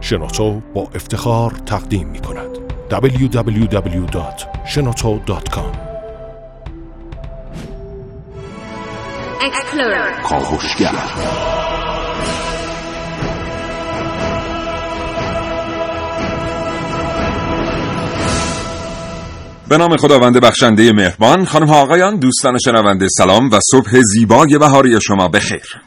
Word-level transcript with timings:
شنوتو 0.00 0.60
با 0.74 0.88
افتخار 0.94 1.50
تقدیم 1.50 2.08
می 2.08 2.20
کند. 2.20 2.58
www.shenoto.com 2.90 5.88
کاوشگر 10.22 10.94
به 19.68 19.76
نام 19.76 19.96
خداوند 19.96 20.40
بخشنده 20.40 20.92
مهربان 20.92 21.44
خانم 21.44 21.66
ها 21.66 21.82
آقایان 21.82 22.18
دوستان 22.18 22.58
شنونده 22.64 23.06
سلام 23.18 23.50
و 23.50 23.60
صبح 23.70 24.00
زیبای 24.02 24.58
بهاری 24.60 25.00
شما 25.00 25.28
بخیر. 25.28 25.82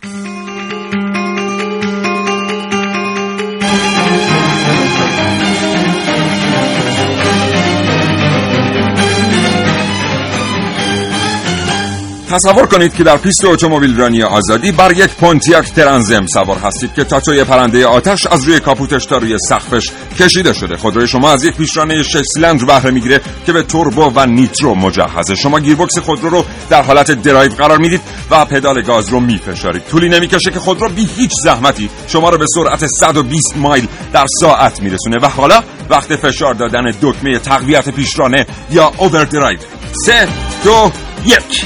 تصور 12.32 12.66
کنید 12.66 12.94
که 12.94 13.04
در 13.04 13.18
پیست 13.18 13.46
اتومبیل 13.46 13.98
رانی 13.98 14.24
آزادی 14.24 14.72
بر 14.72 14.92
یک 14.92 15.10
پونتیاک 15.10 15.74
ترنزم 15.74 16.26
سوار 16.26 16.58
هستید 16.58 16.94
که 16.94 17.04
تاتوی 17.04 17.44
پرنده 17.44 17.88
آتش 17.88 18.28
از 18.28 18.44
روی 18.44 18.60
کاپوتش 18.60 19.06
تا 19.06 19.18
روی 19.18 19.38
سقفش 19.50 19.92
کشیده 20.20 20.54
شده. 20.54 20.78
خودروی 20.78 21.08
شما 21.08 21.32
از 21.32 21.44
یک 21.44 21.56
پیشرانه 21.56 22.04
شش 22.04 22.22
سیلندر 22.34 22.66
بهره 22.66 22.92
می‌گیره 22.92 23.22
که 23.46 23.54
به 23.54 23.64
توربو 23.64 24.12
و 24.16 24.26
نیترو 24.26 24.76
مجهزه. 24.76 25.36
شما 25.36 25.60
گیربکس 25.60 25.98
خودرو 25.98 26.30
رو 26.30 26.46
در 26.70 26.84
حالت 26.84 27.12
درایو 27.12 27.52
قرار 27.52 27.78
می‌دید 27.78 28.02
و 28.32 28.46
پدال 28.46 28.82
گاز 28.82 29.10
رو 29.10 29.20
میفشارید. 29.20 29.84
طولی 29.92 30.10
نمی‌کشه 30.10 30.52
که 30.52 30.60
خودرو 30.60 30.90
بی 30.90 31.10
هیچ 31.18 31.32
زحمتی 31.44 31.90
شما 32.08 32.30
رو 32.30 32.38
به 32.38 32.46
سرعت 32.56 32.86
120 32.86 33.58
مایل 33.58 33.88
در 34.14 34.26
ساعت 34.40 34.82
میرسونه. 34.82 35.18
و 35.22 35.26
حالا 35.26 35.62
وقت 35.90 36.16
فشار 36.16 36.54
دادن 36.54 36.94
دکمه 37.02 37.40
تقویت 37.40 37.90
پیشرانه 37.90 38.46
یا 38.72 38.92
اووردرایو. 38.98 39.60
سه 40.06 40.28
دو 40.64 40.92
یک. 41.26 41.66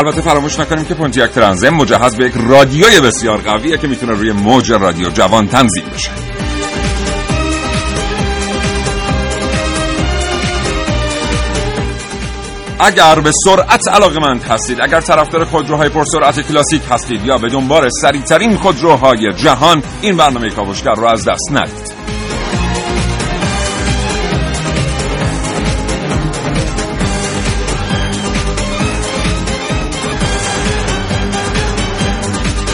البته 0.00 0.20
فراموش 0.20 0.60
نکنیم 0.60 0.84
که 0.84 0.94
پونتیاک 0.94 1.30
ترنزم 1.30 1.70
مجهز 1.70 2.16
به 2.16 2.26
یک 2.26 2.32
رادیوی 2.36 3.00
بسیار 3.00 3.38
قویه 3.38 3.78
که 3.78 3.86
می‌تونه 3.86 4.12
روی 4.12 4.32
موج 4.32 4.72
رادیو 4.72 5.10
جوان 5.10 5.48
تنظیم 5.48 5.84
بشه. 5.94 6.10
اگر 12.80 13.20
به 13.20 13.30
سرعت 13.44 13.88
علاقمند 13.88 14.42
هستید 14.42 14.78
اگر 14.82 15.00
طرفدار 15.00 15.44
خودروهای 15.44 15.88
پرسرعت 15.88 16.40
کلاسیک 16.40 16.82
هستید 16.90 17.24
یا 17.24 17.38
به 17.38 17.48
دنبال 17.48 17.88
سریعترین 18.02 18.56
خودروهای 18.56 19.32
جهان 19.32 19.82
این 20.02 20.16
برنامه 20.16 20.50
کاوشگر 20.50 20.94
رو 20.94 21.06
از 21.06 21.24
دست 21.28 21.52
ندید. 21.52 22.19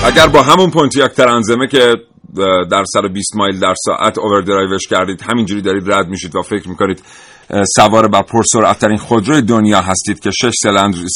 اگر 0.07 0.27
با 0.27 0.43
همون 0.43 0.71
پونتیاک 0.71 1.13
ترنزمه 1.13 1.67
که 1.67 1.95
در 2.71 2.85
120 2.85 3.37
مایل 3.37 3.61
در 3.61 3.75
ساعت 3.85 4.19
اووردرایوش 4.19 4.87
کردید 4.91 5.23
همینجوری 5.23 5.63
دارید 5.63 5.93
رد 5.93 6.09
میشید 6.09 6.37
و 6.37 6.43
فکر 6.43 6.69
می‌کنید 6.69 7.03
سوار 7.77 8.09
بر 8.09 8.23
پرسرعتترین 8.23 8.97
خودروی 8.97 9.43
دنیا 9.43 9.81
هستید 9.81 10.21
که 10.21 10.31
6 10.31 10.51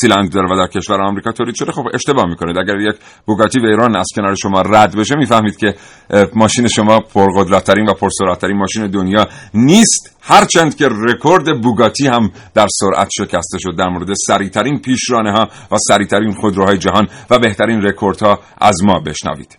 سیلندر 0.00 0.44
و 0.44 0.56
در 0.56 0.66
کشور 0.66 1.02
آمریکا 1.02 1.32
تولید 1.32 1.54
شده 1.54 1.72
خب 1.72 1.88
اشتباه 1.94 2.26
می‌کنید. 2.26 2.58
اگر 2.58 2.76
یک 2.80 2.96
بوگاتی 3.26 3.60
ویران 3.60 3.96
از 3.96 4.06
کنار 4.16 4.34
شما 4.34 4.60
رد 4.60 4.96
بشه 4.96 5.16
می‌فهمید 5.16 5.56
که 5.56 5.74
ماشین 6.34 6.68
شما 6.68 7.00
پرقدرتترین 7.00 7.88
و 7.88 7.94
پرسرعتترین 7.94 8.56
ماشین 8.56 8.86
دنیا 8.86 9.26
نیست. 9.54 10.16
هرچند 10.22 10.76
که 10.76 10.88
رکورد 10.88 11.60
بوگاتی 11.62 12.06
هم 12.06 12.30
در 12.54 12.66
سرعت 12.70 13.08
شکسته 13.16 13.58
شد 13.60 13.76
در 13.78 13.88
مورد 13.88 14.08
سریعترین 14.26 14.80
پیشرانه 14.80 15.32
ها 15.32 15.48
و 15.70 15.76
سریعترین 15.88 16.32
خودروهای 16.32 16.78
جهان 16.78 17.08
و 17.30 17.38
بهترین 17.38 17.82
رکوردها 17.82 18.38
از 18.60 18.84
ما 18.84 19.00
بشنوید. 19.00 19.58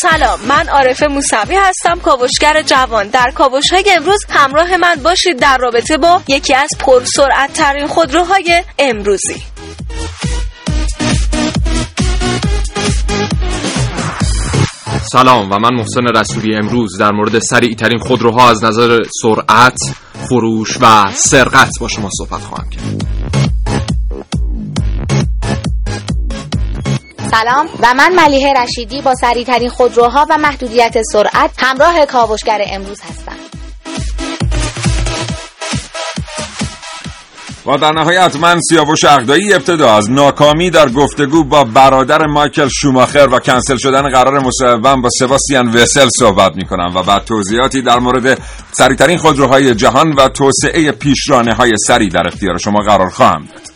سلام 0.00 0.40
من 0.48 0.68
عارف 0.68 1.02
موسوی 1.02 1.56
هستم 1.56 2.00
کاوشگر 2.00 2.62
جوان 2.62 3.08
در 3.08 3.30
کاوش 3.34 3.72
های 3.72 3.84
امروز 3.96 4.18
همراه 4.28 4.76
من 4.76 4.94
باشید 5.04 5.38
در 5.38 5.58
رابطه 5.58 5.96
با 5.96 6.22
یکی 6.28 6.54
از 6.54 6.68
پرسرعت 6.80 7.52
ترین 7.52 7.86
خودروهای 7.86 8.62
امروزی 8.78 9.42
سلام 15.12 15.50
و 15.50 15.58
من 15.58 15.74
محسن 15.74 16.06
رسولی 16.16 16.56
امروز 16.56 16.98
در 16.98 17.12
مورد 17.12 17.38
سریع 17.38 17.74
ترین 17.74 17.98
خودروها 17.98 18.50
از 18.50 18.64
نظر 18.64 19.02
سرعت، 19.22 19.78
فروش 20.28 20.78
و 20.80 21.10
سرقت 21.12 21.70
با 21.80 21.88
شما 21.88 22.08
صحبت 22.18 22.40
خواهم 22.40 22.70
کرد. 22.70 23.35
سلام 27.42 27.68
و 27.82 27.94
من 27.94 28.14
ملیه 28.14 28.52
رشیدی 28.52 29.02
با 29.02 29.14
سریعترین 29.14 29.68
خودروها 29.68 30.26
و 30.30 30.38
محدودیت 30.38 31.02
سرعت 31.12 31.50
همراه 31.58 32.06
کاوشگر 32.06 32.62
امروز 32.66 33.00
هستم. 33.00 33.32
و 37.66 37.76
در 37.76 37.92
نهایت 37.92 38.36
من 38.36 38.60
سیاوش 38.60 39.04
اغدایی 39.04 39.54
ابتدا 39.54 39.96
از 39.96 40.10
ناکامی 40.10 40.70
در 40.70 40.88
گفتگو 40.88 41.44
با 41.44 41.64
برادر 41.64 42.26
مایکل 42.26 42.68
شوماخر 42.68 43.28
و 43.32 43.38
کنسل 43.38 43.76
شدن 43.76 44.02
قرار 44.02 44.38
مصوبم 44.38 45.02
با 45.02 45.08
سباستیان 45.18 45.68
وسل 45.68 46.08
صحبت 46.18 46.56
می 46.56 46.64
کنم 46.64 46.92
و 46.94 47.02
بعد 47.02 47.24
توضیحاتی 47.24 47.82
در 47.82 47.98
مورد 47.98 48.38
سریعترین 48.72 49.18
خودروهای 49.18 49.74
جهان 49.74 50.12
و 50.12 50.28
توسعه 50.28 50.92
پیشرانه 50.92 51.54
های 51.54 51.72
سری 51.86 52.08
در 52.08 52.26
اختیار 52.26 52.58
شما 52.58 52.80
قرار 52.80 53.10
خواهم 53.10 53.48
داد. 53.52 53.75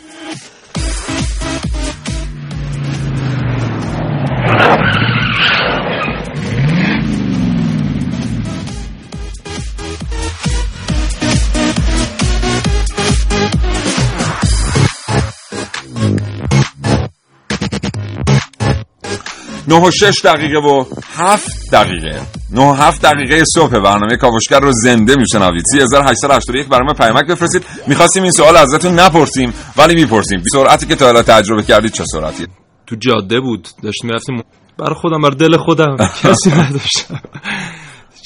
نه 19.70 19.81
و 19.81 19.91
شش 19.91 20.20
دقیقه 20.25 20.58
و 20.58 20.84
هفت 21.16 21.70
دقیقه. 21.72 22.20
نه 22.50 22.70
و 22.70 22.72
هفت 22.72 23.03
دقیقه 23.03 23.44
صبح 23.54 23.70
برنامه 23.70 24.16
کاوشگر 24.16 24.60
رو 24.60 24.72
زنده 24.72 25.16
میشنوید. 25.16 25.64
3881 25.72 26.69
برای 26.69 26.86
ما 26.86 26.92
پیامک 26.94 27.26
بفرستید. 27.26 27.64
می‌خواستیم 27.86 28.22
این 28.22 28.32
سوال 28.32 28.56
ازتون 28.56 29.00
نپرسیم 29.00 29.54
ولی 29.76 29.94
می‌پرسیم. 29.94 30.42
سرعتی 30.53 30.86
که 30.86 30.94
تا 30.94 31.04
حالا 31.06 31.22
تجربه 31.22 31.62
کردید 31.62 31.92
چه 31.92 32.04
سرعتی؟ 32.12 32.47
تو 32.86 32.97
جاده 32.97 33.41
بود. 33.41 33.69
داشتیم 33.82 34.10
می‌رفتیم 34.10 34.42
برای 34.78 34.94
خودم 34.94 35.20
بر 35.22 35.30
دل 35.30 35.56
خودم. 35.56 35.97
کسی 36.22 36.50
نداشتم. 36.50 37.20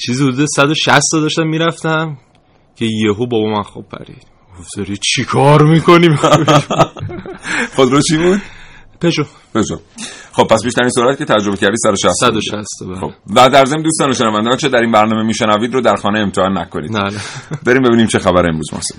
چیزی 0.05 0.23
حدود 0.23 0.45
160 0.55 1.01
تا 1.11 1.19
داشتم 1.19 1.47
می‌رفتم 1.47 2.17
که 2.75 2.85
یهو 2.85 3.27
بابا 3.27 3.49
من 3.49 3.63
خوب 3.63 3.85
پرید. 3.89 4.27
گفت 4.59 4.99
چی 5.01 5.23
کار 5.23 5.63
می‌کنیم 5.63 6.15
خودرو 7.75 8.01
چی 8.01 8.17
بود؟ 8.17 8.41
پژو 9.05 9.23
پژو 9.55 9.77
خب 10.31 10.43
پس 10.43 10.63
بیشترین 10.63 10.89
سرعت 10.89 11.17
که 11.17 11.25
تجربه 11.25 11.57
کردی 11.57 11.77
160 11.77 12.13
160 12.19 12.65
خب. 13.01 13.11
و 13.35 13.49
در 13.49 13.65
ضمن 13.65 13.81
دوستان 13.81 14.09
و 14.09 14.13
شنوندگان 14.13 14.57
چه 14.57 14.69
در 14.69 14.81
این 14.81 14.91
برنامه 14.91 15.23
میشنوید 15.23 15.73
رو 15.73 15.81
در 15.81 15.95
خانه 15.95 16.19
امتحان 16.19 16.57
نکنید. 16.57 16.97
نه 16.97 17.11
بریم 17.65 17.83
ببینیم 17.83 18.07
چه 18.07 18.19
خبر 18.19 18.49
امروز 18.49 18.73
محسن 18.73 18.97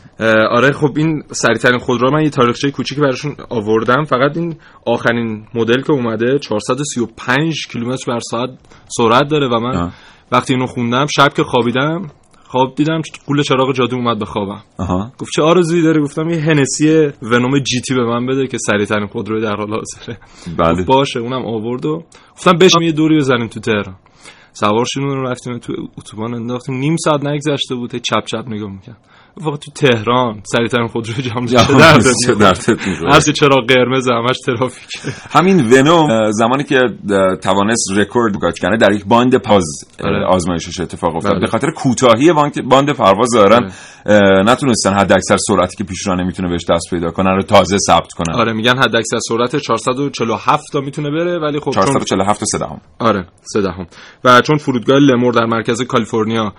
آره 0.50 0.73
خب 0.73 0.93
این 0.97 1.23
سریعترین 1.32 1.79
خودرو 1.79 2.11
من 2.11 2.23
یه 2.23 2.31
تاریخچه 2.31 2.70
کوچیکی 2.70 3.00
براشون 3.00 3.37
آوردم. 3.50 4.05
فقط 4.05 4.37
این 4.37 4.56
آخرین 4.87 5.47
مدل 5.55 5.82
که 5.82 5.93
اومده 5.93 6.38
435 6.38 7.67
کیلومتر 7.73 8.12
بر 8.12 8.20
ساعت 8.31 8.50
سرعت 8.88 9.31
داره 9.31 9.49
و 9.49 9.61
من 9.61 9.76
آه. 9.76 9.93
وقتی 10.32 10.55
اینو 10.55 10.67
خوندم 10.67 11.06
شب 11.17 11.35
که 11.35 11.43
خوابیدم 11.43 12.11
خواب 12.56 12.75
دیدم 12.75 13.03
قول 13.26 13.43
چراغ 13.43 13.73
جادو 13.73 13.97
اومد 13.97 14.19
به 14.19 14.25
خوابم. 14.25 14.62
آها. 14.79 15.12
گفت 15.19 15.31
چه 15.37 15.43
آرزویی 15.43 15.82
داره 15.82 16.03
گفتم 16.03 16.29
یه 16.29 16.41
هنسی 16.41 17.08
ونوم 17.23 17.58
جی 17.58 17.81
تی 17.81 17.94
به 17.94 18.05
من 18.05 18.26
بده 18.26 18.47
که 18.47 18.58
سریع 18.58 18.85
ترین 18.85 19.06
خودرو 19.06 19.41
در 19.41 19.56
حال 19.56 19.70
حاضره. 19.70 20.19
بله. 20.58 20.85
باشه 20.85 21.20
اونم 21.20 21.47
آورد 21.47 21.87
و 21.87 22.05
گفتم 22.35 22.53
بشین 22.53 22.82
یه 22.82 22.93
دوری 22.93 23.17
بزنیم 23.17 23.47
تو 23.47 23.61
تهران. 23.61 23.97
سوار 24.53 24.85
شدیم 24.88 25.08
رو 25.08 25.31
رفتیم 25.31 25.58
تو 25.58 25.73
اتوبان 25.99 26.35
انداختیم. 26.35 26.75
نیم 26.75 26.97
ساعت 26.97 27.25
نگذشته 27.26 27.75
بود 27.75 27.91
چپ 27.97 28.25
چپ 28.26 28.44
نگاه 28.49 28.70
می‌کرد. 28.70 28.99
واقعا 29.41 29.56
تو 29.56 29.71
تهران 29.71 30.43
سریعترین 30.44 30.87
خودرو 30.87 31.12
جهان 31.12 31.47
چه 31.47 31.56
چه 32.27 32.35
درد 32.35 32.38
دردت 32.38 32.69
می‌خوره. 32.88 33.12
هر 33.15 33.21
چی 33.21 33.33
چراغ 33.33 33.67
قرمز 33.69 34.09
همش 34.09 34.37
ترافیک. 34.47 34.88
همین 35.31 35.73
ونوم 35.73 36.31
زمانی 36.31 36.65
که 36.65 36.81
توانست 37.43 37.91
رکورد 37.97 38.33
بوگاتی 38.33 38.61
کنه 38.61 38.77
در 38.77 38.93
یک 38.93 39.05
باند 39.05 39.37
پرواز 39.37 39.64
آره. 40.05 40.27
آزمایشش 40.27 40.81
اتفاق 40.81 41.17
افتاد. 41.17 41.33
بله. 41.33 41.41
به 41.41 41.47
خاطر 41.47 41.71
کوتاهی 41.71 42.33
باند- 42.33 42.91
پرواز 42.93 43.29
ظاهرا 43.35 43.56
اه، 44.06 44.19
نتونستن 44.43 44.94
حد 44.94 45.12
اکثر 45.12 45.37
سرعتی 45.37 45.77
که 45.77 45.85
پیشرانه 45.85 46.25
می‌تونه 46.25 46.49
بهش 46.49 46.65
دست 46.71 46.91
پیدا 46.91 47.11
کنن 47.11 47.37
رو 47.37 47.43
تازه 47.43 47.79
ثبت 47.79 48.12
کنن. 48.12 48.35
آره 48.35 48.53
میگن 48.53 48.79
حد 48.79 48.97
اکثر 48.97 49.19
سرعت 49.29 49.56
447 49.56 50.65
تا 50.73 50.81
می‌تونه 50.81 51.11
بره 51.11 51.39
ولی 51.39 51.61
خب 51.61 51.71
چون 51.71 51.85
447 51.85 52.43
و 52.43 52.47
3 52.47 52.59
دهم. 52.59 52.81
آره 52.99 53.27
سه 53.43 53.61
دهم. 53.62 53.87
و 54.25 54.41
چون 54.41 54.56
فرودگاه 54.56 54.99
لمور 54.99 55.32
در 55.32 55.44
مرکز 55.44 55.82
کالیفرنیا 55.82 56.53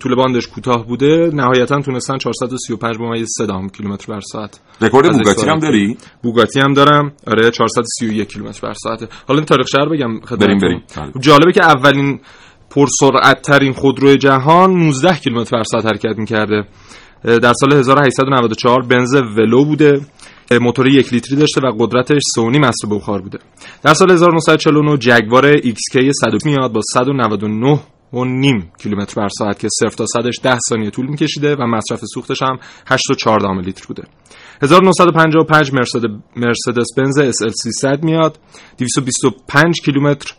طول 0.00 0.14
باندش 0.14 0.46
کوتاه 0.46 0.86
بوده 0.86 1.30
نهایتا 1.34 1.80
تونستن 1.80 2.18
435 2.18 2.96
ممیز 3.00 3.28
3 3.38 3.46
دهم 3.46 3.68
کیلومتر 3.68 4.12
بر 4.12 4.20
ساعت 4.20 4.60
رکورد 4.80 5.12
بوگاتی 5.12 5.46
هم. 5.48 5.58
داری 5.58 5.96
بوگاتی 6.22 6.60
هم 6.60 6.72
دارم 6.72 7.12
آره 7.26 7.50
431 7.50 8.28
کیلومتر 8.28 8.60
بر 8.68 8.72
ساعت 8.72 9.08
حالا 9.28 9.38
این 9.38 9.46
تاریخ 9.46 9.66
شهر 9.66 9.88
بگم 9.88 10.20
خدمتتون. 10.20 10.36
بریم، 10.38 10.58
بریم. 10.58 10.82
بله. 10.96 11.22
جالبه 11.22 11.52
که 11.52 11.62
اولین 11.64 12.20
پرسرعت 12.70 13.42
ترین 13.42 13.72
خودروی 13.72 14.16
جهان 14.16 14.70
19 14.70 15.14
کیلومتر 15.14 15.56
بر 15.56 15.62
ساعت 15.62 15.86
حرکت 15.86 16.18
می‌کرده 16.18 16.64
در 17.24 17.52
سال 17.52 17.72
1894 17.72 18.82
بنز 18.82 19.14
ولو 19.14 19.64
بوده 19.64 20.00
موتور 20.60 20.88
یک 20.88 21.12
لیتری 21.12 21.36
داشته 21.36 21.60
و 21.60 21.72
قدرتش 21.78 22.22
3.5 22.38 22.58
مصر 22.58 22.88
بخار 22.90 23.22
بوده 23.22 23.38
در 23.82 23.94
سال 23.94 24.10
1949 24.10 24.96
جگوار 24.96 25.56
XK 25.56 26.10
100 26.24 26.44
میاد 26.44 26.72
با 26.72 26.80
199 26.94 27.80
و 28.12 28.24
نیم 28.24 28.72
کیلومتر 28.82 29.14
بر 29.20 29.28
ساعت 29.28 29.58
که 29.58 29.68
صفر 29.80 29.96
تا 29.96 30.06
صدش 30.06 30.34
10 30.42 30.58
ثانیه 30.68 30.90
طول 30.90 31.06
میکشیده 31.06 31.56
و 31.56 31.66
مصرف 31.66 32.00
سوختش 32.14 32.42
هم 32.42 32.58
8.4 32.86 33.64
لیتر 33.66 33.84
بوده. 33.88 34.02
1955 34.62 35.72
مرسد- 35.72 36.20
مرسدس 36.36 36.86
بنز 36.96 37.18
SL 37.18 37.52
300 37.62 38.04
میاد. 38.04 38.38
225 38.78 39.80
کیلومتر 39.84 40.34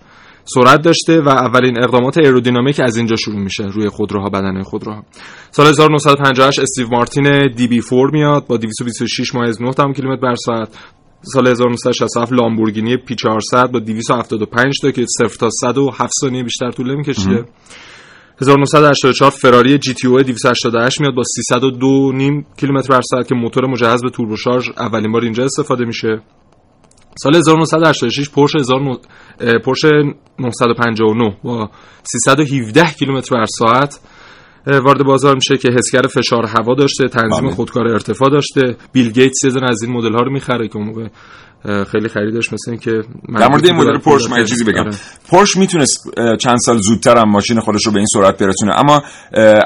سرعت 0.45 0.81
داشته 0.81 1.21
و 1.21 1.29
اولین 1.29 1.83
اقدامات 1.83 2.17
ایرودینامیک 2.17 2.79
از 2.79 2.97
اینجا 2.97 3.15
شروع 3.15 3.39
میشه 3.39 3.63
روی 3.63 3.89
خودروها 3.89 4.29
بدنه 4.29 4.63
خودروها. 4.63 5.03
سال 5.51 5.67
1958 5.67 6.59
استون 6.59 6.87
مارتین 6.87 7.47
دی 7.55 7.67
بی 7.67 7.81
4 7.89 8.09
میاد. 8.13 8.47
با 8.47 8.57
226 8.57 9.35
ممیز 9.35 9.61
9 9.61 9.93
کیلومتر 9.93 10.21
بر 10.21 10.35
ساعت. 10.45 10.69
سال 11.21 11.47
1967 11.47 12.33
لامبورگینی 12.33 12.97
پی 12.97 13.15
400 13.15 13.71
با 13.71 13.79
275 13.79 14.79
تا 14.81 14.91
که 14.91 15.05
0 15.19 15.29
تا 15.39 15.49
107 15.49 16.11
ثانیه 16.21 16.43
بیشتر 16.43 16.71
طول 16.71 16.91
نمیکشیده. 16.91 17.45
1984 18.41 19.31
فراری 19.31 19.77
جی 19.77 19.93
تی 19.93 20.07
او 20.07 20.21
288 20.21 21.01
میاد 21.01 21.15
با 21.15 21.23
302 21.23 22.11
نیم 22.11 22.45
کیلومتر 22.57 22.89
بر 22.89 23.01
ساعت 23.01 23.27
که 23.27 23.35
موتور 23.35 23.65
مجهز 23.65 24.03
به 24.03 24.09
توربوشارژ 24.09 24.69
اولین 24.77 25.11
بار 25.11 25.23
اینجا 25.23 25.43
استفاده 25.43 25.85
میشه. 25.85 26.21
سال 27.23 27.35
1986 27.35 28.29
پورش 28.29 28.55
1900 28.55 29.05
اه، 29.39 29.57
پورش 29.57 29.85
959 30.39 31.37
با 31.43 31.69
317 32.03 32.93
کیلومتر 32.99 33.35
بر 33.35 33.45
ساعت 33.45 33.99
وارد 34.67 35.03
بازار 35.03 35.35
میشه 35.35 35.57
که 35.57 35.69
حسگر 35.71 36.01
فشار 36.01 36.45
هوا 36.45 36.73
داشته 36.73 37.07
تنظیم 37.07 37.41
بله. 37.41 37.55
خودکار 37.55 37.87
ارتفاع 37.87 38.29
داشته 38.29 38.75
بیل 38.93 39.11
گیتس 39.11 39.43
یه 39.43 39.51
از 39.63 39.83
این 39.83 39.93
مدل 39.93 40.13
ها 40.13 40.19
رو 40.19 40.31
می‌خره 40.31 40.67
که 40.67 40.77
اون 40.77 40.87
موقع 40.87 41.07
خیلی 41.63 42.09
خریدش 42.09 42.53
مثل 42.53 42.71
این 42.71 42.79
که 42.79 42.91
در 43.39 43.47
مورد 43.47 43.65
این 43.65 43.75
مدل 43.75 43.97
پورش 43.97 44.29
من 44.29 44.45
چیزی 44.45 44.63
بگم. 44.63 44.79
آره. 44.79 44.91
پورش 45.29 45.57
می‌تونست 45.57 46.09
چند 46.39 46.57
سال 46.65 46.77
زودتر 46.77 47.17
هم 47.17 47.29
ماشین 47.29 47.59
خودش 47.59 47.85
رو 47.85 47.91
به 47.91 47.97
این 47.97 48.07
سرعت 48.13 48.37
برسونه. 48.37 48.79
اما 48.79 49.03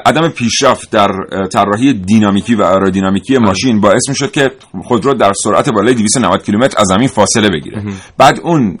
عدم 0.06 0.28
پیشرفت 0.28 0.90
در 0.90 1.08
طراحی 1.52 1.92
دینامیکی 1.92 2.54
و 2.54 2.62
آرودینامیکی 2.62 3.38
ماشین 3.38 3.80
باعث 3.80 4.08
می‌شد 4.08 4.30
که 4.30 4.50
خودرو 4.84 5.14
در 5.14 5.32
سرعت 5.44 5.70
بالای 5.70 5.94
290 5.94 6.42
کیلومتر 6.42 6.80
از 6.80 6.86
زمین 6.86 7.08
فاصله 7.08 7.48
بگیره. 7.50 7.82
بعد 8.18 8.40
اون 8.42 8.78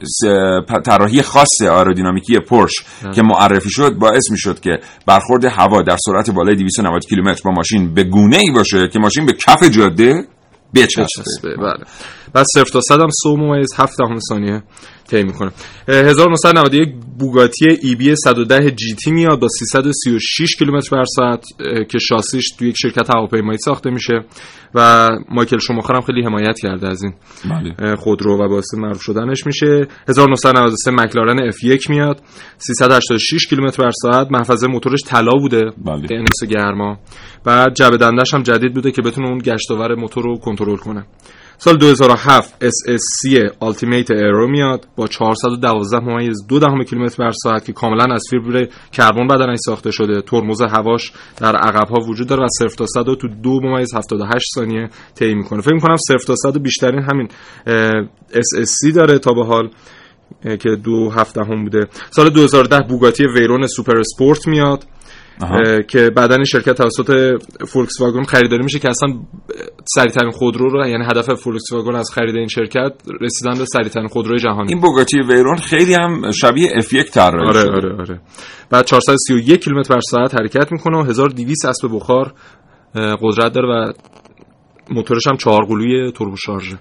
طراحی 0.84 1.22
خاص 1.22 1.62
آرودینامیکی 1.70 2.38
پورش 2.38 2.72
که 3.14 3.22
معرفی 3.22 3.70
شد 3.70 3.94
باعث 3.94 4.30
می‌شد 4.30 4.60
که 4.60 4.70
برخورد 5.06 5.44
هوا 5.44 5.82
در 5.82 5.96
سرعت 6.06 6.30
بالای 6.30 6.56
290 6.56 7.06
کیلومتر 7.06 7.42
با 7.44 7.50
ماشین 7.50 7.94
به 7.94 8.04
گونه 8.04 8.36
ای 8.36 8.50
باشه 8.50 8.88
که 8.92 8.98
ماشین 8.98 9.26
به 9.26 9.32
کف 9.32 9.62
جاده 9.70 10.24
بچسبه 10.74 11.56
بله. 11.56 11.84
بعد 12.34 12.46
صفر 12.54 12.70
تا 12.72 12.80
صد 12.80 13.00
هم 13.00 13.08
سه 13.22 13.28
ممیز 13.28 13.74
هفت 13.76 13.98
دهم 13.98 14.18
ثانیه 14.18 14.62
طی 15.10 15.22
می‌کنه. 15.22 15.50
اه، 15.88 15.96
1991 15.96 16.88
بوگاتی 17.18 17.68
ای 17.82 17.94
بی 17.94 18.16
110 18.16 18.70
جی 18.70 18.94
تی 18.94 19.10
میاد 19.10 19.40
با 19.40 19.48
336 19.48 20.56
کیلومتر 20.56 20.96
بر 20.96 21.04
ساعت 21.04 21.44
که 21.90 21.98
شاسیش 21.98 22.50
تو 22.58 22.64
یک 22.64 22.74
شرکت 22.78 23.10
هواپیمایی 23.10 23.58
ساخته 23.58 23.90
میشه 23.90 24.14
و 24.74 25.08
مایکل 25.28 25.58
شوماخر 25.58 25.94
هم 25.94 26.00
خیلی 26.00 26.24
حمایت 26.24 26.58
کرده 26.58 26.88
از 26.88 27.02
این 27.02 27.14
بله. 27.50 27.96
خودرو 27.96 28.44
و 28.44 28.48
باعث 28.48 28.74
معروف 28.74 29.02
شدنش 29.02 29.46
میشه. 29.46 29.86
1993 30.08 30.90
مکلارن 30.90 31.50
F1 31.50 31.90
میاد 31.90 32.20
386 32.58 33.46
کیلومتر 33.46 33.82
بر 33.82 33.90
ساعت. 34.02 34.26
محفظه 34.30 34.66
موتورش 34.66 35.00
طلا 35.06 35.32
بوده 35.32 35.62
بله. 35.84 36.08
انس 36.10 36.50
گرما. 36.50 36.98
و 37.46 37.70
جعبه 37.74 37.96
دندش 37.96 38.34
هم 38.34 38.42
جدید 38.42 38.74
بوده 38.74 38.90
که 38.90 39.02
بتونه 39.02 39.28
اون 39.28 39.38
گشتاور 39.38 39.94
موتور 39.94 40.24
رو 40.24 40.38
کنترل 40.38 40.76
کنه. 40.76 41.06
سال 41.58 41.76
2007 41.76 42.64
SSC 42.64 43.38
Ultimate 43.62 44.08
Aero 44.08 44.50
میاد 44.50 44.86
با 44.96 45.06
412 45.06 45.98
ممیز 45.98 46.46
دو 46.48 46.58
دهم 46.58 46.82
کیلومتر 46.82 47.24
بر 47.24 47.32
ساعت 47.42 47.64
که 47.64 47.72
کاملا 47.72 48.14
از 48.14 48.22
فیبر 48.30 48.68
کربن 48.92 49.26
بدنش 49.26 49.58
ساخته 49.66 49.90
شده. 49.90 50.22
ترمز 50.22 50.62
هواش 50.62 51.12
در 51.36 51.56
عقب 51.56 51.88
ها 51.88 52.00
وجود 52.08 52.28
داره 52.28 52.44
و 52.44 52.48
صفر 52.58 52.76
تا 52.76 52.86
100 52.86 53.08
رو 53.08 53.14
تو 53.14 53.28
دو 53.28 53.60
ممیز 53.62 53.94
78 53.94 54.46
ثانیه 54.54 54.88
طی 55.14 55.34
می‌کنه. 55.34 55.60
فکر 55.60 55.74
می‌کنم 55.74 55.96
صفر 55.96 56.24
تا 56.26 56.34
100 56.36 56.58
بیشترین 56.58 57.02
همین 57.02 57.28
SSC 58.32 58.92
داره 58.94 59.18
تا 59.18 59.32
به 59.32 59.44
حال 59.44 59.70
که 60.42 60.76
دو 60.84 61.10
و 61.10 61.17
هفت 61.17 61.40
دهم 61.44 61.64
بوده. 61.64 61.86
سال 62.10 62.30
2010 62.30 62.80
بوگاتی 62.88 63.24
ویرون 63.26 63.66
سوپر 63.66 63.98
اسپورت 64.00 64.48
میاد. 64.48 64.84
آها. 65.42 65.82
که 65.82 66.10
بعدا 66.10 66.34
این 66.34 66.44
شرکت 66.44 66.72
توسط 66.72 67.38
فولکس 67.68 68.00
واگن 68.00 68.22
خریداری 68.22 68.62
میشه 68.62 68.78
که 68.78 68.88
اصلا 68.88 69.08
سریعترین 69.94 70.30
خودرو 70.30 70.70
رو 70.70 70.88
یعنی 70.88 71.04
هدف 71.04 71.34
فولکس 71.34 71.72
واگن 71.72 71.94
از 71.94 72.10
خرید 72.14 72.36
این 72.36 72.48
شرکت 72.48 72.92
رسیدن 73.20 73.58
به 73.58 73.64
سریعترین 73.64 74.08
خودروی 74.08 74.38
جهانی 74.38 74.68
این 74.68 74.80
بوگاتی 74.80 75.18
ویرون 75.28 75.56
خیلی 75.56 75.94
هم 75.94 76.30
شبیه 76.30 76.68
F1 76.68 77.10
طراحی 77.10 77.48
آره 77.48 77.60
شده. 77.60 77.70
آره 77.70 77.96
آره 77.98 78.20
بعد 78.70 78.84
431 78.84 79.64
کیلومتر 79.64 79.94
بر 79.94 80.00
ساعت 80.00 80.34
حرکت 80.34 80.72
می‌کنه 80.72 80.98
و 80.98 81.02
1200 81.02 81.64
اسب 81.66 81.88
بخار 81.92 82.34
قدرت 82.94 83.52
داره 83.52 83.68
و 83.68 83.92
موتورش 84.90 85.26
هم 85.26 85.36
چهار 85.36 85.64
قلوی 85.64 86.12
توربو 86.12 86.36
شارژه 86.36 86.78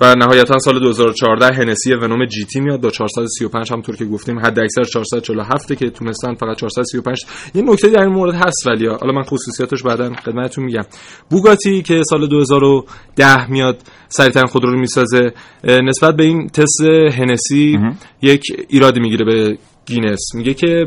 و 0.00 0.14
نهایتا 0.14 0.58
سال 0.58 0.80
2014 0.80 1.54
هنسی 1.54 1.94
ونوم 1.94 2.24
جی 2.24 2.44
تی 2.44 2.60
میاد. 2.60 2.80
با 2.80 2.90
435 2.90 3.72
همونطور 3.72 3.96
که 3.96 4.04
گفتیم. 4.04 4.38
حد 4.38 4.58
اکثر 4.58 4.84
447 4.84 5.72
که 5.72 5.90
تونستن 5.90 6.34
فقط 6.34 6.56
435 6.56 7.18
یه 7.54 7.62
نکته 7.62 7.88
در 7.88 8.02
این 8.02 8.12
مورد 8.12 8.34
هست 8.34 8.66
ولی 8.66 8.86
حالا 8.86 9.12
من 9.12 9.22
خصوصیاتش 9.22 9.82
بعدا 9.82 10.14
خدمتتون 10.14 10.64
میگم. 10.64 10.84
بوگاتی 11.30 11.82
که 11.82 12.02
سال 12.10 12.26
2010 12.26 13.50
میاد 13.50 13.82
سریعترین 14.08 14.46
خودرو 14.46 14.70
رو 14.70 14.78
می‌سازه 14.78 15.32
نسبت 15.64 16.16
به 16.16 16.24
این 16.24 16.48
تست 16.48 16.82
هنسی 17.12 17.78
یک 18.22 18.42
ایرادی 18.68 19.00
می‌گیره 19.00 19.24
به 19.24 19.58
گینس. 19.86 20.34
میگه 20.34 20.54
که 20.54 20.86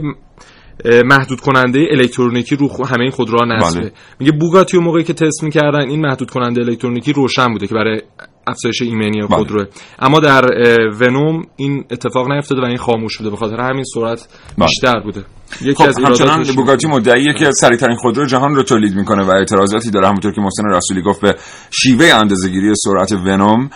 محدود 0.85 1.39
کننده 1.39 1.87
الکترونیکی 1.91 2.55
رو 2.55 2.85
همه 2.85 3.01
این 3.01 3.11
خودروها 3.11 3.45
نصبه 3.45 3.81
بله. 3.81 3.91
میگه 4.19 4.31
بوگاتی 4.31 4.77
اون 4.77 4.85
موقعی 4.85 5.03
که 5.03 5.13
تست 5.13 5.43
می‌کردن 5.43 5.89
این 5.89 6.01
محدود 6.01 6.31
کننده 6.31 6.61
الکترونیکی 6.61 7.13
روشن 7.13 7.51
بوده 7.51 7.67
که 7.67 7.73
برای 7.75 8.01
افزایش 8.47 8.81
ایمنی 8.81 9.21
بله. 9.21 9.37
خودروه 9.37 9.65
اما 9.99 10.19
در 10.19 10.45
ونوم 11.01 11.43
این 11.55 11.85
اتفاق 11.91 12.31
نیفتاده 12.31 12.61
و 12.61 12.65
این 12.65 12.77
خاموش 12.77 13.17
بوده 13.17 13.29
به 13.29 13.37
خاطر 13.37 13.61
همین 13.61 13.83
سرعت 13.93 14.27
بله. 14.57 14.67
بیشتر 14.67 14.99
بوده. 14.99 15.23
یکی 15.61 15.73
خب 15.73 15.89
از 15.89 15.99
همچنان 15.99 16.43
بوگاتی 16.43 16.87
مدعیه 16.87 17.33
که 17.33 17.51
سریعترین 17.51 17.95
خودرو 17.95 18.25
جهان 18.25 18.55
رو 18.55 18.63
تولید 18.63 18.95
می‌کنه 18.95 19.23
و 19.23 19.31
اعتراضاتی 19.31 19.91
داره. 19.91 20.07
همونطور 20.07 20.33
که 20.33 20.41
محسن 20.41 20.63
رسولی 20.65 21.01
گفت 21.01 21.21
به 21.21 21.35
شیوه 21.71 22.05
اندازه‌گیری 22.05 22.73
سرعت 22.75 23.11
ونوم. 23.11 23.69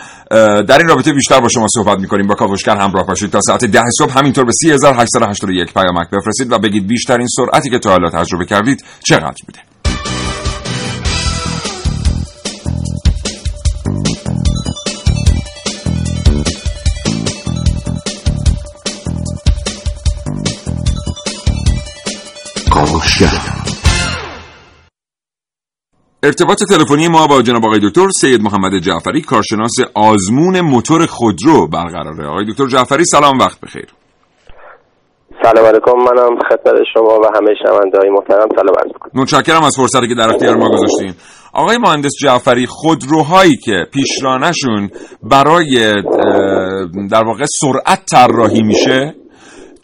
در 0.68 0.78
این 0.78 0.88
رابطه 0.88 1.12
بیشتر 1.12 1.40
با 1.40 1.48
شما 1.48 1.66
صحبت 1.74 1.98
می‌کنیم. 1.98 2.26
با 2.26 2.34
کاوشگر 2.34 2.76
همراه 2.76 3.06
باشید. 3.06 3.30
تا 3.30 3.40
ساعت 3.40 3.64
ده 3.64 3.82
صبح 3.98 4.18
همینطور 4.18 4.44
به 4.44 4.52
3881 4.62 5.74
پیامک 5.74 6.10
بفرستید 6.10 6.52
و 6.52 6.58
بگید 6.58 6.86
بیشترین 6.86 7.26
سرعتی 7.26 7.70
که 7.70 7.78
تا 7.78 7.90
حالا 7.90 8.10
تجربه 8.10 8.44
کردید 8.44 8.84
چقدر 9.06 9.36
بوده. 9.46 9.58
ارتباط 26.22 26.58
تلفنی 26.70 27.08
ما 27.08 27.26
با 27.26 27.42
جناب 27.42 27.64
آقای 27.66 27.80
دکتر 27.82 28.08
سید 28.20 28.42
محمد 28.42 28.78
جعفری 28.82 29.20
کارشناس 29.22 29.72
آزمون 29.94 30.60
موتور 30.60 31.06
خودرو 31.06 31.66
برقراره. 31.66 32.28
آقای 32.28 32.44
دکتر 32.44 32.66
جعفری 32.66 33.04
سلام 33.04 33.38
وقت 33.38 33.60
بخیر. 33.60 33.86
سلام 35.42 35.66
علیکم 35.66 35.92
منم 35.92 36.38
خدمت 36.48 36.74
شما 36.94 37.20
و 37.20 37.26
همه 37.36 37.54
شنونده 37.62 37.98
های 37.98 38.10
محترم 38.10 38.48
سلام 38.56 38.74
عرض 38.78 38.92
می‌کنم. 38.92 39.22
متشکرم 39.22 39.64
از 39.64 39.76
فرصتی 39.76 40.08
که 40.08 40.14
در 40.14 40.30
اختیار 40.30 40.56
ما 40.56 40.68
گذاشتین. 40.68 41.14
آقای 41.52 41.78
مهندس 41.78 42.12
جعفری 42.22 42.66
خودروهایی 42.66 43.56
که 43.56 43.86
پیشرانشون 43.92 44.90
برای 45.22 46.02
در 47.10 47.24
واقع 47.24 47.44
سرعت 47.60 48.02
طراحی 48.10 48.62
میشه؟ 48.62 49.23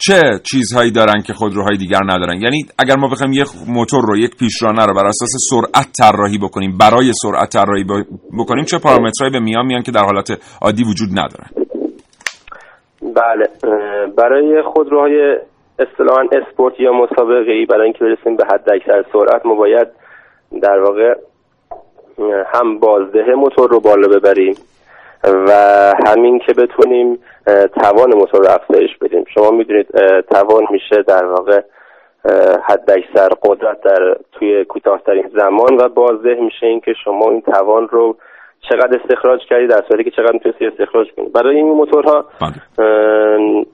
چه 0.05 0.21
چیزهایی 0.51 0.91
دارن 0.91 1.21
که 1.27 1.33
خودروهای 1.33 1.77
دیگر 1.77 1.99
ندارن؟ 2.05 2.41
یعنی 2.41 2.57
اگر 2.79 2.95
ما 2.95 3.07
بخوایم 3.07 3.33
یک 3.33 3.47
موتور 3.67 4.01
رو 4.07 4.17
یک 4.17 4.37
پیشرانه 4.39 4.85
رو 4.85 4.93
بر 4.93 5.05
اساس 5.05 5.29
سرعت 5.49 5.87
طراحی 6.01 6.37
بکنیم 6.37 6.77
برای 6.77 7.11
سرعت 7.23 7.49
طراحی 7.49 7.85
بکنیم 8.39 8.65
چه 8.65 8.77
پارامترهایی 8.77 9.33
به 9.33 9.39
میان 9.39 9.65
میان 9.65 9.81
که 9.81 9.91
در 9.91 10.03
حالت 10.03 10.57
عادی 10.61 10.83
وجود 10.83 11.09
ندارن؟ 11.11 11.49
بله 13.01 13.49
برای 14.17 14.61
خودروهای 14.61 15.37
اصطلاحا 15.79 16.23
اسپورت 16.31 16.79
یا 16.79 16.91
مسابقه 16.93 17.51
ای 17.51 17.65
برای 17.65 17.83
اینکه 17.83 17.99
برسیم 17.99 18.35
به 18.35 18.45
حد 18.45 18.69
اکثر 18.73 19.03
سرعت 19.13 19.45
ما 19.45 19.55
باید 19.55 19.87
در 20.61 20.79
واقع 20.79 21.13
هم 22.53 22.79
بازده 22.79 23.35
موتور 23.35 23.69
رو 23.69 23.79
بالا 23.79 24.07
ببریم 24.07 24.55
و 25.23 25.51
همین 26.07 26.39
که 26.39 26.53
بتونیم 26.53 27.19
توان 27.81 28.15
موتور 28.15 28.41
رو 28.41 28.51
افزایش 28.51 28.97
بدیم 29.01 29.23
شما 29.33 29.51
می‌دونید 29.51 29.87
توان 30.31 30.67
میشه 30.71 31.03
در 31.07 31.25
واقع 31.25 31.61
حد 32.63 32.91
اکثر 32.91 33.29
قدرت 33.43 33.81
در 33.81 34.15
توی 34.31 34.65
کوتاهترین 34.65 35.31
زمان 35.37 35.77
و 35.81 35.89
بازده 35.89 36.35
میشه 36.35 36.65
اینکه 36.65 36.93
شما 37.03 37.29
این 37.29 37.41
توان 37.41 37.87
رو 37.87 38.15
چقدر 38.69 38.99
استخراج 39.03 39.39
کردید 39.49 39.69
در 39.69 39.83
صورتی 39.87 40.03
که 40.03 40.11
چقدر 40.11 40.33
می‌تونید 40.33 40.57
استخراج 40.63 41.07
کنید 41.17 41.33
برای 41.33 41.55
این 41.55 41.65
موتورها 41.65 42.25
بله. 42.41 43.65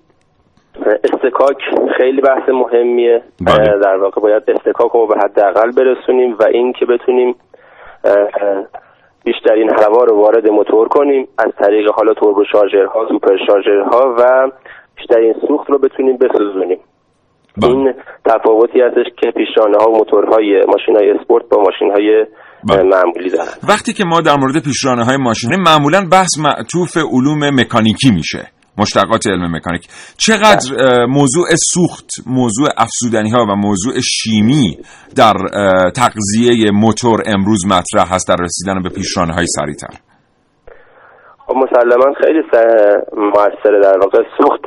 اصطکاک 1.03 1.57
خیلی 1.97 2.21
بحث 2.21 2.49
مهمیه 2.49 3.21
بله. 3.41 3.79
در 3.79 3.97
واقع 3.97 4.21
باید 4.21 4.43
اصطکاک 4.47 4.91
رو 4.91 5.07
به 5.07 5.15
حداقل 5.17 5.71
برسونیم 5.71 6.35
و 6.39 6.43
این 6.43 6.73
که 6.73 6.85
بتونیم 6.85 7.35
بیشترین 9.27 9.69
هوا 9.81 10.03
رو 10.03 10.21
وارد 10.21 10.49
موتور 10.49 10.87
کنیم 10.87 11.27
از 11.37 11.51
طریق 11.61 11.89
حالا 11.97 12.13
توربو 12.13 12.43
شارژرها 12.51 13.07
سوپر 13.09 13.37
شارژرها 13.47 14.15
و 14.19 14.51
بیشترین 14.97 15.33
سوخت 15.47 15.69
رو 15.69 15.79
بتونیم 15.79 16.17
بسوزونیم 16.17 16.79
بله. 17.57 17.69
این 17.69 17.93
تفاوتی 18.25 18.81
هستش 18.81 19.05
که 19.21 19.31
پیشرانه 19.31 19.77
ها 19.81 19.91
و 19.91 19.97
موتورهای 19.97 20.63
ماشین 20.67 20.95
های 20.95 21.11
اسپورت 21.11 21.45
با 21.49 21.57
ماشین 21.57 21.91
های 21.91 22.25
بله. 22.69 22.83
معمولی 22.83 23.29
دارن 23.29 23.53
وقتی 23.69 23.93
که 23.93 24.03
ما 24.05 24.21
در 24.21 24.35
مورد 24.39 24.63
پیشرانه 24.63 25.05
های 25.05 25.17
ماشین 25.17 25.49
معمولا 25.67 26.01
بحث 26.11 26.39
معطوف 26.39 26.97
علوم 26.97 27.49
مکانیکی 27.59 28.11
میشه 28.11 28.56
مشتقات 28.77 29.27
علم 29.27 29.55
مکانیک. 29.55 29.87
چقدر 30.17 30.65
موضوع 31.05 31.45
سوخت 31.73 32.09
موضوع 32.27 32.67
افزودنی 32.77 33.29
ها 33.29 33.45
و 33.49 33.55
موضوع 33.55 33.93
شیمی 34.01 34.77
در 35.15 35.33
تغذیه 35.95 36.71
موتور 36.71 37.23
امروز 37.25 37.65
مطرح 37.65 38.13
هست 38.13 38.27
در 38.29 38.35
رسیدن 38.43 38.83
به 38.83 38.89
پیشرانه 38.89 39.33
های 39.33 39.45
سریعتر؟ 39.47 39.93
خب 41.47 41.55
مسلما 41.55 42.13
خیلی 42.21 42.41
موثره 43.17 43.81
در 43.83 43.97
واقع. 43.97 44.23
سوخت 44.37 44.65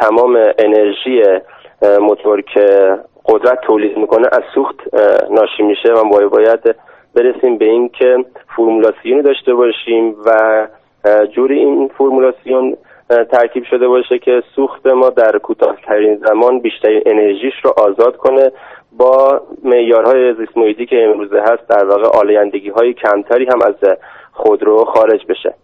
تمام 0.00 0.36
انرژی 0.58 1.22
موتور 2.00 2.42
که 2.54 2.66
قدرت 3.24 3.58
تولید 3.66 3.96
می‌کنه 3.96 4.26
از 4.32 4.42
سوخت 4.54 4.76
ناشی 5.30 5.62
میشه 5.62 5.92
و 5.92 6.28
باید 6.28 6.60
برسیم 7.14 7.58
به 7.58 7.64
این 7.64 7.88
که 7.98 8.16
فرمولاسیونی 8.56 9.22
داشته 9.22 9.54
باشیم 9.54 10.14
و 10.26 10.30
جوری 11.36 11.58
این 11.58 11.90
فرمولاسیون 11.98 12.76
ترکیب 13.10 13.64
شده 13.64 13.88
باشه 13.88 14.18
که 14.18 14.42
سوخت 14.56 14.86
ما 14.86 15.10
در 15.10 15.38
کوتاهترین 15.38 16.16
زمان 16.26 16.60
بیشترین 16.60 17.02
انرژیش 17.06 17.54
رو 17.62 17.74
آزاد 17.76 18.16
کنه 18.16 18.52
با 18.92 19.40
معیارهای 19.64 20.34
زیست 20.34 20.56
محیطی 20.56 20.86
که 20.86 21.04
امروزه 21.04 21.40
هست 21.40 21.68
در 21.68 21.84
واقع 21.84 22.18
آلایندگی 22.18 22.68
های 22.68 22.94
کمتری 22.94 23.44
هم 23.44 23.62
از 23.62 23.74
خودرو 24.32 24.84
خارج 24.84 25.26
بشه. 25.26 25.54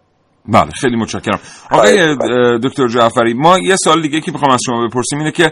بله 0.47 0.71
خیلی 0.81 0.95
متشکرم. 0.95 1.39
آقای 1.71 2.15
دکتر 2.63 2.87
جعفری 2.87 3.33
ما 3.33 3.59
یه 3.59 3.75
سال 3.75 4.01
دیگه 4.01 4.21
که 4.21 4.31
بخوام 4.31 4.51
از 4.51 4.59
شما 4.65 4.87
بپرسیم 4.87 5.19
اینه 5.19 5.31
که 5.31 5.51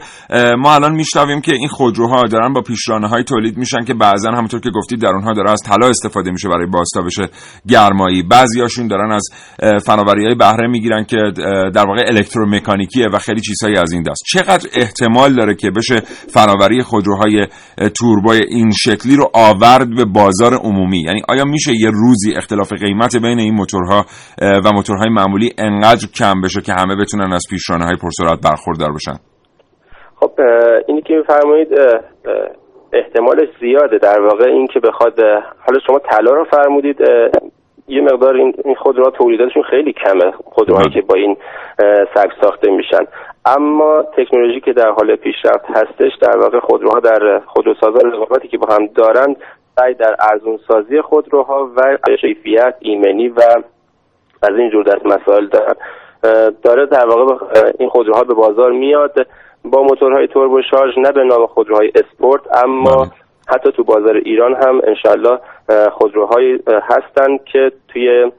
ما 0.58 0.74
الان 0.76 0.96
میشنویم 0.96 1.42
که 1.42 1.54
این 1.54 1.68
خودروها 1.68 2.24
دارن 2.24 2.54
با 2.54 2.62
پیشرانه 2.62 3.08
های 3.08 3.24
تولید 3.24 3.58
میشن 3.58 3.84
که 3.88 3.94
بعضا 3.94 4.32
همونطور 4.32 4.60
که 4.60 4.70
گفتید 4.70 5.02
در 5.02 5.10
اونها 5.10 5.34
داره 5.34 5.52
از 5.52 5.62
طلا 5.66 5.88
استفاده 5.88 6.32
میشه 6.32 6.50
برای 6.50 6.68
بازتابش 6.68 7.20
گرمایی. 7.68 8.24
بعضیاشون 8.24 8.88
دارن 8.88 9.12
از 9.12 9.30
فناوری 9.86 10.26
های 10.26 10.36
بهره 10.36 10.68
می‌گیرن 10.68 11.04
که 11.04 11.18
در 11.74 11.86
واقع 11.88 12.04
الکترومکانیکیه 12.08 13.08
و 13.14 13.20
خیلی 13.20 13.42
چیزهایی 13.42 13.78
از 13.78 13.92
این 13.92 14.04
دست. 14.04 14.24
چقدر 14.34 14.70
احتمال 14.74 15.34
داره 15.34 15.56
که 15.56 15.72
بشه 15.72 16.00
فناوری 16.34 16.84
خودروهای 16.84 17.48
توربوی 18.00 18.42
این 18.48 18.72
شکلی 18.72 19.16
رو 19.16 19.32
آورد 19.34 19.96
به 19.96 20.06
بازار 20.06 20.54
عمومی؟ 20.54 21.02
یعنی 21.02 21.22
آیا 21.30 21.46
میشه 21.46 21.72
یه 21.80 21.90
روزی 21.90 22.34
اختلاف 22.36 22.74
قیمت 22.74 23.16
بین 23.16 23.40
این 23.40 23.54
موتورها 23.54 24.06
و 24.42 24.72
موتورهای 24.86 25.10
معمولی 25.10 25.50
انقدر 25.58 26.08
کم 26.20 26.42
بشه 26.42 26.62
که 26.62 26.74
همه 26.74 26.96
بتونن 27.02 27.34
از 27.34 27.44
پیشرانه 27.50 27.86
های 27.86 27.96
پرسرعت 27.96 28.40
برخوردار 28.50 28.92
بشن؟ 28.92 29.18
خب 30.16 30.32
اینی 30.88 31.02
که 31.02 31.14
میفرمایید 31.14 31.68
احتمالش 32.94 33.50
زیاده. 33.60 33.98
در 33.98 34.22
واقع 34.22 34.46
این 34.46 34.68
که 34.68 34.80
بخواد 34.80 35.20
حالا 35.66 35.80
شما 35.88 36.00
طلا 36.00 36.32
رو 36.32 36.46
فرمودید 36.52 36.98
یه 37.88 38.02
مقدار 38.02 38.36
این 38.36 38.76
خودروها 38.78 39.12
تولیداتشون 39.12 39.64
خیلی 39.64 39.94
کمه 39.94 40.32
خودروهایی 40.46 40.90
که 40.90 41.02
با 41.02 41.16
این 41.16 41.38
سبک 42.16 42.32
ساخته 42.42 42.72
میشن. 42.72 43.06
اما 43.46 44.04
تکنولوژی 44.18 44.60
که 44.60 44.74
در 44.74 44.90
حال 44.90 45.16
پیشرفت 45.16 45.66
هستش 45.70 46.12
در 46.22 46.38
واقع 46.38 46.60
خودروها 46.60 47.00
در 47.00 47.42
خودروسازا 47.46 48.00
رقابتی 48.08 48.48
که 48.48 48.58
با 48.58 48.68
هم 48.74 48.88
دارند 48.88 49.36
سعی 49.80 49.94
در 49.94 50.16
ارزون 50.32 50.60
سازی 50.68 51.02
خودروها 51.02 51.72
و 51.78 51.98
کیفیت 52.22 52.76
ایمنی 52.80 53.28
و 53.28 53.42
از 54.52 54.58
این 54.58 54.70
جور 54.70 54.84
دست 54.84 55.06
مسائل 55.06 55.48
دارن. 55.48 55.76
داره 56.64 56.86
در 56.86 57.08
واقع 57.08 57.36
این 57.80 57.90
خودروها 57.90 58.24
به 58.24 58.34
بازار 58.34 58.72
میاد. 58.72 59.28
با 59.66 59.84
موتورهای 59.84 60.28
توربو 60.28 60.62
شارژ 60.62 60.98
نه 60.98 61.12
به 61.12 61.24
نام 61.24 61.48
خودروهای 61.48 61.92
اسپورت 61.96 62.42
اما 62.64 63.08
حتی 63.48 63.72
تو 63.72 63.84
بازار 63.84 64.16
ایران 64.16 64.56
هم 64.56 64.82
انشالله 64.84 65.40
خودروهایی 65.92 66.60
هستند 66.90 67.44
که 67.44 67.72
توی 67.88 68.32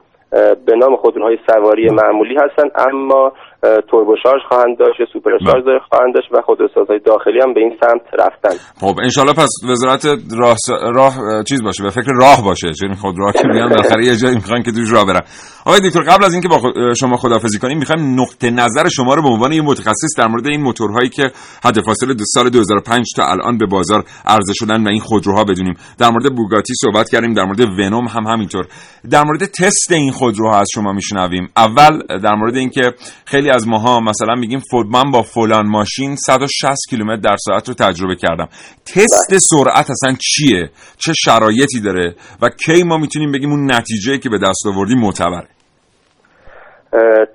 به 0.65 0.75
نام 0.75 0.95
خودروهای 0.95 1.37
سواری 1.49 1.89
معمولی 1.89 2.35
هستن. 2.35 2.69
اما 2.75 3.31
توربوشارژ 3.61 4.41
خواهند 4.49 4.77
داشت 4.77 4.99
سوپرشارژ 5.13 5.63
خواهند 5.89 6.13
داشت 6.15 6.27
و 6.33 6.41
خودروسازهای 6.41 6.99
داخلی 6.99 7.39
هم 7.43 7.53
به 7.53 7.59
این 7.59 7.73
سمت 7.81 8.01
رفتن. 8.19 8.55
خب 8.81 8.95
انشالله 9.03 9.33
پس 9.33 9.49
وزارت 9.69 10.05
راه, 10.37 10.57
راه 10.93 11.43
چیز 11.49 11.63
باشه 11.63 11.83
به 11.83 11.89
فکر 11.89 12.11
راه 12.19 12.43
باشه 12.45 12.73
چون 12.73 12.93
خودروها 12.93 13.31
که 13.31 13.47
میان 13.53 13.69
بالاخره 13.69 14.05
یه 14.05 14.15
جایی 14.15 14.35
می‌خوان 14.35 14.63
که 14.63 14.71
توش 14.71 14.91
راه 14.91 15.05
برن. 15.05 15.21
آقای 15.65 15.79
دکتر 15.79 16.01
قبل 16.01 16.25
از 16.25 16.33
اینکه 16.33 16.47
با 16.47 16.73
شما 16.93 17.17
خدافظی 17.17 17.59
کنیم 17.59 17.77
می‌خوایم 17.77 18.21
نقطه 18.21 18.49
نظر 18.49 18.87
شما 18.89 19.13
رو 19.13 19.21
به 19.21 19.29
عنوان 19.29 19.51
یه 19.51 19.61
متخصص 19.61 20.17
در 20.17 20.27
مورد 20.27 20.47
این 20.47 20.61
موتورهایی 20.61 21.09
که 21.09 21.31
حد 21.63 21.81
فاصله 21.81 22.15
سال 22.33 22.49
2005 22.49 23.05
تا 23.15 23.23
الان 23.23 23.57
به 23.57 23.65
بازار 23.65 24.03
عرضه 24.25 24.53
شدن 24.53 24.83
و 24.83 24.89
این 24.89 24.99
خودروها 24.99 25.43
بدونیم. 25.43 25.73
در 25.99 26.09
مورد 26.09 26.35
بوگاتی 26.35 26.73
صحبت 26.81 27.09
کردیم 27.09 27.33
در 27.33 27.43
مورد 27.43 27.59
ونوم 27.59 28.07
هم 28.07 28.27
همینطور. 28.27 28.65
در 29.11 29.23
مورد 29.23 29.45
تست 29.45 29.91
این 29.91 30.11
خودروها 30.11 30.59
از 30.59 30.67
شما 30.73 30.93
میشنویم. 30.93 31.49
اول 31.57 31.99
در 32.23 32.35
مورد 32.35 32.55
اینکه 32.55 32.93
خیلی 33.25 33.46
از 33.49 33.67
ماها 33.67 33.99
مثلا 33.99 34.35
میگیم 34.35 34.61
من 34.93 35.11
با 35.11 35.21
فلان 35.21 35.67
ماشین 35.67 36.15
160 36.15 36.77
کیلومتر 36.89 37.21
در 37.21 37.35
ساعت 37.39 37.67
رو 37.67 37.73
تجربه 37.73 38.15
کردم. 38.15 38.47
تست 38.85 39.37
سرعت 39.39 39.89
اصلا 39.89 40.13
چیه؟ 40.19 40.69
چه 40.97 41.13
شرایطی 41.13 41.81
داره؟ 41.85 42.15
و 42.41 42.49
کی 42.65 42.83
ما 42.83 42.97
می‌تونیم 42.97 43.31
بگیم 43.31 43.51
اون 43.51 43.71
نتیجه 43.71 44.17
که 44.17 44.29
به 44.29 44.37
دست 44.37 44.67
آوردیم 44.67 44.99
معتبره؟ 44.99 45.47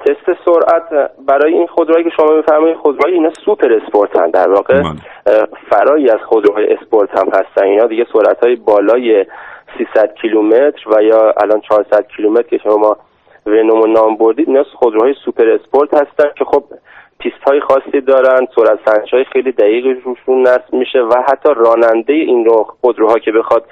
تست 0.00 0.26
سرعت 0.44 1.10
برای 1.28 1.52
این 1.54 1.66
خودروهایی 1.66 2.04
که 2.04 2.10
شما 2.16 2.36
میفرمایید 2.36 2.76
خودروهای 2.76 3.14
اینا 3.14 3.30
سوپر 3.44 3.72
اسپورت 3.72 4.10
در 4.32 4.50
واقع 4.50 4.82
فرای 5.70 6.10
از 6.10 6.20
خودروهای 6.28 6.66
اسپورت 6.72 7.10
هم 7.10 7.26
هستن. 7.26 7.64
اینا 7.64 7.86
دیگه 7.86 8.06
سرعت 8.12 8.44
های 8.44 8.56
بالای 8.56 9.24
300 9.78 10.14
کیلومتر 10.22 10.88
و 10.88 11.02
یا 11.02 11.34
الان 11.42 11.60
400 11.68 12.06
کیلومتر 12.16 12.42
که 12.42 12.58
شما 12.64 12.96
ونوم 13.46 13.92
نام 13.92 14.16
بردید 14.16 14.48
اینا 14.48 14.64
خودروهای 14.74 15.14
سوپر 15.24 15.50
اسپورت 15.50 15.94
هستن 15.94 16.30
که 16.38 16.44
خب 16.44 16.64
پیست 17.18 17.42
های 17.46 17.60
خاصی 17.60 18.00
دارن 18.00 18.46
سرعت 18.56 18.78
سنج 18.86 19.14
های 19.14 19.24
خیلی 19.24 19.52
دقیق 19.52 19.86
روشون 20.04 20.42
نصب 20.42 20.72
میشه 20.72 20.98
و 20.98 21.14
حتی 21.28 21.48
راننده 21.56 22.12
این 22.12 22.44
رو 22.44 22.66
خودروها 22.80 23.18
که 23.18 23.32
بخواد 23.32 23.64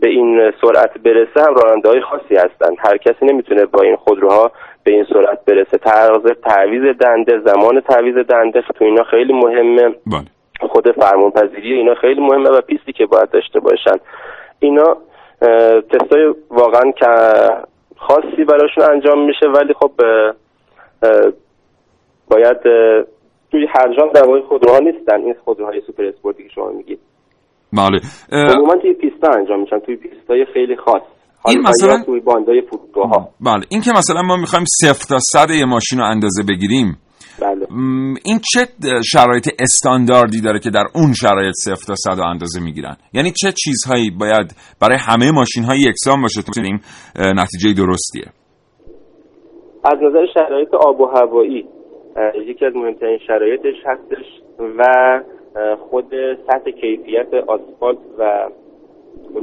به 0.00 0.08
این 0.08 0.52
سرعت 0.60 0.98
برسه 0.98 1.40
هم 1.48 1.54
راننده 1.54 1.88
های 1.88 2.00
خاصی 2.00 2.34
هستن. 2.34 2.74
هر 2.78 2.96
کسی 2.96 3.26
نمی‌تونه 3.26 3.64
با 3.66 3.82
این 3.82 3.96
خودروها 3.96 4.50
به 4.84 4.92
این 4.92 5.06
سرعت 5.12 5.44
برسه. 5.44 5.78
تعویض 6.44 6.96
دنده 6.96 7.40
زمان 7.44 7.80
تعویض 7.80 8.14
دنده 8.14 8.62
تو 8.62 8.84
اینا 8.84 9.02
خیلی 9.02 9.32
مهمه. 9.32 9.88
بله. 9.88 10.24
خود 10.60 10.92
فرمانپذیری 10.92 11.72
اینا 11.72 11.94
خیلی 11.94 12.20
مهمه 12.20 12.50
و 12.50 12.60
پیستی 12.60 12.92
که 12.92 13.06
باید 13.06 13.30
داشته 13.30 13.60
باشن. 13.60 13.96
اینا 14.60 14.96
تستای 15.90 16.34
واقعا 16.50 16.90
که 16.90 17.06
خاصی 17.96 18.44
براشون 18.48 18.84
انجام 18.92 19.26
میشه 19.26 19.46
ولی 19.46 19.74
خب 19.80 19.92
باید 22.30 22.56
توی 23.50 23.66
هر 23.74 23.94
جا 23.96 24.12
در 24.14 24.22
خودروها 24.48 24.78
نیستن. 24.78 25.20
این 25.20 25.34
خودروهای 25.44 25.80
سوپر 25.86 26.04
اسپورتی 26.04 26.42
که 26.42 26.48
شما 26.54 26.70
میگید. 26.70 26.98
بله. 27.72 28.00
عموما 28.32 28.74
توی 28.74 28.94
پیستا 28.94 29.30
انجام 29.38 29.60
میشن. 29.60 29.78
توی 29.78 29.96
پیستای 29.96 30.44
خیلی 30.54 30.76
خاص. 30.76 31.02
این 31.48 31.60
مثلا 31.60 32.02
توی 32.04 32.20
باندای 32.20 32.62
فرودگاه 32.62 33.28
بله. 33.40 33.64
این 33.68 33.80
که 33.80 33.90
مثلا 33.90 34.22
ما 34.22 34.36
می‌خوایم 34.36 34.64
صفر 34.80 35.04
تا 35.08 35.18
صد 35.18 35.50
یه 35.50 35.64
ماشین 35.64 35.98
رو 35.98 36.04
اندازه 36.04 36.42
بگیریم 36.48 36.98
این 38.24 38.38
چه 38.52 38.60
شرایط 39.12 39.48
استانداردی 39.60 40.40
داره 40.40 40.58
که 40.58 40.70
در 40.70 40.84
اون 40.94 41.12
شرایط 41.12 41.54
صفر 41.64 41.86
تا 41.86 41.94
صد 41.94 42.20
اندازه 42.20 42.60
می‌گیرن؟ 42.60 42.96
یعنی 43.14 43.30
چه 43.30 43.52
چیزهایی 43.64 44.10
باید 44.10 44.54
برای 44.80 44.98
همه 45.08 45.32
ماشین 45.32 45.64
های 45.64 45.78
یکسان 45.78 46.22
باشه 46.22 46.42
تا 46.42 46.50
بتونیم 46.52 46.80
نتیجه 47.16 47.72
درستیه؟ 47.72 48.26
از 49.84 49.98
نظر 50.02 50.26
شرایط 50.34 50.74
آب 50.74 51.00
و 51.00 51.06
هوایی 51.06 51.66
یکی 52.46 52.64
از 52.64 52.76
مهمترین 52.76 53.18
شرایطش 53.26 53.74
هستش 53.86 54.26
و 54.78 54.82
خود 55.90 56.12
سطح 56.46 56.70
کیفیت 56.70 57.34
آسفالت 57.34 57.98
و 58.18 58.48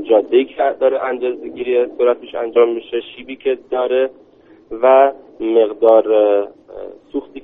جاده 0.10 0.46
که 0.46 0.75
داره 0.80 1.04
اندازه 1.04 1.50
گیری 1.50 1.88
سرعتش 1.98 2.36
انجام 2.36 2.74
میشه 2.74 3.02
شیبی 3.16 3.36
که 3.36 3.58
داره 3.72 4.10
و 4.72 5.12
مقدار 5.40 6.04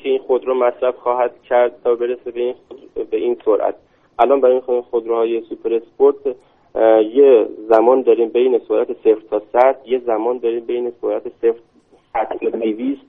این 0.10 0.20
خودرو 0.28 0.54
مصرف 0.56 0.96
خواهد 0.96 1.32
کرد 1.50 1.84
تا 1.84 1.96
برسه 1.96 2.32
به 2.32 2.40
این, 2.40 2.56
به 3.12 3.18
این 3.18 3.38
سرعت. 3.46 3.76
الان 4.20 4.42
برای 4.42 4.62
این 4.68 4.82
خودروهای 4.82 5.42
سوپر 5.50 5.74
اسپورت 5.74 6.16
یه 7.16 7.48
زمان 7.70 8.02
داریم 8.02 8.30
بین 8.30 8.62
سرعت 8.68 8.88
صفر 8.94 9.22
تا 9.30 9.42
صد 9.54 9.76
یه 9.86 10.00
زمان 10.00 10.38
داریم 10.38 10.66
بین 10.66 10.92
سرعت 11.02 11.24
صفر 11.42 11.60
تا 12.14 12.50
200 12.50 13.02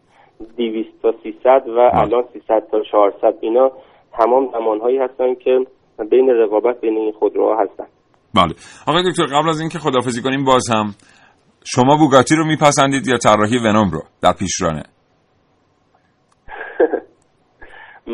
200 0.57 0.88
تا 1.02 1.14
300 1.23 1.69
و 1.69 1.90
الان 1.92 2.25
300 2.33 2.66
تا 2.71 2.83
400 2.92 3.35
اینا 3.40 3.71
تمام 4.12 4.50
زمانهایی 4.52 4.99
هستن 4.99 5.35
که 5.35 5.66
بین 6.11 6.30
رقابت 6.30 6.80
بین 6.80 6.97
این 6.97 7.12
خودروها 7.12 7.62
هستن. 7.62 7.87
بله. 8.35 8.54
آقای 8.87 9.02
دکتر 9.11 9.26
قبل 9.26 9.49
از 9.49 9.61
اینکه 9.61 9.78
خدافزی 9.78 10.23
کنیم 10.23 10.45
باز 10.45 10.71
هم 10.71 10.95
شما 11.64 11.97
بوگاتی 11.97 12.37
رو 12.37 12.47
میپسندید 12.47 13.07
یا 13.09 13.19
طراحی 13.19 13.59
ونوم 13.59 13.90
رو 13.90 14.00
در 14.23 14.33
پیشرانه؟ 14.33 14.83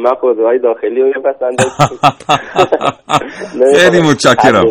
من 0.02 0.14
خودروهای 0.14 0.58
داخلی 0.58 1.00
رو 1.00 1.06
میپسندم 1.06 1.70
خیلی 3.78 4.02
متشکرم. 4.02 4.64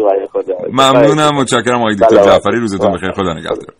ممنونم 0.71 1.35
متشکرم 1.35 1.79
آقای 1.79 1.95
دکتر 1.95 2.23
جعفری. 2.23 2.59
روزتون 2.59 2.93
بخیر. 2.93 3.11
خدا 3.11 3.33
نگهدار. 3.33 3.73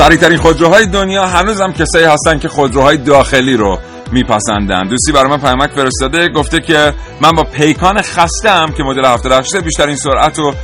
سریعترین 0.00 0.38
خودروهای 0.38 0.86
دنیا 0.86 1.22
هنوز 1.22 1.60
هم 1.60 1.72
کسایی 1.72 2.04
هستن 2.04 2.38
که 2.38 2.48
خودروهای 2.48 2.96
داخلی 2.96 3.56
رو 3.56 3.78
میپسندن. 4.12 4.88
دوستی 4.88 5.12
برای 5.12 5.30
من 5.30 5.40
پیامک 5.40 5.70
فرستاده 5.70 6.28
گفته 6.28 6.60
که 6.60 6.94
من 7.20 7.32
با 7.32 7.42
پیکان 7.44 8.02
خسته‌ام 8.02 8.72
که 8.72 8.82
مدل 8.82 9.04
78 9.04 9.56
بیشترین 9.56 9.96
سرعت 9.96 10.38
رو 10.38 10.54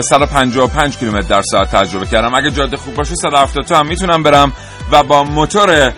155 0.00 0.96
کیلومتر 0.96 1.28
در 1.28 1.42
ساعت 1.42 1.70
تجربه 1.70 2.06
کردم. 2.06 2.34
اگه 2.34 2.50
جاده 2.50 2.76
خوب 2.76 2.94
باشه 2.94 3.14
172 3.14 3.76
هم 3.76 3.86
می‌تونم 3.86 4.22
برم 4.22 4.52
و 4.92 5.02
با 5.02 5.24
موتور 5.24 5.92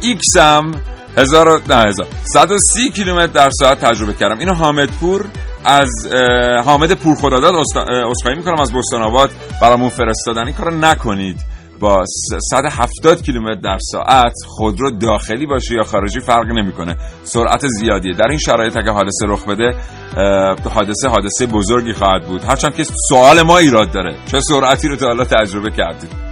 ایکس 0.00 0.36
هم 0.36 0.74
1000 1.16 1.62
نه 1.68 1.74
1000 1.74 2.06
130 2.24 2.90
کیلومتر 2.90 3.32
در 3.32 3.50
ساعت 3.50 3.84
تجربه 3.84 4.12
کردم. 4.12 4.38
اینو 4.38 4.54
حامد 4.54 4.90
پور 5.00 5.24
از 5.64 5.90
حامد 6.64 6.92
پور 6.92 7.16
خداداد 7.16 7.54
اسخای 8.10 8.34
می‌کنم 8.36 8.60
از 8.60 8.72
بستان 8.72 9.02
آباد 9.02 9.30
برامون 9.62 9.88
فرستادن. 9.88 10.46
این 10.46 10.54
کارو 10.54 10.70
نکنید. 10.70 11.40
با 11.80 12.04
170 12.50 13.22
کیلومتر 13.22 13.60
در 13.60 13.78
ساعت 13.80 14.34
خودرو 14.46 14.90
داخلی 14.90 15.46
باشه 15.46 15.74
یا 15.74 15.82
خارجی 15.82 16.20
فرق 16.20 16.46
نمی‌کنه. 16.46 16.96
سرعت 17.22 17.66
زیادیه. 17.66 18.14
در 18.14 18.28
این 18.28 18.38
شرایط 18.38 18.76
اگه 18.76 18.90
حادثه 18.90 19.26
رخ 19.26 19.48
بده 19.48 19.74
حادثه 20.70 21.08
حادثه 21.08 21.46
بزرگی 21.46 21.92
خواهد 21.92 22.26
بود. 22.26 22.44
هرچند 22.44 22.74
که 22.74 22.84
سوال 23.08 23.42
ما 23.42 23.58
ایراد 23.58 23.92
داره. 23.92 24.14
چه 24.30 24.40
سرعتی 24.40 24.88
رو 24.88 24.96
تا 24.96 25.06
حالا 25.06 25.24
تجربه 25.24 25.70
کردید؟ 25.70 26.29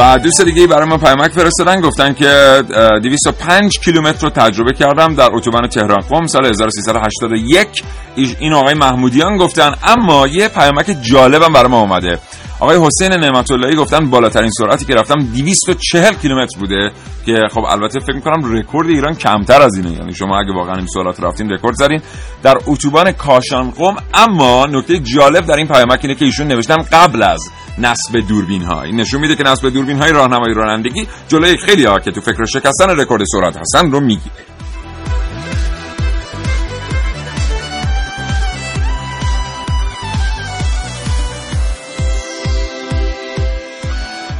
و 0.00 0.18
دوست 0.18 0.40
دیگه 0.40 0.66
برای 0.66 0.88
ما 0.88 0.98
پیامک 0.98 1.30
فرستادن 1.32 1.80
گفتن 1.80 2.14
که 2.14 2.62
205 3.02 3.78
کیلومتر 3.84 4.22
رو 4.22 4.30
تجربه 4.30 4.72
کردم 4.72 5.14
در 5.14 5.28
اتوبان 5.32 5.66
تهران. 5.66 6.00
قم 6.00 6.26
سال 6.26 6.46
1381 6.46 7.82
این 8.16 8.52
آقای 8.52 8.74
محمودیان 8.74 9.36
گفتن 9.36 9.74
اما 9.82 10.26
یه 10.26 10.48
پیامک 10.48 10.96
جالبم 11.02 11.52
برای 11.52 11.68
ما 11.68 11.80
اومده. 11.80 12.18
آقای 12.60 12.78
حسین 12.86 13.12
نعمت 13.12 13.50
اللهی 13.50 13.76
گفتن 13.76 14.10
بالاترین 14.10 14.50
سرعتی 14.50 14.84
که 14.84 14.94
رفتم 14.94 15.18
240 15.34 16.14
کیلومتر 16.14 16.58
بوده 16.58 16.90
که 17.26 17.40
خب 17.50 17.64
البته 17.68 18.00
فکر 18.00 18.14
می‌کنم 18.14 18.54
رکورد 18.54 18.88
ایران 18.88 19.14
کمتر 19.14 19.62
از 19.62 19.76
اینه. 19.76 19.92
یعنی 19.92 20.14
شما 20.14 20.38
اگه 20.40 20.52
واقعا 20.54 20.74
این 20.74 20.86
سرعت 20.86 21.20
رفتین 21.20 21.50
رکورد 21.50 21.76
زدین. 21.76 22.00
در 22.42 22.58
اتوبان 22.66 23.12
کاشان 23.12 23.70
قم 23.70 23.96
اما 24.14 24.66
نکته 24.66 24.98
جالب 24.98 25.46
در 25.46 25.56
این 25.56 25.66
پیامک 25.66 25.98
اینه 26.02 26.14
که 26.14 26.24
ایشون 26.24 26.46
نوشتن 26.46 26.76
قبل 26.92 27.22
از. 27.22 27.40
نصب 27.80 28.28
دوربین 28.28 28.62
ها 28.62 28.82
این 28.82 29.00
نشون 29.00 29.20
میده 29.20 29.36
که 29.36 29.42
نصب 29.42 29.68
دوربین 29.68 29.96
های 29.96 30.12
راهنمایی 30.12 30.54
رانندگی 30.54 31.06
جلوی 31.28 31.56
خیلی 31.56 31.84
ها 31.84 31.98
که 31.98 32.10
تو 32.10 32.20
فکر 32.20 32.44
شکستن 32.44 32.90
رکورد 32.90 33.22
سرعت 33.24 33.56
هستن 33.56 33.90
رو 33.90 34.00
می‌گیره. 34.00 34.34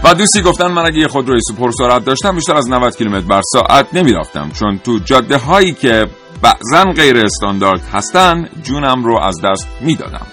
و 0.04 0.14
دوستی 0.14 0.42
گفتن 0.42 0.66
من 0.66 0.86
اگه 0.86 0.98
یه 0.98 1.08
خودروی 1.08 1.40
سوپر 1.48 1.70
سرعت 1.70 2.04
داشتم 2.04 2.34
بیشتر 2.34 2.56
از 2.56 2.70
90 2.70 2.96
کیلومتر 2.96 3.26
بر 3.26 3.42
ساعت 3.52 3.94
نمی‌رفتم. 3.94 4.50
چون 4.50 4.78
تو 4.78 4.98
جاده 4.98 5.36
هایی 5.36 5.72
که 5.72 6.06
بعضا 6.42 6.90
غیر 6.96 7.16
استاندارد 7.16 7.80
هستن 7.92 8.48
جونم 8.62 9.04
رو 9.04 9.20
از 9.22 9.36
دست 9.44 9.68
می‌دادم. 9.80 10.26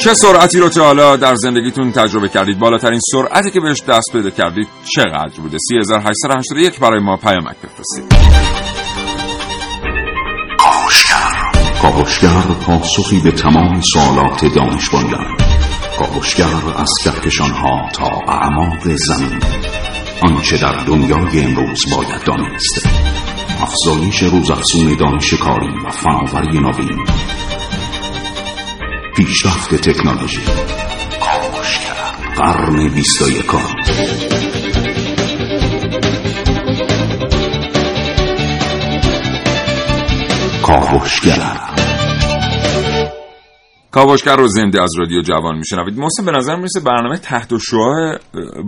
چه 0.00 0.14
سرعتی 0.14 0.58
رو 0.58 0.68
تا 0.68 0.84
حالا 0.84 1.16
در 1.16 1.34
زندگیتون 1.34 1.92
تجربه 1.92 2.28
کردید؟ 2.28 2.58
بالاترین 2.58 3.00
سرعتی 3.12 3.50
که 3.50 3.60
بهش 3.60 3.82
دست 3.82 4.12
پیدا 4.12 4.30
کردید 4.30 4.68
چقدر 4.94 5.40
بوده؟ 5.40 5.56
3881 5.68 6.80
برای 6.80 7.00
ما 7.00 7.16
پیامک 7.16 7.56
بفرستید. 7.56 8.04
کاوشگر. 11.82 12.42
پاسخی 12.66 13.20
به 13.20 13.32
تمام 13.32 13.80
سوالات 13.80 14.44
دانش 14.54 14.90
کاوشگر 15.98 16.54
از 16.76 16.90
کهکشان 17.04 17.50
ها 17.50 17.88
تا 17.94 18.32
اعماق 18.32 18.88
زمین. 18.94 19.40
آنچه 20.22 20.58
در 20.58 20.84
دنیای 20.84 21.40
امروز 21.44 21.84
باید 21.96 22.24
دانست. 22.26 22.88
افزایش 23.60 24.22
روزافزون 24.22 24.96
دانش 24.96 25.34
کاری 25.34 25.74
و 25.86 25.90
فناوری 25.90 26.60
نوین. 26.60 27.06
پیشرفت 29.16 29.74
تکنولوژی. 29.74 30.40
قرن 32.36 32.88
بیست 32.88 33.22
و 33.22 33.30
یکم. 33.30 33.58
کاوشگر. 40.62 41.56
کاوشگر 43.90 44.36
رو 44.36 44.48
زنده 44.48 44.82
از 44.82 44.90
رادیو 44.98 45.22
جوان 45.22 45.58
میشنوید. 45.58 45.98
محسن 45.98 46.24
به 46.24 46.32
نظر 46.32 46.56
می‌رسه 46.56 46.80
برنامه 46.80 47.16
تحت 47.16 47.58
شعاع 47.58 48.18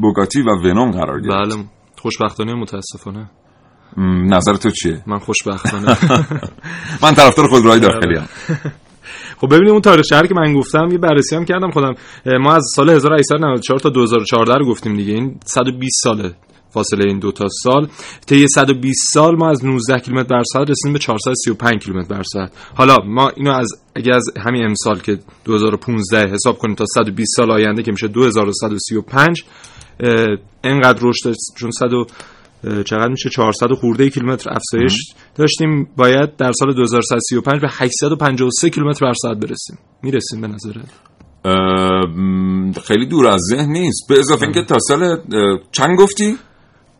بوگاتی 0.02 0.42
و 0.42 0.50
ونوم 0.50 0.90
قرار 0.90 1.20
گرفت. 1.20 1.54
بله 1.54 1.64
خوشبختانه 1.98 2.54
متاسفانه. 2.54 3.30
نظر 4.26 4.54
تو 4.56 4.70
چیه؟ 4.70 5.02
من 5.06 5.18
خوشبختانه. 5.18 5.86
من 7.02 7.14
طرفدار 7.14 7.48
خودروهای 7.48 7.80
داخلی 7.80 8.18
ام 8.18 8.28
خب 9.42 9.54
ببینیم 9.54 9.72
اون 9.72 9.80
تاریخ 9.80 10.04
شهر 10.08 10.26
که 10.26 10.34
من 10.34 10.54
گفتم 10.54 10.88
یه 10.92 10.98
بررسی 10.98 11.36
هم 11.36 11.44
کردم 11.44 11.70
خودم. 11.70 11.94
ما 12.40 12.54
از 12.54 12.64
سال 12.74 12.90
1894 12.90 13.80
تا 13.80 13.88
2014 13.88 14.54
رو 14.54 14.66
گفتیم 14.66 14.96
دیگه. 14.96 15.14
این 15.14 15.36
120 15.44 16.00
ساله 16.02 16.34
فاصله 16.70 17.04
این 17.08 17.18
دو 17.18 17.32
تا 17.32 17.48
سال. 17.62 17.88
طی 18.26 18.48
120 18.48 19.12
سال 19.12 19.36
ما 19.36 19.50
از 19.50 19.64
19 19.64 19.98
کیلومتر 19.98 20.28
بر 20.28 20.42
ساعت 20.52 20.70
رسیدیم 20.70 20.92
به 20.92 20.98
435 20.98 21.84
کیلومتر 21.84 22.14
بر 22.14 22.22
ساعت. 22.22 22.52
حالا 22.74 22.96
ما 23.06 23.28
اینو 23.28 23.50
از 23.50 23.68
اگه 23.96 24.14
از 24.14 24.24
همین 24.46 24.64
امسال 24.64 24.98
که 24.98 25.18
2015 25.44 26.26
حساب 26.26 26.58
کنیم 26.58 26.74
تا 26.74 26.84
120 26.94 27.36
سال 27.36 27.50
آینده 27.50 27.82
که 27.82 27.90
میشه 27.90 28.08
2135 28.08 29.44
اینقدر 30.64 30.98
رشد 31.02 31.34
چون 31.56 31.70
100 31.70 31.88
چقدر 32.62 33.08
میشه؟ 33.08 33.30
400 33.30 33.66
خورده 33.80 34.10
کیلومتر 34.10 34.50
افزایش 34.50 34.96
داشتیم. 35.34 35.88
باید 35.96 36.36
در 36.36 36.52
سال 36.52 36.74
2135 36.74 37.60
به 37.60 37.68
853 37.70 38.70
کیلومتر 38.70 39.06
بر 39.06 39.12
ساعت 39.22 39.36
برسیم. 39.36 39.78
می‌رسیم 40.02 40.40
به 40.40 40.48
نظره 40.48 40.82
خیلی 42.84 43.06
دور 43.06 43.26
از 43.26 43.40
ذهن 43.50 43.72
نیست. 43.72 44.08
به 44.08 44.18
اضافه 44.18 44.42
اینکه 44.42 44.64
تا 44.68 44.78
سال 44.78 45.16
چند 45.72 45.98
گفتی؟ 45.98 46.36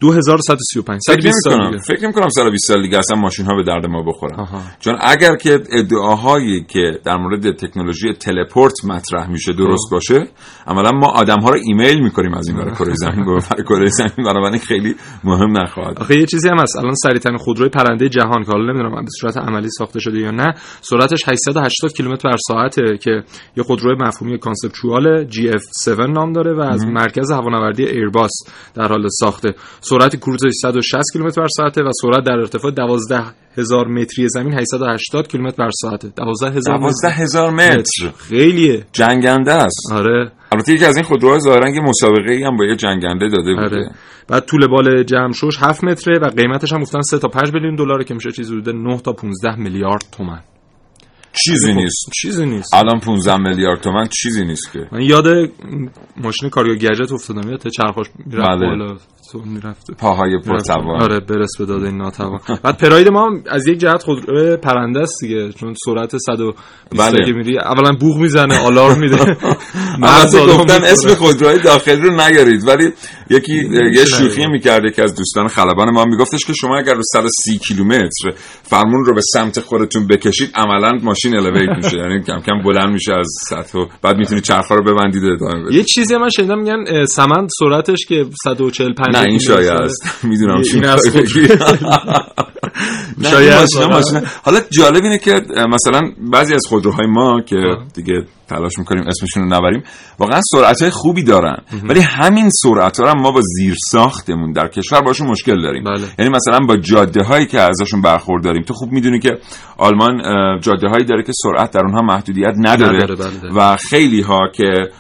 2135 0.03 1.01
فکر 1.07 1.61
نمی 1.61 1.79
فکر 1.79 2.05
نمی 2.05 2.13
کنم 2.13 2.29
سال 2.29 2.51
20 2.51 2.65
سال 2.69 2.83
دیگه 2.83 2.99
اصلا 2.99 3.17
ماشین 3.21 3.47
ها 3.47 3.55
به 3.57 3.63
درد 3.63 3.87
ما 3.87 4.03
بخورن 4.03 4.49
چون 4.81 4.99
اگر 5.01 5.37
که 5.37 5.61
ادعاهایی 5.73 6.65
که 6.65 6.99
در 7.05 7.17
مورد 7.17 7.57
تکنولوژی 7.57 8.13
تلپورت 8.13 8.85
مطرح 8.85 9.31
میشه 9.31 9.53
درست 9.53 9.91
باشه 9.91 10.27
عملا 10.67 10.91
ما 10.91 11.07
آدم 11.07 11.41
ها 11.41 11.51
رو 11.51 11.59
ایمیل 11.65 12.03
می‌کنیم 12.03 12.35
از 12.35 12.49
این 12.49 12.57
برای 12.57 12.75
کره 12.75 12.95
زمین 12.95 13.25
به 13.25 13.63
کره 13.63 13.89
زمین. 13.89 14.11
بنابراین 14.17 14.59
خیلی 14.59 14.95
مهم 15.25 15.59
نخواهد. 15.59 15.99
آخه 15.99 16.19
یه 16.19 16.27
چیزی 16.27 16.49
هم 16.49 16.59
هست. 16.59 16.77
الان 16.77 16.95
سریعترین 16.95 17.39
خودروی 17.39 17.69
پرنده 17.69 18.09
جهان 18.09 18.45
که 18.45 18.53
حالا 18.53 18.73
نمی‌دونم 18.73 19.05
به 19.05 19.11
صورت 19.21 19.37
عملی 19.37 19.69
ساخته 19.71 20.01
شده 20.01 20.19
یا 20.19 20.31
نه 20.31 20.55
سرعتش 20.81 21.29
880 21.29 21.93
کیلومتر 21.93 22.29
بر 22.29 22.37
ساعته 22.49 22.99
که 22.99 23.23
یه 23.57 23.63
خودروی 23.63 23.95
مفهومی 24.01 24.39
conceptual 24.39 25.27
GF7 25.29 25.89
نام 25.89 26.33
داره 26.33 26.55
و 26.55 26.61
از 26.61 26.87
مرکز 26.87 27.31
هوانوردی 27.31 27.85
ایرباس 27.85 28.33
در 28.75 28.89
حال 28.89 29.09
ساخته. 29.09 29.55
سرعت 29.93 30.17
کروزش 30.17 30.51
160 30.63 31.03
کیلومتر 31.13 31.41
بر 31.41 31.49
ساعته 31.57 31.83
و 31.83 31.91
سرعت 32.03 32.25
در 32.25 32.33
ارتفاع 32.33 32.71
12 32.71 33.23
هزار 33.59 33.89
متری 33.89 34.29
زمین 34.29 34.55
880 34.55 35.29
کیلومتر 35.29 35.57
بر 35.57 35.71
ساعته. 35.83 36.09
12 36.09 36.57
هزار 36.57 36.79
12 36.79 37.09
هزار 37.11 37.51
متر. 37.51 38.11
خیلیه. 38.17 38.85
جنگنده 38.93 39.53
است. 39.53 39.93
آره. 39.93 40.33
البته 40.53 40.73
یکی 40.73 40.85
از 40.85 40.97
این 40.97 41.05
خودروها 41.05 41.39
ظاهرا 41.39 41.69
یه 41.69 41.81
مسابقه 41.81 42.33
ای 42.33 42.45
هم 42.45 42.57
با 42.57 42.65
یه 42.65 42.77
جنگنده 42.77 43.29
داده 43.29 43.55
بوده. 43.55 43.65
آره. 43.65 43.91
بعد 44.29 44.45
طول 44.45 44.67
بال 44.67 45.03
جمعشوش 45.03 45.55
7 45.61 45.85
متره 45.85 46.19
و 46.19 46.29
قیمتش 46.29 46.73
هم 46.73 46.83
گفتن 46.83 47.01
3 47.01 47.19
تا 47.19 47.29
5 47.29 47.55
میلیون 47.55 47.75
دلاره 47.75 48.05
که 48.05 48.15
میشه 48.15 48.33
چیزی 48.33 48.57
حدود 48.57 48.75
9 48.75 48.99
تا 48.99 49.13
15 49.13 49.57
میلیارد 49.57 50.05
تومان. 50.13 50.41
چیزی 51.45 51.75
نیست. 51.75 52.11
چیزی 52.21 52.47
نیست. 52.47 52.75
الان 52.75 53.01
15 53.01 53.37
میلیارد 53.37 53.81
تومن 53.81 54.09
چیزی 54.23 54.45
نیست 54.45 54.73
که. 54.73 54.89
من 54.93 55.01
یاد 55.01 55.27
ماشین 56.17 56.51
کاریو 56.51 56.75
گجت 56.75 57.13
افتادم. 57.13 57.51
یاد 57.51 57.69
چرخش 57.69 58.07
می‌رفت 58.27 58.49
بله. 58.49 58.97
بالا 59.35 59.47
می‌رفت 59.47 59.91
پاهای 59.91 60.39
پرتوان. 60.39 61.03
آره 61.03 61.21
برس 61.21 61.51
به 61.59 61.67
داده 61.67 61.87
این 61.87 61.97
ناتوان. 61.97 62.41
بعد 62.63 62.79
پراید 62.79 63.09
ما 63.09 63.31
از 63.51 63.67
یک 63.67 63.79
جهت 63.79 64.03
خود 64.03 64.25
پرنده 64.63 65.01
است 65.01 65.15
دیگه 65.21 65.53
چون 65.53 65.75
سرعت 65.87 66.17
120 66.17 66.59
بله. 66.99 67.33
میری. 67.33 67.59
اولا 67.59 67.93
بوغ 68.01 68.17
می‌زنه 68.17 68.59
آلارم 68.59 68.99
میده. 68.99 69.37
مرز 69.99 70.37
گفتن 70.37 70.85
اسم 70.85 71.15
خودروهای 71.15 71.59
داخلی 71.59 72.01
رو 72.01 72.21
نگارید 72.21 72.69
ولی 72.69 72.93
یکی 73.31 73.55
یه 73.95 74.05
شوخی 74.05 74.47
می‌کرد 74.47 74.95
که 74.97 75.03
از 75.03 75.15
دوستان 75.15 75.49
خلبان 75.49 75.91
ما 75.91 76.05
میگفتش 76.05 76.45
که 76.45 76.53
شما 76.53 76.79
اگر 76.79 76.95
رو 76.95 77.03
130 77.13 77.59
کیلومتر 77.59 78.31
فرمون 78.63 79.05
رو 79.05 79.15
به 79.15 79.21
سمت 79.33 79.61
خودتون 79.61 80.07
بکشید 80.07 80.51
عملا 80.55 80.93
ماشین 81.03 81.37
الیویت 81.37 81.85
میشه. 81.85 81.97
یعنی 81.97 82.23
کم 82.23 82.41
کم 82.41 82.63
بلند 82.65 82.93
میشه 82.93 83.13
از 83.13 83.27
سطح 83.49 83.79
بعد 84.03 84.17
می‌تونید 84.17 84.45
چرخا 84.45 84.75
رو 84.75 84.85
ببندید 84.85 85.25
ادامه 85.25 85.65
بدید. 85.65 85.77
یه 85.77 85.85
چیزی 85.85 86.17
من 86.17 86.29
شنیدم 86.29 86.59
میگن 86.59 87.05
سمند 87.05 87.49
سرعتش 87.59 87.99
که 88.09 88.25
145 88.45 89.17
نه 89.17 89.22
این 89.29 89.39
شایع 89.39 89.73
است. 89.73 90.25
می‌دونم 90.25 90.63
چی 90.63 90.83
شاید 93.31 93.69
حالا 94.43 94.61
جالب 94.71 95.05
اینه 95.05 95.19
که 95.19 95.41
مثلا 95.69 96.01
بعضی 96.33 96.55
از 96.55 96.63
خودروهای 96.69 97.07
ما 97.07 97.41
که 97.41 97.57
دیگه 97.95 98.15
تلاش 98.49 98.79
می‌کنیم 98.79 99.05
اسمشون 99.07 99.43
رو 99.43 99.49
نبریم 99.49 99.83
واقعا 100.19 100.41
سرعت 100.53 100.83
های 100.83 100.91
خوبی 100.91 101.23
دارن. 101.25 101.57
ولی 101.89 102.01
همین 102.01 102.51
سرعت 102.51 103.01
ها 103.01 103.15
ما 103.15 103.31
با 103.31 103.41
زیر 103.45 103.75
ساختمون 103.91 104.53
در 104.53 104.69
کشور 104.69 105.01
باشون 105.01 105.27
مشکل 105.27 105.63
داریم. 105.63 105.85
بله. 105.85 106.01
یعنی 106.19 106.31
مثلا 106.31 106.59
با 106.69 106.77
جاده 106.77 107.25
هایی 107.25 107.47
که 107.47 107.61
ازشون 107.61 108.03
برخورداریم 108.03 108.63
تو 108.63 108.75
خوب 108.75 108.93
می‌دونی 108.93 109.19
که 109.19 109.39
آلمان 109.79 110.23
جاده 110.61 110.89
هایی 110.89 111.05
داره 111.05 111.23
که 111.23 111.33
سرعت 111.43 111.71
در 111.71 111.81
اونها 111.81 112.03
محدودیت 112.03 112.55
نداره, 112.59 112.97
نداره 112.97 113.15
بله. 113.15 113.55
و 113.55 113.77
خیلی 113.77 114.21
ها 114.21 114.41
که 114.55 114.91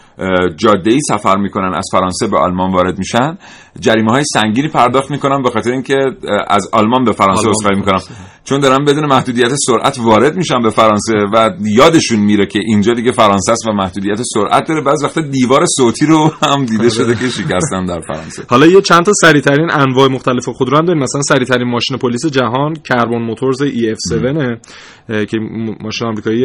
جاده 0.56 0.92
ای 0.92 0.98
سفر 1.08 1.36
می‌کنن 1.36 1.74
از 1.74 1.88
فرانسه 1.92 2.26
به 2.26 2.38
آلمان 2.38 2.72
وارد 2.72 2.98
میشن. 2.98 3.38
جریمه 3.80 4.12
های 4.12 4.24
سنگینی 4.24 4.68
پرداخت 4.68 5.10
می‌کنن 5.10 5.42
به 5.42 5.50
خاطر 5.50 5.70
اینکه 5.70 5.94
از 6.48 6.68
آلمان 6.72 7.04
به 7.04 7.12
فرانسه 7.12 7.48
عذرخواهی 7.48 7.76
می‌کنن 7.76 8.00
چون 8.44 8.60
دارن 8.60 8.84
بدون 8.84 9.06
محدودیت 9.06 9.52
سرعت 9.66 9.98
وارد 9.98 10.36
میشن 10.36 10.62
به 10.62 10.70
فرانسه 10.70 11.12
و 11.34 11.50
یادشون 11.60 12.18
میره 12.18 12.46
که 12.46 12.60
اینجا 12.66 12.94
دیگه 12.94 13.12
فرانسه 13.12 13.52
است 13.52 13.68
و 13.68 13.72
محدودیت 13.72 14.20
سرعت 14.34 14.68
داره. 14.68 14.82
بعض 14.82 15.04
وقتا 15.04 15.20
دیوار 15.20 15.64
صوتی 15.76 16.06
رو 16.06 16.32
هم 16.42 16.64
دیده 16.64 16.90
شده 16.90 17.14
که 17.14 17.28
شکستن 17.28 17.84
در 17.84 18.00
فرانسه. 18.00 18.42
حالا 18.48 18.66
یه 18.66 18.80
چند 18.80 19.04
تا 19.04 19.12
سریعترین 19.20 19.70
انواع 19.70 20.08
مختلف 20.08 20.48
خودرو 20.48 20.76
هم 20.76 20.84
داریم. 20.84 21.02
مثلا 21.02 21.22
سریعترین 21.22 21.70
ماشین 21.70 21.96
پلیس 21.96 22.26
جهان 22.26 22.74
کربن 22.74 23.22
موتورز 23.22 23.62
EF7 23.62 25.26
که 25.26 25.38
ماشین 25.80 26.08
آمریکایی 26.08 26.44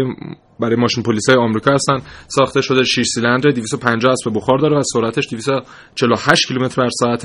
برای 0.60 0.76
ماشین 0.76 1.04
پلیس 1.04 1.30
های 1.30 1.38
آمریکا 1.38 1.74
هستن. 1.74 1.98
ساخته 2.28 2.62
شده 2.62 2.84
6 2.84 3.06
سیلندر 3.16 3.50
250 3.50 4.12
اسب 4.12 4.38
بخار 4.38 4.58
داره 4.58 4.78
و 4.78 4.82
سرعتش 4.94 5.28
248 5.32 6.48
کیلومتر 6.48 6.82
بر 6.82 6.90
ساعت 6.90 7.17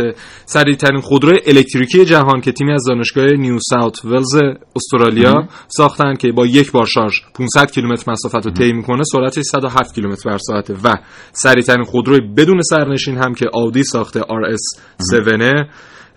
سریعترین 0.44 1.00
خودروی 1.00 1.38
الکتریکی 1.46 2.04
جهان 2.04 2.40
که 2.40 2.52
تیمی 2.52 2.72
از 2.72 2.84
دانشگاه 2.88 3.26
نیو 3.26 3.58
ساوت 3.70 4.04
ولز 4.04 4.36
استرالیا 4.76 5.48
ساختن 5.68 6.14
که 6.14 6.32
با 6.32 6.46
یک 6.46 6.72
بار 6.72 6.86
شارژ 6.86 7.12
500 7.34 7.70
کیلومتر 7.70 8.12
مسافت 8.12 8.46
رو 8.46 8.52
طی 8.52 8.72
می‌کنه 8.72 9.02
سرعتش 9.12 9.42
107 9.52 9.94
کیلومتر 9.94 10.30
بر 10.30 10.38
ساعت. 10.38 10.70
و 10.84 10.98
سریعترین 11.32 11.84
خودروی 11.84 12.20
بدون 12.36 12.60
سرنشین 12.62 13.16
هم 13.16 13.34
که 13.34 13.46
آودی 13.54 13.84
ساخته 13.84 14.20
RS7 14.20 15.66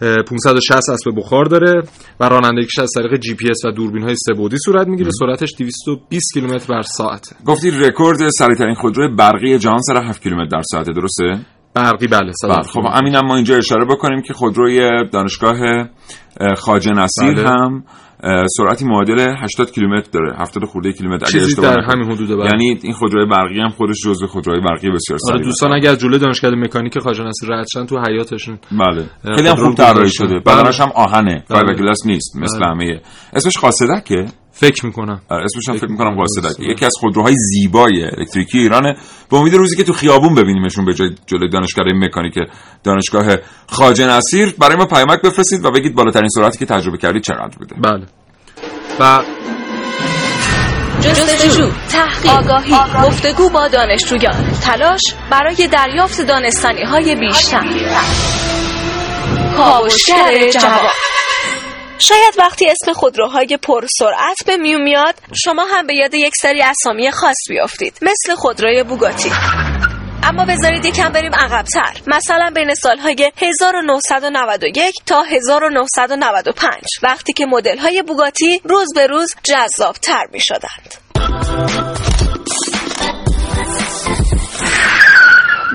560 0.01 0.89
اسب 0.89 1.11
بخار 1.17 1.45
داره 1.45 1.81
و 2.19 2.29
رانندگیش 2.29 2.79
از 2.79 2.89
طریق 2.95 3.19
جی 3.19 3.33
پی 3.33 3.49
اس 3.49 3.65
و 3.65 3.71
دوربین 3.71 4.03
های 4.03 4.15
سه‌بعدی 4.15 4.57
صورت 4.65 4.87
می‌گیره. 4.87 5.09
سرعتش 5.19 5.49
220 5.59 6.33
کیلومتر 6.33 6.73
بر 6.73 6.81
ساعت. 6.81 7.35
گفتی 7.45 7.71
رکورد 7.71 8.17
سریعترین 8.39 8.75
خودروی 8.75 9.15
برقی 9.15 9.57
جهان 9.57 9.79
سر 9.81 10.03
7 10.03 10.23
کیلومتر 10.23 10.57
در 10.57 10.61
ساعت 10.71 10.85
درسته؟ 10.89 11.45
برقی 11.75 12.07
بله 12.07 12.31
بله 12.43 12.61
خب 12.61 12.85
همینم 12.93 13.21
ما 13.27 13.35
اینجا 13.35 13.57
اشاره 13.57 13.85
بکنیم 13.85 14.21
که 14.21 14.33
خودروی 14.33 15.09
دانشگاه 15.09 15.57
خواجه 16.57 16.91
نصیر 16.91 17.33
بله. 17.33 17.49
هم 17.49 17.83
سرعتی 18.57 18.85
معادل 18.85 19.35
80 19.43 19.71
کیلومتر 19.71 20.09
داره 20.11 20.35
70 20.39 20.65
خورده 20.65 20.91
کیلومتر 20.93 21.25
اگه 21.27 21.45
اشتباه 21.45 21.75
در 21.75 21.81
همین 21.81 22.11
حدود 22.11 22.29
بله. 22.29 22.45
یعنی 22.45 22.79
این 22.83 22.93
خودروی 22.93 23.25
برقی 23.25 23.59
هم 23.59 23.69
خودش 23.69 23.95
جزو 24.05 24.27
خودروی 24.27 24.59
برقی 24.59 24.89
بسیار 24.89 25.19
سریع 25.19 25.35
آره 25.35 25.45
دوستان 25.45 25.73
اگر 25.73 25.91
از 25.91 25.97
جلوی 25.99 26.19
دانشکده 26.19 26.55
مکانیک 26.55 26.99
خواجه 26.99 27.23
نصیر 27.23 27.49
رد 27.49 27.65
شدن 27.69 27.85
تو 27.85 27.99
حیاتشون 27.99 28.57
بله. 28.71 29.35
خیلی 29.35 29.47
هم 29.47 29.55
خوب 29.55 29.75
طراحی 29.75 30.09
شده. 30.09 30.39
بدنش 30.39 30.79
هم 30.81 30.91
آهنه. 30.95 31.43
فایبرگلاس 31.47 32.03
بله. 32.03 32.13
نیست 32.13 32.35
مثل 32.35 32.59
بله. 32.59 32.69
همه. 32.69 33.01
اسمش 33.33 33.57
قاصدکه 33.57 34.25
فکر 34.51 34.85
می‌کنم. 34.85 35.21
آره 35.29 35.43
اسمش 35.43 35.69
هم 35.69 35.77
فکر 35.77 35.91
می‌کنم 35.91 36.15
قاصدک 36.15 36.59
یکی 36.59 36.85
از 36.85 36.93
خودروهای 36.99 37.33
زیبای 37.37 38.03
الکتریکی 38.03 38.59
ایرانه. 38.59 38.95
به 39.31 39.37
امید 39.37 39.53
روزی 39.53 39.75
که 39.75 39.83
تو 39.83 39.93
خیابون 39.93 40.35
ببینیمشون 40.35 40.85
به 40.85 40.93
جای 40.93 41.09
جلوی 41.27 41.49
دانشکده 41.49 41.93
مکانیک 41.93 42.33
دانشگاه 42.83 43.35
خواجه 43.67 44.07
نصیر 44.07 44.53
برای 44.59 44.75
ما 44.77 44.85
پیامک 44.85 45.21
بفرستید 45.21 45.65
و 45.65 45.71
بگید 45.71 45.95
بالاترین 45.95 46.29
سرعتی 46.29 46.59
که 46.59 46.65
تجربه 46.65 46.97
کردید 46.97 47.23
چقدر 47.23 47.57
بوده. 47.59 47.75
بله. 47.83 48.05
و 48.99 49.21
جستجو 51.01 51.71
تحقیق 51.91 52.31
آگاهی. 52.31 52.75
گفتگو 53.03 53.49
با 53.49 53.67
دانشجویان 53.67 54.51
تلاش 54.63 55.01
برای 55.31 55.67
دریافت 55.67 56.21
دانستانی 56.21 56.83
های 56.83 57.15
بیشتر. 57.15 57.63
کاوشگر 59.57 60.49
جواب 60.49 60.91
شاید 61.99 62.33
وقتی 62.37 62.69
اسم 62.69 62.93
خودروهای 62.93 63.57
پرسرعت 63.61 64.37
به 64.47 64.57
میون 64.57 64.81
میاد 64.81 65.15
شما 65.45 65.65
هم 65.65 65.87
به 65.87 65.95
یاد 65.95 66.13
یک 66.13 66.33
سری 66.41 66.61
اسامی 66.61 67.11
خاص 67.11 67.35
بیافتید 67.49 67.97
مثل 68.01 68.35
خودروی 68.35 68.83
بوگاتی. 68.83 69.31
اما 70.23 70.45
بذارید 70.45 70.85
یکم 70.85 71.09
بریم 71.09 71.35
عقبتر. 71.35 71.93
مثلا 72.07 72.51
بین 72.55 72.73
سالهای 72.73 73.31
1991 73.37 74.95
تا 75.05 75.23
1995 75.23 76.73
وقتی 77.03 77.33
که 77.33 77.45
مدل 77.45 77.77
های 77.77 78.03
بوگاتی 78.07 78.61
روز 78.63 78.87
به 78.95 79.07
روز 79.07 79.35
جذاب 79.43 79.95
تر 79.95 80.27
می 80.31 80.39
شدند 80.39 80.95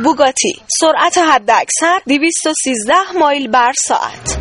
بوگاتی 0.04 0.62
سرعت 0.80 1.18
حداکثر 1.18 2.00
213 2.06 2.94
مایل 3.18 3.48
بر 3.48 3.72
ساعت. 3.86 4.39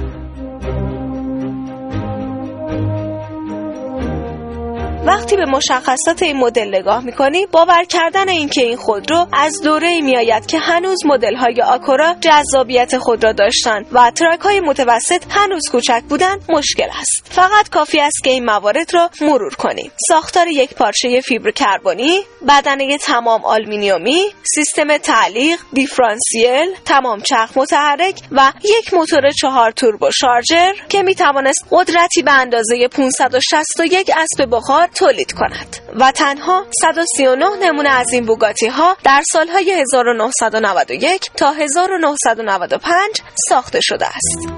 وقتی 5.09 5.35
به 5.35 5.45
مشخصات 5.45 6.23
این 6.23 6.37
مدل 6.37 6.67
نگاه 6.67 7.05
می‌کنی 7.05 7.45
باور 7.45 7.83
کردن 7.83 8.29
اینکه 8.29 8.61
این 8.61 8.77
خودرو 8.77 9.27
از 9.33 9.61
دوره 9.61 10.01
میآید 10.01 10.45
که 10.45 10.59
هنوز 10.59 11.05
مدل 11.05 11.35
های 11.35 11.61
آکورا 11.61 12.15
جذابیت 12.21 12.97
خود 12.97 13.23
را 13.23 13.33
داشتند 13.33 13.85
و 13.91 14.11
ترک 14.11 14.39
های 14.39 14.59
متوسط 14.59 15.23
هنوز 15.29 15.69
کوچک 15.71 16.03
بودن 16.09 16.39
مشکل 16.49 16.87
است 16.99 17.27
فقط 17.31 17.69
کافی 17.69 17.99
است 17.99 18.23
که 18.23 18.29
این 18.29 18.45
موارد 18.45 18.93
را 18.93 19.09
مرور 19.21 19.53
کنیم. 19.55 19.91
ساختار 20.07 20.47
یک 20.47 20.73
پارچه 20.73 21.21
فیبر 21.21 21.51
کربنی 21.51 22.19
بدنه 22.47 22.97
تمام 22.97 23.45
آلومینیومی 23.45 24.23
سیستم 24.55 24.97
تعلیق 24.97 25.59
دیفرانسیل 25.73 26.75
تمام 26.85 27.21
چرخ 27.21 27.57
متحرک 27.57 28.21
و 28.31 28.51
یک 28.63 28.93
موتور 28.93 29.31
چهار 29.31 29.71
توربو 29.71 30.09
شارژر 30.11 30.73
که 30.89 31.03
می 31.03 31.15
توانست 31.15 31.65
قدرتی 31.71 32.21
به 32.21 32.31
اندازه 32.31 32.87
561 32.87 34.11
اسب 34.17 34.49
بخار 34.51 34.87
تولید 34.99 35.31
کند 35.31 35.77
و 35.99 36.11
تنها 36.11 36.65
139 36.81 37.45
نمونه 37.61 37.89
از 37.89 38.13
این 38.13 38.25
بوگاتی 38.25 38.67
ها 38.67 38.97
در 39.03 39.21
سالهای 39.31 39.71
1991 39.71 41.31
تا 41.37 41.51
1995 41.51 43.21
ساخته 43.49 43.79
شده 43.81 44.05
است. 44.05 44.49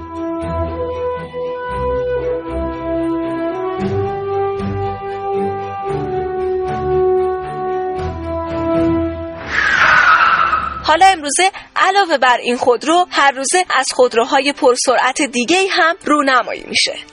حالا 10.83 11.05
امروزه 11.05 11.51
علاوه 11.75 12.17
بر 12.17 12.37
این 12.37 12.57
خودرو 12.57 13.07
هر 13.09 13.31
روزه 13.31 13.65
از 13.75 13.85
خودروهای 13.93 14.53
پرسرعت 14.53 15.21
دیگه 15.21 15.67
هم 15.71 15.95
رونمایی 16.05 16.63
میشه 16.67 17.10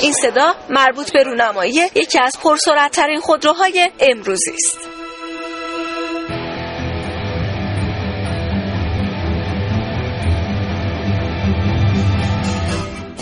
این 0.00 0.12
صدا 0.12 0.54
مربوط 0.70 1.12
به 1.12 1.22
رونمایی 1.22 1.90
یکی 1.94 2.18
از 2.18 2.38
پرسرعتترین 2.42 3.20
خودروهای 3.20 3.90
امروزی 4.00 4.50
است. 4.50 4.93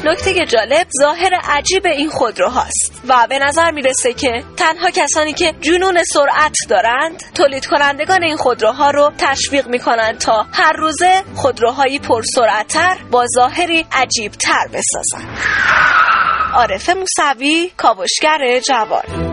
نکته 0.05 0.47
جالب 0.47 0.87
ظاهر 1.01 1.35
عجیب 1.45 1.87
این 1.87 2.11
خودروهاست. 2.11 3.03
و 3.09 3.27
به 3.29 3.39
نظر 3.39 3.71
می‌رسه 3.71 4.13
که 4.13 4.45
تنها 4.57 4.91
کسانی 4.91 5.33
که 5.33 5.55
جنون 5.61 6.05
سرعت 6.05 6.55
دارند 6.69 7.23
تولید 7.35 7.67
کنندگان 7.67 8.23
این 8.23 8.37
خودروها 8.37 8.91
رو 8.91 9.13
تشویق 9.19 9.67
می‌کنند 9.67 10.19
تا 10.19 10.47
هر 10.53 10.73
روزه 10.73 11.23
خودروهایی 11.35 11.99
پرسرعتتر 11.99 12.97
با 13.11 13.27
ظاهری 13.35 13.87
عجیب 13.93 14.33
تر 14.33 14.69
بسازند. 14.69 15.39
عارف 16.55 16.91
موسوی 16.91 17.71
کاوشگر 17.77 18.61
جوان. 18.61 19.32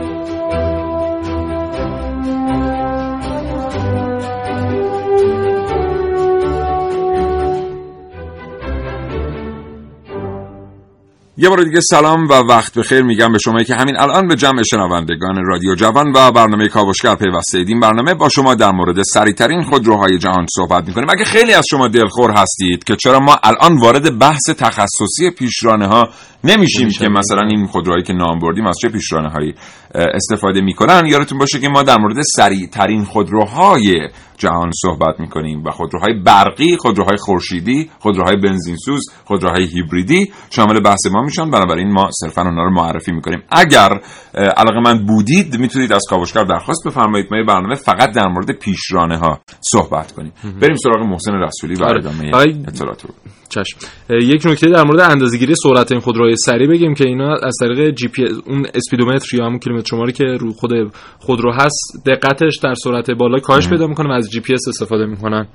یه 11.41 11.49
بار 11.49 11.63
دیگه 11.63 11.79
سلام 11.81 12.27
و 12.27 12.33
وقت 12.33 12.73
بخیر 12.77 13.01
میگم 13.01 13.31
به 13.31 13.37
شما 13.37 13.63
که 13.63 13.75
همین 13.75 13.99
الان 13.99 14.27
به 14.27 14.35
جمع 14.35 14.63
شنوندگان 14.63 15.45
رادیو 15.45 15.75
جوان 15.75 16.11
و 16.15 16.31
برنامه 16.31 16.67
کاوشگر 16.67 17.15
پیوسته 17.15 17.57
این 17.57 17.79
برنامه 17.79 18.13
با 18.13 18.29
شما 18.29 18.55
در 18.55 18.71
مورد 18.71 19.03
سریعترین 19.03 19.63
خودروهای 19.63 20.17
جهان 20.17 20.45
صحبت 20.55 20.87
می‌کنیم. 20.87 21.09
اگه 21.09 21.23
خیلی 21.23 21.53
از 21.53 21.65
شما 21.69 21.87
دلخور 21.87 22.31
هستید 22.31 22.83
که 22.83 22.95
چرا 22.95 23.19
ما 23.19 23.39
الان 23.43 23.77
وارد 23.77 24.19
بحث 24.19 24.49
تخصصی 24.57 25.29
پیشرانه 25.37 25.87
ها 25.87 26.09
نمیشیم 26.43 26.89
که 26.89 27.09
مثلا 27.09 27.47
این 27.47 27.65
خودروهایی 27.65 28.03
که 28.03 28.13
نام 28.13 28.39
بردیم 28.39 28.67
از 28.67 28.75
چه 28.81 28.89
پیشرانه 28.89 29.29
هایی 29.29 29.53
استفاده 29.95 30.61
می‌کنن. 30.61 31.05
یادتون 31.05 31.37
باشه 31.37 31.59
که 31.59 31.69
ما 31.69 31.83
در 31.83 31.97
مورد 31.97 32.21
سریعترین 32.35 33.03
خودروهای 33.03 34.09
جهان 34.37 34.71
صحبت 34.81 35.19
می‌کنیم 35.19 35.63
و 35.63 35.71
خودروهای 35.71 36.13
برقی، 36.13 36.77
خودروهای 36.77 37.17
خورشیدی، 37.17 37.89
خودروهای 37.99 38.35
بنزینسوز، 38.35 39.05
خودروهای 39.25 39.65
هیبریدی 39.65 40.31
شامل 40.49 40.79
بحث 40.79 41.05
ما 41.11 41.21
میشن. 41.21 41.51
بنابراین 41.51 41.91
ما 41.91 42.09
صرفا 42.11 42.41
اونها 42.41 42.63
رو 42.63 42.73
معرفی 42.73 43.11
می‌کنیم. 43.11 43.43
اگر 43.51 43.89
علاقه 44.33 44.79
مند 44.79 45.05
بودید 45.05 45.59
می‌تونید 45.59 45.93
از 45.93 46.01
کاوشگر 46.09 46.43
درخواست 46.43 46.87
بفرمایید. 46.87 47.27
ما 47.31 47.43
برنامه 47.47 47.75
فقط 47.75 48.11
در 48.11 48.27
مورد 48.27 48.51
پیشرانه 48.51 49.17
ها 49.17 49.39
صحبت 49.61 50.11
کنیم. 50.11 50.33
بریم 50.61 50.75
سراغ 50.75 51.05
محسن 51.07 51.33
رسولی 51.33 51.75
و 51.75 51.83
آره. 51.83 51.99
ادامه 51.99 52.37
اطلاعات 52.67 53.05
چشم. 53.49 53.77
یک 54.09 54.45
نکته 54.45 54.69
در 54.69 54.83
مورد 54.83 54.99
اندازه‌گیری 54.99 55.53
سرعت 55.63 55.91
این 55.91 56.01
خودروهای 56.01 56.35
سریع 56.35 56.67
بگیم 56.67 56.93
که 56.93 57.07
اینا 57.07 57.35
از 57.35 57.55
طریق 57.59 57.89
جی 57.95 58.07
پی 58.07 58.23
اون 58.45 58.65
speedometer 58.73 59.37
یا 59.37 59.45
همون 59.45 59.59
کیلومتر 59.59 59.87
شماری 59.89 60.11
که 60.11 60.23
رو 60.23 60.51
خود 60.51 60.71
خودرو 61.19 61.53
هست 61.53 62.03
دقتش 62.05 62.57
در 62.63 62.73
سرعت 62.73 63.11
بالا 63.11 63.39
کاهش 63.39 63.69
پیدا 63.69 63.87
می‌کنه 63.87 64.09
و 64.09 64.11
از 64.11 64.29
جی 64.31 64.39
پی 64.39 64.53
اس 64.53 64.67
استفاده 64.67 65.05
می‌کنن 65.05 65.47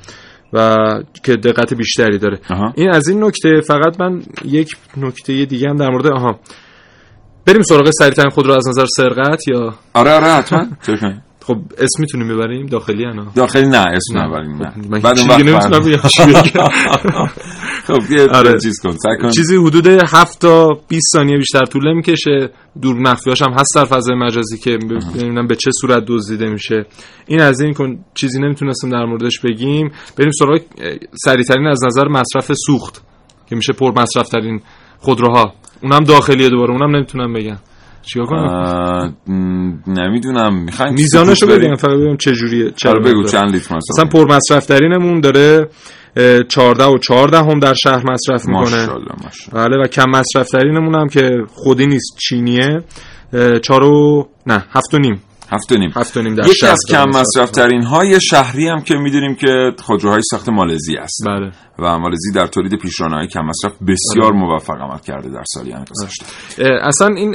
و 0.53 0.77
که 1.25 1.37
دقت 1.37 1.75
بیشتری 1.75 2.19
داره. 2.19 2.39
این 2.75 2.91
از 2.91 3.09
این 3.09 3.25
نکته 3.25 3.61
فقط 3.61 4.01
من 4.01 4.23
یک 4.45 4.69
نکته 4.97 5.45
دیگه 5.45 5.69
هم 5.69 5.77
در 5.77 5.91
مورد 5.91 6.07
آها. 6.07 6.41
بریم 7.47 7.63
سراغ 7.63 7.91
سریعترین 7.91 8.31
خودرو 8.31 8.53
از 8.53 8.69
نظر 8.69 8.87
سرقت 8.97 9.49
یا 9.49 9.75
آره 9.95 10.11
آره 10.11 10.27
حتما. 10.27 10.67
خب 11.47 11.57
اسم 11.79 12.01
می‌تونیم 12.01 12.29
ببریم؟ 12.29 12.67
داخلی 12.67 13.05
انا؟ 13.05 13.27
داخلی 13.35 13.69
نه 13.69 13.79
اسم 13.79 14.19
نبریم 14.19 14.63
نه. 14.63 14.73
من 14.91 15.01
بعد 15.01 15.19
اون 15.19 15.49
وقت 15.49 15.75
خب 17.87 18.11
یه 18.11 18.29
آره. 18.29 18.61
چیز 18.61 18.81
کن 18.83 18.97
کن. 19.23 19.31
چیزی 19.31 19.57
حدود 19.57 19.87
7 19.87 20.41
تا 20.41 20.69
20 20.89 21.03
ثانیه 21.13 21.37
بیشتر 21.37 21.65
طول 21.65 21.93
نمی‌کشه. 21.93 22.51
دور 22.83 22.97
مخفیاش 22.97 23.43
هم 23.43 23.53
هست 23.53 23.75
در 23.75 23.85
فضای 23.85 24.17
مجازی 24.17 24.59
که 24.59 24.79
ببینم 25.17 25.47
به 25.47 25.57
چه 25.57 25.71
صورت 25.81 26.05
دزدیده 26.09 26.49
میشه. 26.49 26.87
این 27.27 27.41
از 27.41 27.61
این 27.61 27.75
کن 27.75 27.99
چیزی 28.15 28.41
نمی‌تونستیم 28.41 28.91
در 28.91 29.05
موردش 29.05 29.41
بگیم. 29.41 29.91
بریم 30.19 30.31
سراغ 30.39 30.61
سریعترین 31.25 31.67
از 31.67 31.85
نظر 31.85 32.09
مصرف 32.09 32.53
سوخت 32.67 33.03
که 33.49 33.57
میشه 33.57 33.73
پر 33.73 33.93
مصرف 34.03 34.29
ترین 34.29 34.61
خودروها. 34.99 35.55
اونم 35.83 36.05
داخلیه 36.05 36.49
دوباره 36.49 36.71
اونم 36.71 36.97
نمی‌تونم 36.97 37.33
بگم. 37.33 37.57
چیکار 38.07 38.27
کنم؟ 38.27 39.17
نمی‌دونم. 39.87 40.65
می‌خواین 40.65 40.95
میزانشو 40.95 41.47
بگم 41.47 41.75
فقط 41.75 41.91
ببینم 41.91 42.17
چه 42.17 42.33
جوریه 42.33 42.71
چرا 42.71 42.93
آره، 42.93 43.01
بگو 43.01 43.23
چند 43.23 43.53
لیتر 43.53 43.77
مثلا؟ 43.77 44.05
پر 44.05 44.37
مصرف 44.37 44.67
ترینمون 44.67 45.21
داره 45.21 45.69
14 46.49 46.85
و 46.85 46.99
14 46.99 47.39
هم 47.39 47.59
در 47.59 47.75
شهر 47.75 48.03
مصرف 48.13 48.47
می‌کنه. 48.49 48.89
بله 49.53 49.77
و 49.85 49.87
کم 49.87 50.11
مصرف 50.11 50.49
ترینمون 50.49 50.95
هم 50.95 51.09
که 51.09 51.31
خودی 51.49 51.87
نیست 51.87 52.17
چینیه. 52.29 52.83
4 53.63 53.85
و 53.85 54.29
نه 54.47 54.65
7 54.71 54.95
و 54.95 54.99
نیم. 54.99 55.23
هفت 55.53 55.73
و 55.73 55.79
نیم. 55.79 55.93
هفت 55.97 56.17
و 56.17 56.23
نیم 56.23 56.35
در 56.35 56.47
یکی 56.47 56.67
از 56.67 56.79
کم 56.91 57.09
مصرف 57.09 57.51
ترین 57.51 57.83
های 57.83 58.21
شهری 58.21 58.69
هم 58.69 58.81
که 58.81 58.95
می‌دونیم 58.95 59.35
که 59.35 59.73
خودروهای 59.83 60.21
ساخت 60.31 60.49
مالزی 60.49 60.97
است. 60.97 61.23
بله. 61.27 61.51
و 61.79 61.99
مالزی 61.99 62.33
در 62.35 62.47
تولید 62.47 62.75
پیشرانه 62.75 63.17
های 63.17 63.27
کم 63.27 63.41
مصرف 63.41 63.73
بسیار 63.73 64.33
بله. 64.33 64.41
موفق 64.41 64.75
عمل 64.81 64.99
کرده 64.99 65.29
در 65.29 65.43
سالیان 65.47 65.85
گذشته. 65.91 66.27
اصلا 66.83 67.09
این 67.17 67.35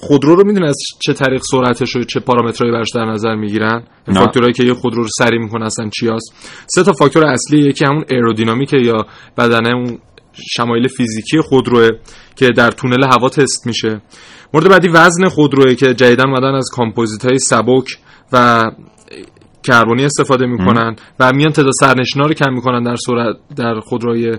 خودرو 0.00 0.34
رو 0.34 0.46
می‌دونه 0.46 0.66
از 0.66 0.76
چه 1.00 1.12
طریق 1.12 1.42
سرعتش 1.50 1.96
و 1.96 2.04
چه 2.04 2.20
پارامترهایی 2.20 2.72
براش 2.72 2.90
در 2.94 3.04
نظر 3.04 3.34
می‌گیرن؟ 3.34 3.82
فاکتورهایی 4.14 4.54
که 4.54 4.64
یه 4.64 4.74
خودرو 4.74 5.02
رو 5.02 5.08
سریع 5.18 5.40
می‌کنه 5.40 5.64
اصلا 5.64 5.90
چی 6.00 6.08
هست؟ 6.08 6.34
سه 6.74 6.82
تا 6.82 6.92
فاکتور 6.92 7.24
اصلی 7.24 7.58
یکی 7.58 7.84
همون 7.84 8.04
ایرودینامیک 8.10 8.72
یا 8.72 9.06
بدنه 9.38 9.74
اون 9.74 9.98
شمایل 10.56 10.88
فیزیکی 10.88 11.40
خودروه 11.40 11.88
که 12.36 12.50
در 12.50 12.70
تونل 12.70 13.04
هوا 13.04 13.28
تست 13.28 13.66
میشه. 13.66 14.02
مورد 14.54 14.68
بعدی 14.68 14.88
وزن 14.88 15.28
خودروه 15.28 15.74
که 15.74 15.94
جدیدا 15.94 16.24
اومدن 16.26 16.54
از 16.54 16.68
کامپوزیت 16.72 17.24
های 17.24 17.38
سبک 17.38 17.98
و 18.32 18.64
کربنی 19.62 20.04
استفاده 20.04 20.46
می‌کنن 20.46 20.96
و 21.20 21.32
میان 21.32 21.52
تعداد 21.52 21.72
سرنشینا 21.80 22.26
رو 22.26 22.34
کم 22.34 22.52
می‌کنن 22.52 22.82
در 22.82 22.96
صورت 22.96 23.36
در 23.56 23.80
خودروی 23.80 24.36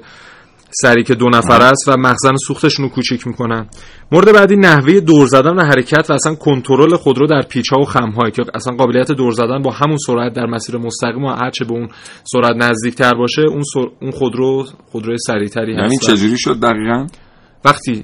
سری 0.72 1.04
که 1.04 1.16
دو 1.16 1.30
نفر 1.30 1.62
است 1.62 1.88
و 1.88 1.98
مخزن 1.98 2.36
سوختشون 2.48 2.86
رو 2.86 2.92
کوچیک 2.92 3.28
می‌کنن. 3.28 3.68
مورد 4.12 4.34
بعدی 4.34 4.56
نحوه 4.56 5.00
دور 5.00 5.28
زدن 5.28 5.56
و 5.56 5.62
حرکت 5.62 6.10
و 6.10 6.14
اصلا 6.14 6.36
کنترل 6.36 6.96
خودرو 6.96 7.28
در 7.28 7.42
پیچ 7.42 7.70
ها 7.74 7.82
و 7.82 7.86
خم 7.86 8.10
هایی 8.10 8.32
که 8.32 8.44
اصلا 8.54 8.76
قابلیت 8.76 9.12
دور 9.12 9.32
زدن 9.32 9.62
با 9.62 9.72
همون 9.72 9.98
سرعت 9.98 10.34
در 10.34 10.46
مسیر 10.46 10.78
مستقیم 10.78 11.24
و 11.24 11.30
هرچه 11.30 11.66
به 11.66 11.72
اون 11.72 11.88
سرعت 12.24 12.56
نزدیکتر 12.56 13.14
باشه 13.14 13.42
اون 13.42 13.64
سر... 13.74 13.88
اون 14.02 14.12
خودرو 14.12 14.66
خودروی 14.92 15.18
سریعتری 15.28 15.74
هست. 15.74 15.84
یعنی 15.84 15.98
چجوری 15.98 16.38
شد 16.38 16.60
دقیقاً؟ 16.60 17.08
وقتی 17.66 18.04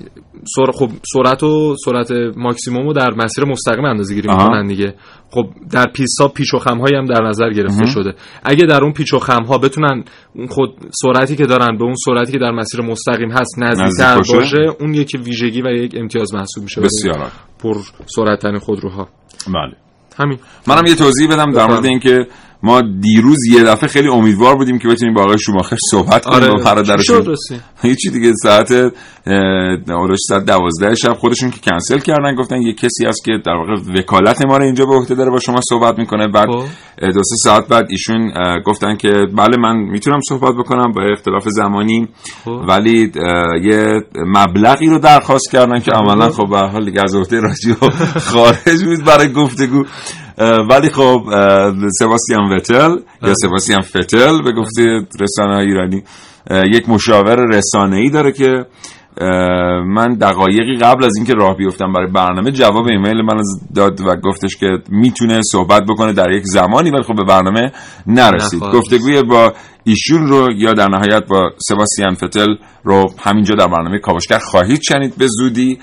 سر... 0.56 0.72
خب 0.74 0.90
سرعت 1.14 1.44
و 1.44 1.76
سرعت 1.86 2.12
ماکسیموم 2.38 2.88
رو 2.88 2.94
در 2.94 3.12
مسیر 3.18 3.46
مستقیم 3.46 3.86
اندازه 3.86 4.16
گیری 4.16 4.28
می‌کنن 4.28 4.68
دیگه. 4.68 4.96
خب 5.30 5.46
در 5.72 5.86
پیستا 5.86 6.28
پیچ 6.28 6.54
و 6.54 6.60
خم 6.60 6.80
هم 6.96 7.06
در 7.06 7.24
نظر 7.24 7.50
گرفته 7.50 7.86
شده. 7.86 8.14
اگه 8.44 8.66
در 8.66 8.84
اون 8.84 8.94
پیچ 8.94 9.14
و 9.14 9.20
خم 9.20 9.44
ها 9.44 9.58
بتونن 9.58 10.04
خود 10.50 10.70
سرعتی 11.02 11.36
که 11.36 11.46
دارن 11.46 11.78
به 11.78 11.84
اون 11.84 11.96
سرعتی 12.06 12.32
که 12.32 12.40
در 12.40 12.52
مسیر 12.52 12.82
مستقیم 12.82 13.32
هست 13.32 13.60
نزدیکتر 13.60 14.22
باشه. 14.34 14.58
اون 14.80 14.94
یک 14.94 15.12
ویژگی 15.26 15.62
و 15.62 15.68
یک 15.68 15.96
امتیاز 15.98 16.34
محسوب 16.34 16.64
میشه. 16.64 16.82
بسیار 16.82 17.32
پر 17.60 17.76
سرعت 18.06 18.40
ترین 18.40 18.60
خودروها. 18.60 19.08
بله. 19.48 19.76
همین. 20.18 20.40
منم 20.68 20.86
یه 20.88 20.96
توضیح 20.96 21.30
بدم 21.30 21.52
در 21.52 21.68
مورد 21.68 21.86
اینکه 21.86 22.28
ما 22.66 22.82
دیروز 22.82 23.38
یه 23.52 23.64
دفعه 23.64 23.88
خیلی 23.88 24.08
امیدوار 24.08 24.56
بودیم 24.56 24.80
که 24.80 24.88
بتونیم 24.88 25.14
با 25.14 25.22
آقای 25.22 25.40
شوماخر 25.40 25.78
صحبت 25.92 26.26
کنیم 26.26 26.50
آره. 26.50 26.64
برادرشون 26.64 27.36
هیچی 27.84 28.10
دیگه 28.10 28.34
ساعت 28.44 28.72
اولش 29.88 30.20
ساعت 30.28 30.46
12 30.46 30.96
شب 30.96 31.14
خودشون 31.14 31.52
که 31.52 31.60
کنسل 31.72 32.00
کردن 32.00 32.36
گفتن 32.36 32.62
یه 32.62 32.74
کسی 32.74 33.06
هست 33.06 33.26
که 33.26 33.32
در 33.46 33.54
واقع 33.54 34.00
وکالت 34.00 34.46
ما 34.46 34.58
رو 34.58 34.64
اینجا 34.64 34.86
به 34.86 34.96
عهده 34.96 35.16
داره 35.16 35.32
با 35.32 35.40
شما 35.40 35.60
صحبت 35.70 36.00
می‌کنه 36.00 36.28
بعد 36.28 36.48
خب. 36.48 36.64
دو 37.02 37.24
سه 37.24 37.36
ساعت 37.44 37.68
بعد 37.68 37.86
ایشون 37.90 38.34
گفتن 38.66 38.96
که 38.96 39.10
بله 39.38 39.58
من 39.60 39.76
می‌تونم 39.76 40.20
صحبت 40.30 40.56
بکنم 40.56 40.92
با 40.92 41.02
اختلاف 41.14 41.44
زمانی 41.48 42.08
خب. 42.46 42.66
ولی 42.68 43.12
یه 43.64 44.02
مبلغی 44.16 44.88
رو 44.88 45.00
درخواست 45.00 45.52
کردن 45.52 45.80
که 45.80 45.92
عملا 45.92 46.30
خب 46.30 46.50
به 46.50 46.58
حال 46.58 46.86
دیگه 46.86 47.02
از 47.02 47.16
عهده 47.16 47.40
رادیو 47.40 47.76
خارج 48.20 48.84
بود 48.84 49.06
برای 49.06 49.34
گفتگو 49.34 49.84
ولی 50.70 50.90
خب 50.90 51.22
سباستیان 52.00 52.52
وتل 52.52 52.76
یا 52.76 52.98
بله. 53.22 53.34
سباستیان 53.34 53.82
فتل 53.82 54.42
به 54.44 54.52
گفته 54.52 54.84
رسانه 55.20 55.58
ایرانی. 55.58 56.04
یک 56.52 56.90
مشاور 56.90 57.46
رسانه 57.50 57.96
ای 57.98 58.10
داره 58.10 58.32
که 58.32 58.66
من 59.86 60.14
دقایقی 60.22 60.78
قبل 60.82 61.06
از 61.06 61.12
اینکه 61.18 61.34
راه 61.34 61.58
بیفتم 61.58 61.94
برای 61.94 62.12
برنامه 62.12 62.52
جواب 62.52 62.88
ایمیل 62.88 63.22
من 63.22 63.42
داد 63.76 64.02
و 64.02 64.16
گفتش 64.16 64.56
که 64.56 64.68
می‌تونه 64.90 65.42
صحبت 65.52 65.84
بکنه 65.90 66.14
در 66.14 66.32
یک 66.32 66.44
زمانی 66.46 66.90
ولی 66.90 67.04
خب 67.04 67.16
به 67.16 67.24
برنامه 67.24 67.72
نرسید. 68.08 68.60
گفتگوی 68.60 69.24
با 69.24 69.54
ایشون 69.84 70.28
رو 70.28 70.52
یا 70.56 70.74
در 70.74 70.88
نهایت 70.88 71.28
با 71.28 71.50
سباسیان 71.58 72.14
فتل 72.14 72.56
رو 72.84 73.14
همینجا 73.20 73.56
در 73.56 73.68
برنامه 73.68 74.00
کاوشگر 74.00 74.40
خواهید 74.40 74.82
شنید. 74.82 75.18
به 75.18 75.28
زودی 75.28 75.80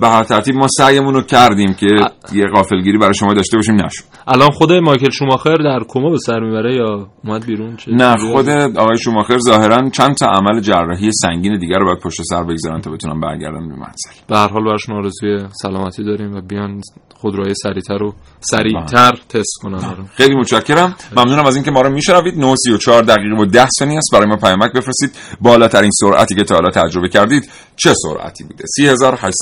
به 0.00 0.08
هر 0.08 0.24
ترتیب 0.24 0.54
ما 0.54 0.66
سعیمون 0.78 1.14
رو 1.14 1.22
کردیم 1.22 1.74
که 1.74 1.86
یه 2.32 2.44
قافلگیری 2.54 2.98
برای 2.98 3.14
شما 3.14 3.34
داشته 3.34 3.56
باشیم 3.56 3.74
نشون 3.74 4.06
الان 4.26 4.50
خود 4.50 4.72
مایکل 4.72 5.10
شوماخر 5.10 5.54
در 5.54 5.80
کما 5.88 6.10
به 6.10 6.18
سر 6.18 6.40
می‌بره 6.40 6.76
یا 6.76 7.08
اومد 7.24 7.46
بیرون؟ 7.46 7.76
چه 7.76 7.90
نه 7.90 8.16
خود 8.16 8.48
آقای 8.48 8.98
شوماخر 8.98 9.38
ظاهرا 9.38 9.90
چند 9.90 10.14
تا 10.14 10.26
عمل 10.26 10.60
جراحی 10.60 11.10
سنگین 11.12 11.58
دیگر 11.58 11.78
رو 11.78 11.86
باید 11.86 11.98
پشت 11.98 12.22
سر 12.22 12.42
بگذارن 12.42 12.80
تا 12.80 12.90
بتونن 12.90 13.20
برگردن 13.20 13.68
به 13.68 13.74
منزل. 13.74 14.10
به 14.28 14.36
هر 14.36 14.48
حال 14.48 14.64
براشون 14.64 14.96
آرزوی 14.96 15.38
سلامتی 15.62 16.04
داریم 16.04 16.34
و 16.34 16.40
بیان 16.40 16.80
خود 17.14 17.34
رای 17.34 17.54
سریعتر 17.54 17.98
رو 17.98 18.14
سریعتر 18.40 19.10
بله. 19.10 19.20
تست 19.28 19.58
کنن 19.62 19.78
بله. 19.78 20.06
خیلی 20.14 20.34
متشکرم. 20.34 20.94
ممنونم 21.16 21.46
از 21.46 21.54
اینکه 21.54 21.70
ما 21.70 21.80
رو 21.80 21.90
میشنوید. 21.90 22.38
934 22.38 23.02
دقیقه 23.02 23.36
و 23.36 23.44
10 23.44 23.66
ثانیه 23.78 23.98
است. 23.98 24.10
برای 24.12 24.26
ما 24.26 24.36
پیامک 24.36 24.72
بفرستید. 24.72 25.10
بالاترین 25.40 25.90
سرعتی 26.00 26.34
که 26.34 26.44
تا 26.44 26.54
حالا 26.54 26.70
تجربه 26.70 27.08
کردید 27.08 27.50
چه 27.76 27.94
سرعتی 27.94 28.44
بوده؟ 28.44 28.64
3800 28.76 29.41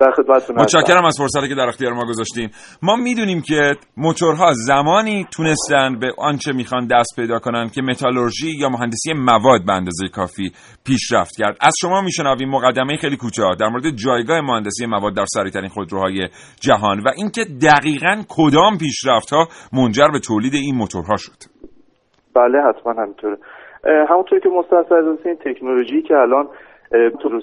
در 0.00 0.10
خدمتتون 0.10 0.56
متشکرم 0.56 1.04
از 1.04 1.18
فرصتی 1.18 1.48
که 1.48 1.54
در 1.54 1.68
اختیار 1.68 1.92
ما 1.92 2.04
گذاشتیم. 2.04 2.50
ما 2.82 2.96
می‌دونیم 2.96 3.42
که 3.42 3.74
موتورها 3.96 4.52
زمانی 4.52 5.26
تونستن 5.36 5.98
به 5.98 6.12
آنچه 6.18 6.52
می‌خوان 6.52 6.86
دست 6.86 7.16
پیدا 7.16 7.38
کنن 7.38 7.68
که 7.74 7.82
متالورژی 7.82 8.50
یا 8.60 8.68
مهندسی 8.68 9.12
مواد 9.12 9.60
به 9.66 9.72
اندازه 9.72 10.08
کافی 10.14 10.52
پیشرفت 10.86 11.36
کرد. 11.38 11.56
از 11.60 11.74
شما 11.80 12.00
میشنویم 12.00 12.50
مقدمه 12.50 12.96
خیلی 12.96 13.16
کوتاه 13.16 13.56
در 13.60 13.68
مورد 13.68 13.90
جایگاه 13.90 14.40
مهندسی 14.40 14.86
مواد 14.86 15.16
در 15.16 15.24
سریعترین 15.26 15.68
خودروهای 15.68 16.28
جهان 16.60 16.98
و 17.00 17.08
اینکه 17.16 17.44
دقیقا 17.62 18.22
کدام 18.28 18.78
پیشرفت 18.78 19.32
ها 19.32 19.48
منجر 19.72 20.08
به 20.12 20.18
تولید 20.18 20.54
این 20.54 20.74
موتورها 20.74 21.16
شد. 21.16 21.56
بله 22.34 22.58
حتما 22.68 22.92
همینطوره. 23.02 23.36
همونطور 24.08 24.40
که 24.40 24.48
مستحصر 24.48 24.94
این 25.24 25.36
تکنولوژی 25.44 26.02
که 26.02 26.14
الان 26.14 26.48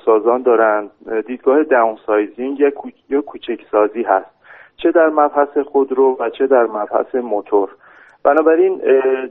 سازان 0.06 0.41
دارند 0.41 0.89
دیدگاه 1.27 1.63
داون 1.63 1.97
سایزینگ 2.06 2.63
یا 3.10 3.21
کوچک 3.21 3.60
سازی 3.71 4.03
هست. 4.03 4.29
چه 4.77 4.91
در 4.91 5.10
مبحث 5.10 5.58
خودرو 5.58 6.17
و 6.19 6.29
چه 6.29 6.47
در 6.47 6.63
مبحث 6.63 7.15
موتور. 7.15 7.69
بنابراین 8.23 8.82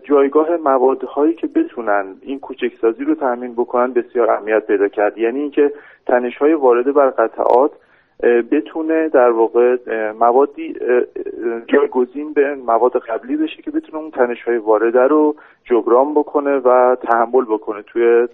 جایگاه 0.04 0.56
موادهایی 0.56 1.34
که 1.34 1.46
بتونن 1.46 2.06
این 2.22 2.40
کوچک 2.40 2.72
سازی 2.80 3.04
رو 3.04 3.14
تامین 3.14 3.52
بکنن 3.52 3.92
بسیار 3.92 4.30
اهمیت 4.30 4.66
پیدا 4.66 4.88
کرد. 4.88 5.18
یعنی 5.18 5.40
اینکه 5.40 5.72
تنش 6.06 6.36
های 6.36 6.54
وارده 6.54 6.92
بر 6.92 7.10
قطعات 7.10 7.70
بتونه 8.22 9.08
در 9.08 9.30
واقع 9.30 9.76
موادی 10.20 10.74
جایگزین 11.66 12.32
به 12.32 12.54
مواد 12.54 12.96
قبلی 12.96 13.36
بشه 13.36 13.62
که 13.62 13.70
بتونه 13.70 13.98
اون 14.02 14.10
تنش 14.10 14.42
های 14.42 14.56
وارده 14.56 15.06
رو 15.06 15.34
جبران 15.64 16.14
بکنه 16.14 16.56
و 16.56 16.96
تحمل 17.02 17.44
بکنه 17.44 17.82
توی 17.82 18.28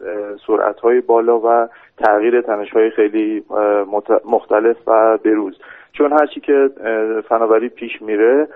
سرعت 0.46 0.80
های 0.80 1.00
بالا 1.00 1.40
و 1.44 1.68
تغییر 1.98 2.40
تنش 2.40 2.70
های 2.70 2.90
خیلی 2.90 3.44
مختلف 4.24 4.76
و 4.86 5.18
بروز. 5.18 5.58
چون 5.92 6.12
هرچی 6.12 6.40
که 6.40 6.70
فناوری 7.28 7.68
پیش 7.68 8.02
میره 8.02 8.48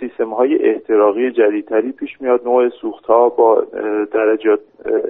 سیستم 0.00 0.30
های 0.30 0.68
احتراقی 0.68 1.30
جدیدتری 1.30 1.92
پیش 1.92 2.20
میاد. 2.20 2.44
نوع 2.44 2.68
سوخت 2.68 3.04
ها 3.04 3.28
با 3.28 3.66
درجات 4.12 4.60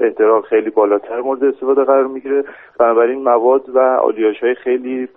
احتراق 0.03 0.47
خیلی 0.47 0.71
بالاتر 0.71 1.21
مورد 1.21 1.45
استفاده 1.45 1.85
قرار 1.85 2.07
می‌گیره. 2.07 2.45
بنابراین 2.79 3.23
مواد 3.23 3.69
و 3.69 3.79
آلیاش 3.79 4.41
های 4.43 4.55
خیلی 4.55 5.09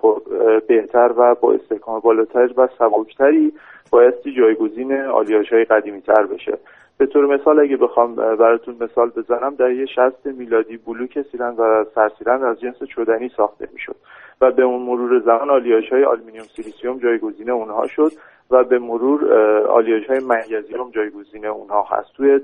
بهتر 0.68 1.12
و 1.18 1.36
با 1.36 1.54
استحکام 1.54 2.00
بالاتر 2.00 2.50
و 2.58 2.68
سبکتری 2.80 3.54
بایستی 3.92 4.34
جایگزین 4.34 5.02
آلیاژ 5.02 5.54
های 5.54 5.64
قدیمی 5.64 6.02
تر 6.02 6.26
بشه. 6.26 6.58
به 6.98 7.06
طور 7.06 7.26
مثال 7.26 7.60
اگه 7.60 7.78
بخوام 7.78 8.16
براتون 8.16 8.76
مثال 8.80 9.10
بزنم 9.10 9.56
در 9.56 9.72
دهه 9.72 9.86
شصت 9.86 10.26
میلادی 10.26 10.78
بلوک 10.78 11.22
سیلندر 11.32 11.56
و 11.60 11.86
سرسیلندر 11.96 12.44
از 12.44 12.60
جنس 12.60 12.84
چدنی 12.84 13.32
ساخته 13.38 13.70
می‌شد 13.74 13.96
و 14.42 14.52
به 14.52 14.64
اون 14.64 14.82
مرور 14.82 15.20
زمان 15.20 15.50
آلیاژ 15.50 15.90
های 15.90 16.04
آلومینیوم 16.04 16.46
سیلیسیوم 16.56 17.00
جایگزین 17.00 17.50
اونها 17.50 17.88
شد 17.88 18.12
و 18.52 18.64
به 18.64 18.80
مرور 18.80 19.34
آلیاژ 19.68 20.06
های 20.08 20.20
منیزیم 20.20 20.90
جایگزین 20.92 21.46
اونها 21.46 21.88
هست. 21.90 22.14
توی 22.14 22.40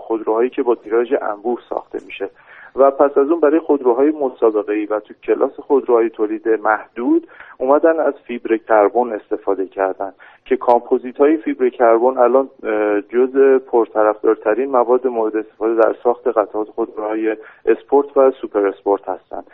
خودروهایی 0.00 0.50
که 0.50 0.62
با 0.62 0.74
تیراژ 0.74 1.14
انبوه 1.22 1.60
ساخته 1.68 1.98
میشه. 2.06 2.30
و 2.76 2.90
پس 2.90 3.18
از 3.18 3.30
اون 3.30 3.40
برای 3.40 3.60
خودروهای 3.60 4.10
مسابقه 4.10 4.86
و 4.90 5.00
تو 5.00 5.14
کلاس 5.24 5.60
خودروهای 5.60 6.10
تولید 6.10 6.48
محدود 6.48 7.26
اومدن 7.58 8.00
از 8.00 8.14
فیبر 8.26 8.56
کربن 8.56 9.12
استفاده 9.12 9.66
کردن 9.66 10.12
که 10.44 10.56
کامپوزیت 10.56 11.16
های 11.16 11.36
فیبر 11.36 11.68
کربن 11.68 12.18
الان 12.18 12.48
جز 13.08 13.60
پرطرفدارترین 13.66 14.70
مواد 14.70 15.06
مورد 15.06 15.36
استفاده 15.36 15.74
در 15.74 15.94
ساخت 16.02 16.28
قطعات 16.28 16.68
خودروهای 16.68 17.36
اسپورت 17.66 18.16
و 18.16 18.30
سوپر 18.30 18.66
اسپورت 18.66 19.08
هستند 19.08 19.44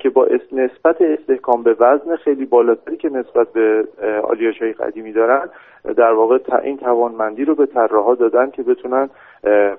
که 0.00 0.10
با 0.10 0.28
نسبت 0.52 1.00
استحکام 1.00 1.62
به 1.62 1.76
وزن 1.80 2.16
خیلی 2.16 2.44
بالاتری 2.44 2.96
که 2.96 3.08
نسبت 3.08 3.52
به 3.52 3.84
آلیاژ 4.24 4.62
های 4.62 4.72
قدیمی 4.72 5.12
دارن 5.12 5.48
در 5.96 6.12
واقع 6.12 6.38
این 6.62 6.76
توانمندی 6.76 7.44
رو 7.44 7.54
به 7.54 7.66
طراحا 7.66 8.14
دادن 8.14 8.50
که 8.50 8.62
بتونن 8.62 9.10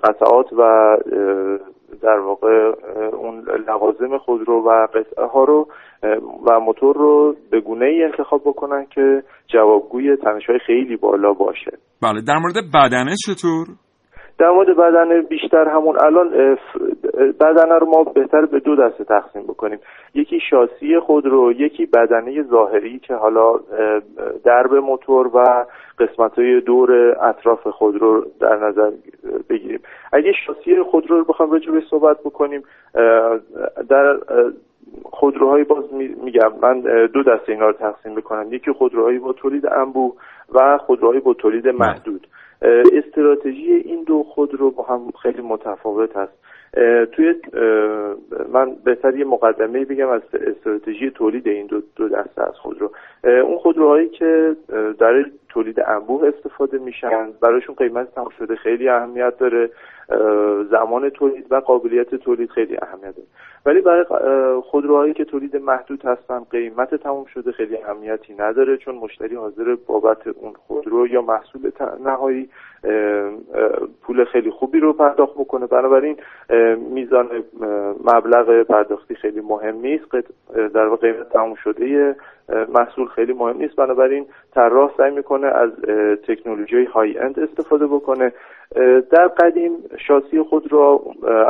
قطعات 0.04 0.54
و 0.54 0.98
در 2.02 2.20
واقع 2.20 2.72
اون 3.18 3.46
لوازم 3.68 4.18
خودرو 4.18 4.64
و 4.70 4.88
قطعه 4.94 5.26
ها 5.26 5.44
رو 5.44 5.68
و 6.48 6.60
موتور 6.60 6.96
رو 6.96 7.36
به 7.52 7.60
گونه 7.60 7.86
ای 7.86 8.04
انتخاب 8.04 8.42
بکنن 8.46 8.86
که 8.86 9.24
جوابگوی 9.48 10.16
تنش 10.16 10.46
های 10.50 10.60
خیلی 10.66 10.98
بالا 10.98 11.34
باشه 11.34 11.78
بله 12.02 12.22
در 12.28 12.38
مورد 12.38 12.56
بدنه 12.74 13.16
چطور؟ 13.26 13.68
در 14.38 14.50
مورد 14.50 14.78
بدنه 14.78 15.22
بیشتر 15.22 15.68
همون 15.68 15.98
الان 16.00 16.58
بدنه 17.40 17.78
رو 17.78 17.88
ما 17.88 18.04
بهتر 18.04 18.46
به 18.46 18.60
دو 18.60 18.76
دسته 18.76 19.04
تقسیم 19.04 19.44
بکنیم. 19.44 19.80
یکی 20.14 20.40
شاسی 20.50 21.00
خود 21.00 21.26
رو 21.26 21.52
یکی 21.52 21.86
بدنه 21.86 22.44
ظاهری 22.44 23.00
که 23.00 23.16
حالا 23.16 23.60
درب 24.44 24.76
موتور 24.76 25.28
و 25.34 25.66
قسمت 26.00 26.40
های 26.40 26.62
دور 26.62 27.18
اطراف 27.22 27.68
خود 27.68 28.02
رو 28.02 28.26
در 28.40 28.56
نظر 28.56 28.92
بگیریم. 29.50 29.80
اگه 30.14 30.32
شاسی 30.46 30.82
خود 30.82 31.10
رو 31.10 31.24
بخوام 31.24 31.52
راجع 31.52 31.72
صحبت 31.90 32.20
بکنیم 32.20 32.64
در 33.90 34.18
خودروهایی 35.04 35.64
باز 35.64 35.94
میگم 36.24 36.52
من 36.62 36.80
دو 37.14 37.24
دسته 37.24 37.52
اینا 37.52 37.68
رو 37.68 37.74
تقسیم 37.74 38.16
بکنم 38.16 38.54
یکی 38.54 38.72
خودروهایی 38.72 39.20
با 39.20 39.34
تولید 39.34 39.66
انبوه 39.66 40.14
و 40.54 40.78
خودروهایی 40.78 41.20
با 41.20 41.34
تولید 41.34 41.68
محدود. 41.68 42.28
استراتژی 42.94 43.72
این 43.74 44.04
دو 44.04 44.24
خودرو 44.24 44.72
با 44.72 44.84
هم 44.84 45.12
خیلی 45.22 45.42
متفاوت 45.42 46.18
هست. 46.18 46.34
توی 47.12 47.36
من 48.54 48.76
بهتر 48.84 49.16
یه 49.16 49.26
مقدمه 49.26 49.86
بگم 49.86 50.10
از 50.10 50.22
استراتژی 50.34 51.12
تولید 51.12 51.48
این 51.48 51.68
دو, 51.68 51.82
دو 51.96 52.10
دسته 52.10 52.44
از 52.44 52.56
خودرو 52.56 52.92
اون 53.24 53.58
خودروهایی 53.58 54.10
که 54.10 54.56
در 55.00 55.26
تولید 55.50 55.80
انبوه 55.80 56.28
استفاده 56.28 56.78
میشن 56.78 57.32
برایشون 57.42 57.76
قیمت 57.76 58.16
تمام 58.16 58.30
شده 58.40 58.56
خیلی 58.56 58.90
اهمیت 58.90 59.38
داره. 59.38 59.70
زمان 60.72 61.10
تولید 61.10 61.46
و 61.52 61.56
قابلیت 61.56 62.16
تولید 62.16 62.50
خیلی 62.50 62.78
اهمیت 62.82 63.16
داره. 63.16 63.28
ولی 63.66 63.82
برای 63.82 64.06
خودروهایی 64.62 65.14
که 65.14 65.26
تولید 65.26 65.58
محدود 65.58 66.06
هستن 66.06 66.40
قیمت 66.40 66.96
تمام 66.96 67.26
شده 67.26 67.52
خیلی 67.52 67.78
اهمیتی 67.78 68.34
نداره 68.34 68.78
چون 68.78 68.96
مشتری 68.96 69.36
حاضر 69.36 69.76
بابت 69.88 70.28
اون 70.28 70.54
خودرو 70.54 71.08
یا 71.08 71.22
محصول 71.22 71.72
نهایی 72.06 72.50
پول 74.02 74.26
خیلی 74.26 74.50
خوبی 74.50 74.80
رو 74.80 74.94
پرداخت 74.94 75.34
بکنه. 75.34 75.68
بنابراین 75.68 76.18
میزان 76.94 77.30
مبلغ 78.04 78.64
پرداختی 78.64 79.16
خیلی 79.16 79.42
مهم 79.42 79.76
نیست. 79.76 80.06
در 80.74 80.88
واقع 80.88 81.12
قیمت 81.12 81.30
تمام 81.30 81.56
شده 81.56 82.16
محصول 82.74 83.08
خیلی 83.08 83.34
مهم 83.34 83.58
نیست. 83.58 83.76
بنابراین 83.76 84.26
طراح 84.54 84.92
سعی 84.98 85.12
می‌کنه 85.12 85.48
از 85.48 85.72
تکنولوژی 86.28 86.86
های 86.86 87.18
اند 87.18 87.40
استفاده 87.40 87.88
بکنه. 87.88 88.32
در 89.12 89.28
قدیم 89.28 89.72
شاسی 89.98 90.42
خود 90.42 90.74
را 90.74 91.02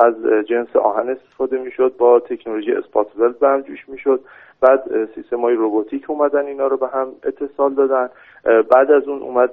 از 0.02 0.16
جنس 0.46 0.76
آهن 0.76 1.10
استفاده 1.10 1.58
می‌شد. 1.58 1.94
با 1.98 2.20
تکنولوژی 2.20 2.72
اسپات 2.72 3.08
ولد 3.18 3.40
به 3.40 3.48
هم 3.48 3.62
جوش 3.62 3.90
می‌شد. 3.90 4.20
بعد 4.62 5.10
سیستم 5.16 5.42
های 5.42 5.56
روبوتیک 5.56 6.10
اومدن 6.10 6.46
اینا 6.46 6.68
رو 6.68 6.78
به 6.78 6.88
هم 6.88 7.08
اتصال 7.24 7.74
دادن 7.74 8.10
بعد 8.44 8.92
از 8.92 9.08
اون 9.08 9.22
اومد 9.22 9.50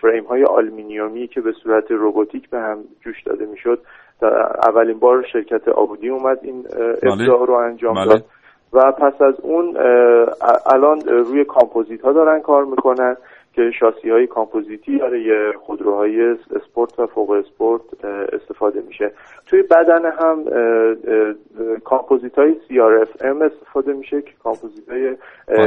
فریم 0.00 0.24
های 0.24 0.44
آلمینیومی 0.44 1.28
که 1.28 1.40
به 1.40 1.52
صورت 1.52 1.90
روبوتیک 1.90 2.50
به 2.50 2.58
هم 2.58 2.78
جوش 3.00 3.22
داده 3.22 3.46
می‌شد 3.46 3.78
اولین 4.68 4.98
بار 4.98 5.26
شرکت 5.32 5.68
آئودی 5.68 6.08
اومد 6.08 6.38
این 6.42 6.62
بله. 6.62 7.12
ابداع 7.12 7.46
رو 7.46 7.54
انجام 7.54 7.94
بله. 7.94 8.06
داد 8.06 8.24
و 8.72 8.92
پس 8.92 9.22
از 9.22 9.34
اون 9.42 9.76
الان 10.66 11.00
روی 11.00 11.44
کامپوزیت 11.44 12.00
ها 12.00 12.12
دارن 12.12 12.40
کار 12.40 12.64
می‌کنن 12.64 13.16
که 13.54 13.62
شاسی 13.80 14.10
های 14.10 14.26
کامپوزیتی 14.26 14.98
برای 14.98 15.52
خودروهای 15.66 16.36
اسپورت 16.56 16.98
و 16.98 17.06
فوق 17.06 17.30
اسپورت 17.30 17.82
استفاده 18.32 18.80
میشه. 18.88 19.12
توی 19.46 19.62
بدنه 19.62 20.04
هم 20.20 20.44
کامپوزیت 21.84 22.38
های 22.38 22.54
CRFM 22.54 23.42
استفاده 23.42 23.92
میشه 23.92 24.22
که 24.22 24.32
کامپوزیت 24.42 24.88
های 24.88 25.16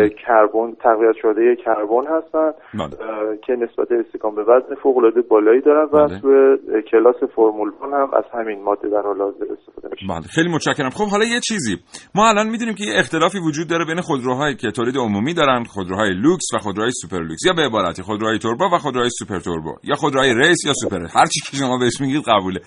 کربن 0.09 0.73
تقویت 0.83 1.15
شده 1.21 1.55
کربن 1.55 2.07
هستن 2.17 2.51
بله. 2.73 3.37
که 3.37 3.53
نسبت 3.53 3.91
استحکام 3.91 4.35
به 4.35 4.41
وزن 4.41 4.75
فوق 4.83 4.97
العاده 4.97 5.21
بالایی 5.21 5.61
دارن 5.61 5.83
و 5.93 6.07
بله. 6.07 6.19
توی 6.19 6.57
کلاس 6.91 7.15
فرمول 7.35 7.67
1 7.67 7.93
هم 7.93 8.09
از 8.13 8.23
همین 8.33 8.63
ماده 8.63 8.89
در 8.89 9.01
حال 9.01 9.21
حاضر 9.21 9.45
استفاده 9.57 9.87
میشه. 9.91 10.05
بله. 10.09 10.21
خیلی 10.35 10.49
متشکرم. 10.49 10.89
خب 10.89 11.07
حالا 11.11 11.25
یه 11.25 11.39
چیزی. 11.39 11.75
ما 12.15 12.29
الان 12.29 12.49
می‌دونیم 12.49 12.75
که 12.75 12.83
یه 12.83 12.99
اختلافی 12.99 13.37
وجود 13.47 13.69
داره 13.69 13.85
بین 13.85 14.01
خودروهایی 14.01 14.55
که 14.55 14.71
تولید 14.71 14.97
عمومی 14.97 15.33
دارن 15.33 15.63
خودروهای 15.63 16.13
لوکس 16.13 16.47
و 16.53 16.57
خودروهای 16.57 16.91
سوپر 16.91 17.19
لوکس. 17.19 17.45
یا 17.45 17.53
به 17.53 17.69
عبارتی 17.75 18.01
خودروهای 18.01 18.39
توربو 18.39 18.75
و 18.75 18.77
خودروهای 18.77 19.09
سوپر 19.09 19.39
توربو 19.39 19.75
یا 19.83 19.95
خودروهای 19.95 20.33
race 20.33 20.65
یا 20.65 20.73
سوپر. 20.73 21.07
هر 21.15 21.25
چی 21.25 21.39
که 21.51 21.57
شما 21.57 21.77
بهش 21.77 22.01
میگید 22.01 22.23
قبوله. 22.27 22.61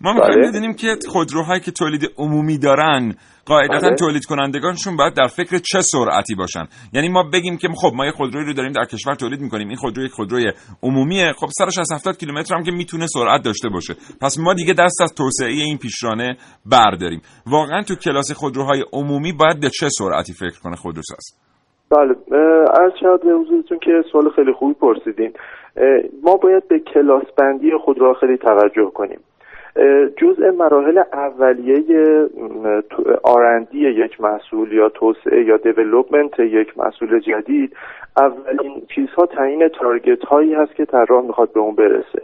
ما 0.00 0.12
می‌خوایم 0.12 0.40
بله. 0.40 0.48
بدونیم 0.48 0.74
که 0.74 0.96
خودروهایی 1.08 1.60
که 1.60 1.70
تولید 1.70 2.02
عمومی 2.16 2.58
دارن 2.58 3.14
قاعدتا 3.44 3.86
بله. 3.86 3.96
تولید 3.96 4.24
کنندگانشون 4.24 4.96
باید 4.96 5.14
در 5.14 5.26
فکر 5.26 5.58
چه 5.58 5.82
سرعتی 5.82 6.34
باشن. 6.34 6.66
یعنی 6.92 7.08
ما 7.08 7.22
بگیم 7.22 7.56
که 7.56 7.68
خب 7.76 7.92
ما 7.94 8.06
یه 8.06 8.12
خودرویی 8.12 8.46
رو 8.46 8.52
داریم 8.52 8.72
در 8.72 8.84
کشور 8.84 9.14
تولید 9.14 9.40
می‌کنیم. 9.40 9.68
این 9.68 9.76
خودرو 9.76 10.04
یک 10.04 10.12
خودروی 10.12 10.52
عمومیه. 10.82 11.32
خب 11.32 11.48
سرش 11.58 11.78
از 11.78 11.92
70 11.92 12.18
کیلومتر 12.18 12.54
هم 12.54 12.64
که 12.64 12.70
می‌تونه 12.70 13.06
سرعت 13.06 13.42
داشته 13.42 13.68
باشه. 13.68 13.94
پس 14.20 14.38
ما 14.38 14.54
دیگه 14.54 14.74
دست 14.74 15.00
از 15.00 15.14
توسعه 15.14 15.48
این 15.48 15.78
پیشرانه 15.78 16.36
برداریم. 16.66 17.22
واقعا 17.46 17.82
تو 17.82 17.94
کلاس 17.94 18.32
خودروهای 18.32 18.84
عمومی 18.92 19.32
باید 19.32 19.60
به 19.60 19.70
چه 19.70 19.88
سرعتی 19.88 20.32
فکر 20.32 20.60
کنه 20.62 20.76
خودروساز؟ 20.76 21.47
بله. 21.90 22.16
از 22.80 22.92
شاید 23.00 23.20
به 23.20 23.32
حضورتون 23.32 23.78
که 23.78 24.04
سوال 24.12 24.28
خیلی 24.28 24.52
خوبی 24.52 24.74
پرسیدین. 24.74 25.32
ما 26.22 26.36
باید 26.36 26.68
به 26.68 26.78
کلاس 26.78 27.24
بندی 27.36 27.76
خودروها 27.76 28.14
خیلی 28.14 28.36
توجه 28.36 28.90
کنیم. 28.94 29.18
جزء 30.16 30.50
مراحل 30.50 31.02
اولیه 31.12 31.82
آرندی 33.22 33.78
یک 33.78 34.20
محصول 34.20 34.72
یا 34.72 34.88
توسعه 34.88 35.44
یا 35.44 35.56
دیولوپمنت 35.56 36.40
یک 36.40 36.78
محصول 36.78 37.20
جدید 37.20 37.76
اولین 38.16 38.82
چیزها 38.94 39.26
تعیین 39.26 39.68
تارگت 39.68 40.24
هایی 40.24 40.54
هست 40.54 40.74
که 40.74 40.84
طراح 40.84 41.24
می‌خواد 41.24 41.52
به 41.52 41.60
اون 41.60 41.74
برسه. 41.74 42.22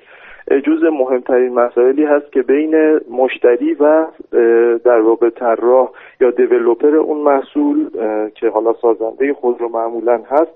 جزء 0.50 0.90
مهمترین 0.90 1.54
مسائلی 1.54 2.04
هست 2.04 2.32
که 2.32 2.42
بین 2.42 3.00
مشتری 3.10 3.74
و 3.74 4.06
در 4.84 5.00
واقع 5.00 5.30
طراح 5.30 5.90
یا 6.20 6.30
دیولوپر 6.30 6.96
اون 6.96 7.20
محصول 7.20 7.90
که 8.34 8.48
حالا 8.48 8.72
سازنده 8.72 9.32
خود 9.32 9.60
رو 9.60 9.68
معمولا 9.68 10.20
هست 10.30 10.52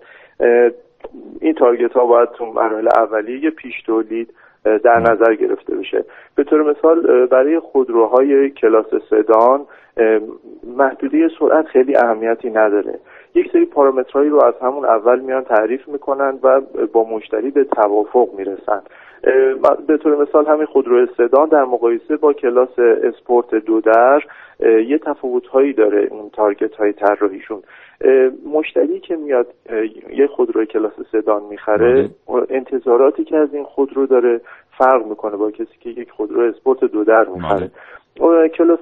این 1.40 1.54
تارگت 1.54 1.92
ها 1.92 2.06
باید 2.06 2.28
تو 2.28 2.46
مراحل 2.46 2.88
اولیه 2.96 3.50
پیش 3.50 3.82
تولید 3.82 4.34
در 4.64 5.00
نظر 5.00 5.34
گرفته 5.34 5.74
بشه. 5.74 6.04
به 6.34 6.44
طور 6.44 6.70
مثال 6.70 7.26
برای 7.26 7.58
خودروهای 7.58 8.50
کلاس 8.50 8.86
سدان 9.10 9.66
اه، 9.96 10.20
محدودی 10.76 11.28
سرعت 11.38 11.66
خیلی 11.66 11.96
اهمیتی 11.96 12.50
نداره. 12.50 12.98
یک 13.34 13.52
سری 13.52 13.64
پارامترهایی 13.64 14.30
رو 14.30 14.44
از 14.44 14.54
همون 14.62 14.84
اول 14.84 15.20
میان 15.20 15.44
تعریف 15.44 15.88
می‌کنن 15.88 16.38
و 16.42 16.60
با 16.92 17.04
مشتری 17.04 17.50
به 17.50 17.64
توافق 17.64 18.28
می‌رسن. 18.38 18.82
به 19.86 19.96
طور 19.96 20.22
مثال 20.22 20.46
همین 20.46 20.66
خودرو 20.66 21.06
سدان 21.16 21.48
در 21.48 21.64
مقایسه 21.64 22.16
با 22.16 22.32
کلاس 22.32 22.78
اسپورت 22.78 23.54
دو 23.54 23.80
در 23.80 24.22
یه 24.60 24.98
تفاوت 24.98 25.46
هایی 25.46 25.72
داره 25.72 26.08
اون 26.10 26.30
تارگت 26.30 26.74
های 26.74 26.92
طراحیشون 26.92 27.62
مشتری 28.52 29.00
که 29.00 29.16
میاد 29.16 29.46
یه 30.10 30.26
خودرو 30.26 30.64
کلاس 30.64 30.92
سدان 31.12 31.42
می‌خره 31.50 32.10
انتظاراتی 32.50 33.24
که 33.24 33.36
از 33.36 33.54
این 33.54 33.64
خودرو 33.64 34.06
داره 34.06 34.40
فرق 34.78 35.06
می‌کنه 35.06 35.36
با 35.36 35.50
کسی 35.50 35.78
که 35.80 35.90
یک 35.90 36.10
خودرو 36.10 36.40
اسپورت 36.40 36.84
دو 36.84 37.04
در 37.04 37.24
می‌خره. 37.24 37.60
اون 37.60 37.70
کلاس 38.48 38.78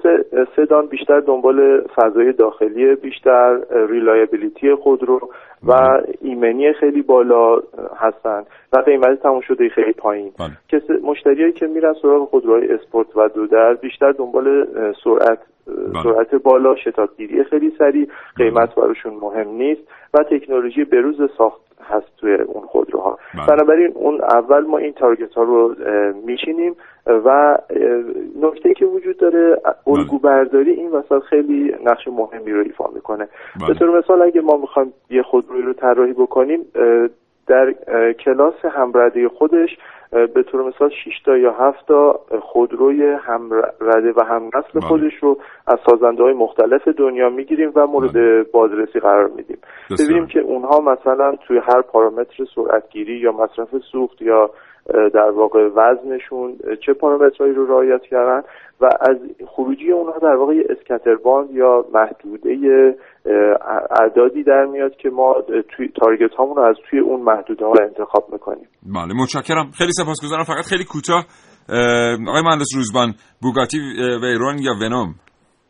سدان 0.55 0.87
بیشتر 0.87 1.19
دنبال 1.19 1.87
فضای 1.95 2.33
داخلی 2.33 2.95
بیشتر 2.95 3.59
reliability 3.89 4.75
خودرو 4.75 5.19
و 5.67 6.01
ایمنی 6.21 6.73
خیلی 6.73 7.01
بالا 7.01 7.55
هستن 7.97 8.43
و 8.73 8.77
قیمت 8.77 9.21
تموم 9.23 9.41
شده 9.41 9.69
خیلی 9.69 9.93
پایین 9.93 10.31
بله. 10.39 10.49
که 10.67 10.81
مشتریایی 11.03 11.53
که 11.53 11.67
میرن 11.67 11.93
سراغ 12.01 12.29
خودروهای 12.29 12.73
اسپورت 12.73 13.17
و 13.17 13.27
دو 13.27 13.47
در 13.47 13.73
بیشتر 13.73 14.11
دنبال 14.11 14.67
سرعت 15.03 15.39
بله. 15.67 16.03
سرعت 16.03 16.35
بالا 16.35 16.75
شتابگیری 16.75 17.43
خیلی 17.43 17.73
سریع 17.79 18.07
قیمت 18.35 18.75
براشون 18.75 19.13
مهم 19.13 19.49
نیست 19.49 19.81
و 20.13 20.23
تکنولوژی 20.23 20.83
بروز 20.83 21.31
ساخت 21.37 21.61
هست 21.83 22.07
توی 22.17 22.33
اون 22.33 22.65
خودروها 22.67 23.19
بله. 23.33 23.45
بنابراین 23.47 23.91
اون 23.95 24.21
اول 24.21 24.65
ما 24.65 24.77
این 24.77 24.93
target 24.93 25.33
ها 25.33 25.43
رو 25.43 25.75
میچینیم 26.25 26.75
و 27.25 27.57
نکته 28.41 28.73
که 28.73 28.85
وجود 28.85 29.17
داره 29.17 29.61
الگو 29.87 30.19
برداری 30.19 30.71
این 30.71 30.91
وسط 30.91 31.23
خیلی 31.23 31.75
نقش 31.85 32.07
مهمی 32.07 32.51
رو 32.51 32.63
ایفا 32.63 32.85
می‌کنه 32.95 33.27
بله. 33.59 33.67
به 33.67 33.73
طور 33.73 33.99
مثال 33.99 34.21
اگه 34.21 34.41
ما 34.41 34.57
می‌خوایم 34.57 34.93
یه 35.09 35.23
خودرویی 35.23 35.61
رو 35.61 35.73
طراحی 35.73 36.13
بکنیم 36.13 36.65
در 37.47 37.73
کلاس 38.13 38.65
همرده 38.65 39.29
خودش 39.29 39.77
به 40.11 40.43
طور 40.43 40.63
مثال 40.63 40.89
6 40.89 41.21
تا 41.25 41.37
یا 41.37 41.51
7 41.51 41.87
تا 41.87 42.19
خودروی 42.41 43.03
همرده 43.03 44.13
و 44.15 44.23
هم 44.23 44.47
نسل 44.47 44.79
بله. 44.79 44.81
خودش 44.81 45.13
رو 45.21 45.37
از 45.67 45.79
سازنده 45.89 46.23
های 46.23 46.33
مختلف 46.33 46.87
دنیا 46.87 47.29
می‌گیریم 47.29 47.71
و 47.75 47.87
مورد 47.87 48.51
بازرسی 48.51 48.99
قرار 48.99 49.27
میدیم. 49.27 49.57
ببینیم 49.99 50.27
که 50.27 50.39
اونها 50.39 50.79
مثلا 50.79 51.35
توی 51.47 51.57
هر 51.57 51.81
پارامتر 51.81 52.45
سرعتگیری 52.55 53.19
یا 53.19 53.31
مصرف 53.31 53.69
سوخت 53.91 54.21
یا 54.21 54.49
در 55.13 55.29
واقع 55.29 55.69
وزنشون 55.75 56.57
چه 56.85 56.93
پارامترهایی 56.93 57.53
رو 57.55 57.65
رعایت 57.65 58.01
کردن 58.01 58.41
و 58.81 58.85
از 59.01 59.17
خروجی 59.47 59.91
اونها 59.91 60.19
در 60.19 60.35
واقع 60.35 60.55
یه 60.55 60.63
scatter 60.69 61.21
band 61.21 61.51
یا 61.51 61.85
محدوده 61.93 62.95
اعدادی 64.01 64.43
در 64.43 64.65
میاد 64.65 64.95
که 64.95 65.09
ما 65.09 65.35
توی 65.75 65.89
target 66.01 66.33
هامون 66.33 66.55
رو 66.55 66.63
از 66.63 66.75
توی 66.89 66.99
اون 66.99 67.21
محدوده 67.21 67.65
ها 67.65 67.73
انتخاب 67.81 68.23
می‌کنیم. 68.33 68.67
بله 68.95 69.13
متشکرم. 69.21 69.71
خیلی 69.77 69.91
سپاسگزارم. 69.91 70.43
فقط 70.43 70.65
خیلی 70.65 70.83
کوتاه 70.83 71.25
اه، 71.69 72.13
آقای 72.29 72.41
مهندس 72.41 72.75
روزبان 72.75 73.13
بوگاتی 73.41 73.77
ویرون 74.21 74.57
یا 74.59 74.71
ونوم؟ 74.81 75.15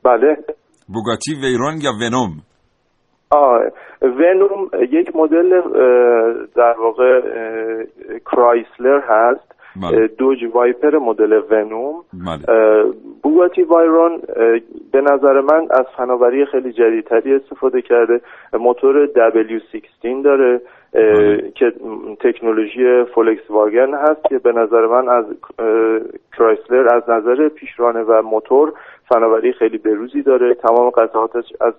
بله. 0.03 0.37
بوگاتی 0.93 1.35
ویرون 1.41 1.73
یا 1.81 1.91
ونوم؟ 2.01 2.31
آه 3.29 3.61
ونوم 4.01 4.69
یک 4.89 5.15
مدل 5.15 5.61
در 6.55 6.75
واقع 6.79 7.21
کرایسلر 8.25 8.99
هست 8.99 9.57
بله. 9.81 10.07
دوج 10.07 10.37
وایپر 10.53 10.97
مدل 10.97 11.41
ونوم 11.51 12.03
بله. 12.13 12.83
بوگاتی 13.23 13.63
ویرون 13.63 14.21
به 14.91 15.01
نظر 15.01 15.41
من 15.41 15.67
از 15.69 15.85
فناوری 15.97 16.45
خیلی 16.45 16.73
جدیدتری 16.73 17.35
استفاده 17.35 17.81
کرده 17.81 18.21
موتور 18.53 19.07
W16 19.07 20.23
داره. 20.23 20.61
که 21.55 21.65
م، 21.65 22.15
تکنولوژی 22.15 23.03
فولکس 23.15 23.49
واگن 23.49 23.93
هست 23.93 24.23
که 24.29 24.37
به 24.37 24.51
نظر 24.51 24.85
من 24.85 25.09
از 25.09 25.25
کرایسلر 26.37 26.95
از 26.95 27.03
نظر 27.09 27.49
پیشرانه 27.49 27.99
و 27.99 28.21
موتور 28.21 28.73
فناوری 29.09 29.53
خیلی 29.53 29.77
بروزی 29.77 30.21
داره. 30.21 30.55
تمام 30.55 30.89
قطعاتش 30.89 31.45
از 31.61 31.73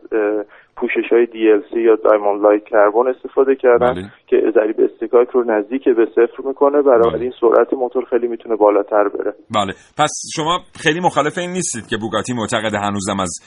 پوشش 0.76 1.12
های 1.12 1.26
DLC 1.26 1.76
یا 1.76 1.96
دایموند 1.96 2.42
لایت 2.42 2.64
کربن 2.64 3.08
استفاده 3.08 3.54
کردن 3.54 3.94
بله. 3.94 4.02
که 4.26 4.36
ضریب 4.54 4.76
استکاک 4.80 5.28
رو 5.28 5.44
نزدیک 5.44 5.84
به 5.84 6.06
صفر 6.06 6.48
می‌کنه. 6.48 6.82
برای 6.82 7.10
بله. 7.12 7.22
این 7.22 7.32
سرعت 7.40 7.72
موتور 7.72 8.04
خیلی 8.04 8.28
می‌تونه 8.28 8.56
بالاتر 8.56 9.08
بره. 9.08 9.32
بله. 9.54 9.72
پس 9.98 10.12
شما 10.36 10.58
خیلی 10.82 11.00
مخالف 11.00 11.38
این 11.38 11.50
نیستید 11.50 11.86
که 11.86 11.96
بوگاتی 11.96 12.32
معتقد 12.32 12.74
هنوزم 12.74 13.20
از 13.20 13.40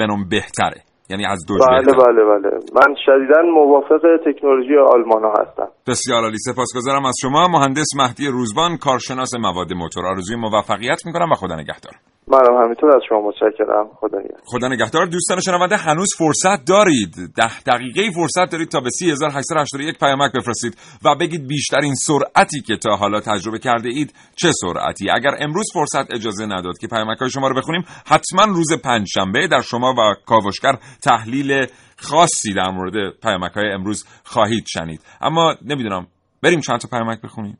ونوم 0.00 0.28
بهتره. 0.30 0.80
یعنی 1.10 1.26
از 1.26 1.44
دو 1.48 1.54
بله 1.54 1.92
بله 1.92 2.24
بله. 2.24 2.50
من 2.50 2.94
شدیدا 3.06 3.42
موافق 3.54 4.02
تکنولوژی 4.26 4.76
آلمان 4.94 5.24
ها 5.24 5.32
هستم. 5.40 5.68
بسیار 5.86 6.22
عالی. 6.22 6.38
سپاسگزارم 6.38 7.04
از 7.04 7.14
شما. 7.22 7.48
مهندس 7.48 7.86
مهدی 7.96 8.26
روزبان 8.26 8.76
کارشناس 8.76 9.34
مواد 9.34 9.72
موتور. 9.72 10.06
آرزوی 10.06 10.36
موفقیت 10.36 11.06
می‌کنم 11.06 11.32
و 11.32 11.34
خدا 11.34 11.54
نگهدار. 11.54 11.92
منم 12.30 12.62
همینطور 12.62 12.96
از 12.96 13.02
شما 13.08 13.20
متشکرم. 13.20 13.88
خدا 14.00 14.18
نگهدار. 14.18 14.40
خدا 14.44 14.68
نگهدار 14.68 15.06
دوستان 15.06 15.40
شنونده 15.40 15.76
هنوز 15.76 16.08
فرصت 16.18 16.64
دارید. 16.68 17.14
ده 17.36 17.60
دقیقه 17.60 18.10
فرصت 18.14 18.52
دارید 18.52 18.68
تا 18.68 18.80
به 18.80 18.90
3881 18.90 19.98
پیامک 19.98 20.32
بفرستید 20.32 20.76
و 21.04 21.14
بگید 21.14 21.46
بیشترین 21.46 21.94
سرعتی 21.94 22.60
که 22.60 22.76
تا 22.76 22.96
حالا 22.96 23.20
تجربه 23.20 23.58
کرده 23.58 23.88
اید 23.88 24.14
چه 24.36 24.50
سرعتی. 24.52 25.10
اگر 25.10 25.30
امروز 25.40 25.66
فرصت 25.74 26.14
اجازه 26.14 26.46
نداد 26.46 26.78
که 26.78 26.86
پیامک 26.86 27.18
های 27.18 27.30
شما 27.30 27.48
رو 27.48 27.54
بخونیم 27.54 27.84
حتما 28.06 28.44
روز 28.44 28.72
پنجشنبه 28.84 29.48
در 29.48 29.60
شما 29.60 29.94
و 29.98 30.14
کاوشگر 30.26 30.78
تحلیل 31.02 31.66
خاصی 31.96 32.54
در 32.54 32.70
مورد 32.70 33.20
پیامک 33.22 33.52
های 33.52 33.72
امروز 33.72 34.04
خواهید 34.24 34.64
شنید. 34.66 35.00
اما 35.20 35.54
نمی‌دونم 35.62 36.06
بریم 36.42 36.60
چند 36.60 36.80
تا 36.80 36.88
پیامک 36.88 37.20
بخونیم؟ 37.20 37.58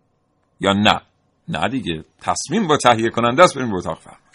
یا 0.61 0.73
نه؟ 0.73 1.01
نه 1.49 1.69
دیگه. 1.69 2.05
تصمیم 2.23 2.69
با 2.69 2.77
تهیه 2.77 3.11
کننده 3.11 3.43
است 3.43 3.57
بریم 3.57 3.71
به 3.71 3.77
اتاق 3.77 3.99
فرمان 3.99 4.28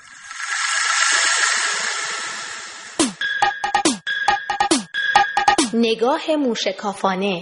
نگاه 5.73 6.35
موشکافانه. 6.35 7.41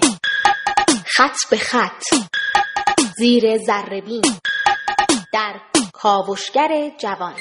خط 1.15 1.35
به 1.51 1.57
خط. 1.57 2.03
زیر 3.17 3.57
زربین 3.57 4.21
در 5.33 5.61
کاوشگر 5.93 6.91
جوان. 6.97 7.35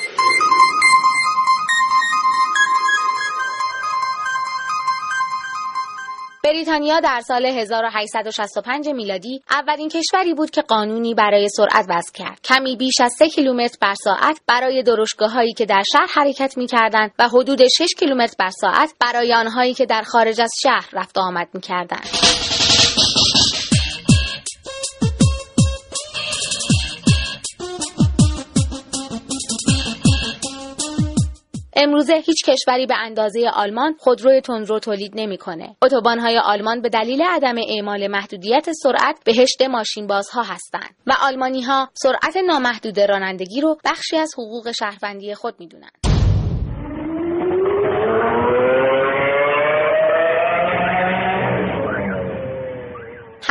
بریتانیا 6.45 7.01
در 7.01 7.21
سال 7.21 7.47
1865 7.47 8.89
میلادی 8.89 9.43
اولین 9.51 9.89
کشوری 9.89 10.35
بود 10.35 10.51
که 10.51 10.63
قانونی 10.63 11.15
برای 11.15 11.49
سرعت 11.49 11.87
وضع 11.89 12.13
کرد. 12.15 12.41
کمی 12.45 12.77
بیش 12.77 13.01
از 13.01 13.13
3 13.19 13.29
کیلومتر 13.29 13.77
بر 13.81 13.95
ساعت 13.95 14.41
برای 14.47 14.83
درشگاه 14.83 15.33
هایی 15.33 15.53
که 15.53 15.67
در 15.67 15.83
شهر 15.93 16.07
حرکت 16.15 16.59
می 16.59 16.67
کردند 16.67 17.11
و 17.19 17.29
حدود 17.29 17.61
6 17.79 17.89
کیلومتر 17.99 18.35
بر 18.39 18.51
ساعت 18.51 18.95
برای 19.01 19.35
آنهایی 19.35 19.75
که 19.75 19.87
در 19.87 20.03
خارج 20.03 20.41
از 20.41 20.51
شهر 20.63 20.89
رفت 20.93 21.19
آمد 21.19 21.49
می 21.55 21.61
امروزه 31.77 32.15
هیچ 32.15 32.45
کشوری 32.45 32.87
به 32.87 32.95
اندازه 32.99 33.51
آلمان 33.55 33.95
خودروی 33.99 34.41
تندرو 34.41 34.79
تولید 34.79 35.13
نمی‌کنه. 35.15 35.77
اتوبان‌های 35.83 36.39
آلمان 36.39 36.81
به 36.81 36.89
دلیل 36.89 37.23
عدم 37.23 37.55
اعمال 37.69 38.07
محدودیت 38.07 38.73
سرعت 38.73 39.25
بهشت 39.25 39.63
ماشین 39.63 40.07
بازها 40.07 40.43
هستند 40.43 40.95
و 41.07 41.13
آلمانی 41.23 41.63
ها 41.63 41.89
سرعت 41.95 42.37
نامحدود 42.47 43.01
رانندگی 43.01 43.61
رو 43.61 43.77
بخشی 43.85 44.17
از 44.17 44.31
حقوق 44.39 44.71
شهروندی 44.79 45.35
خود 45.35 45.55
می‌دونند. 45.59 46.00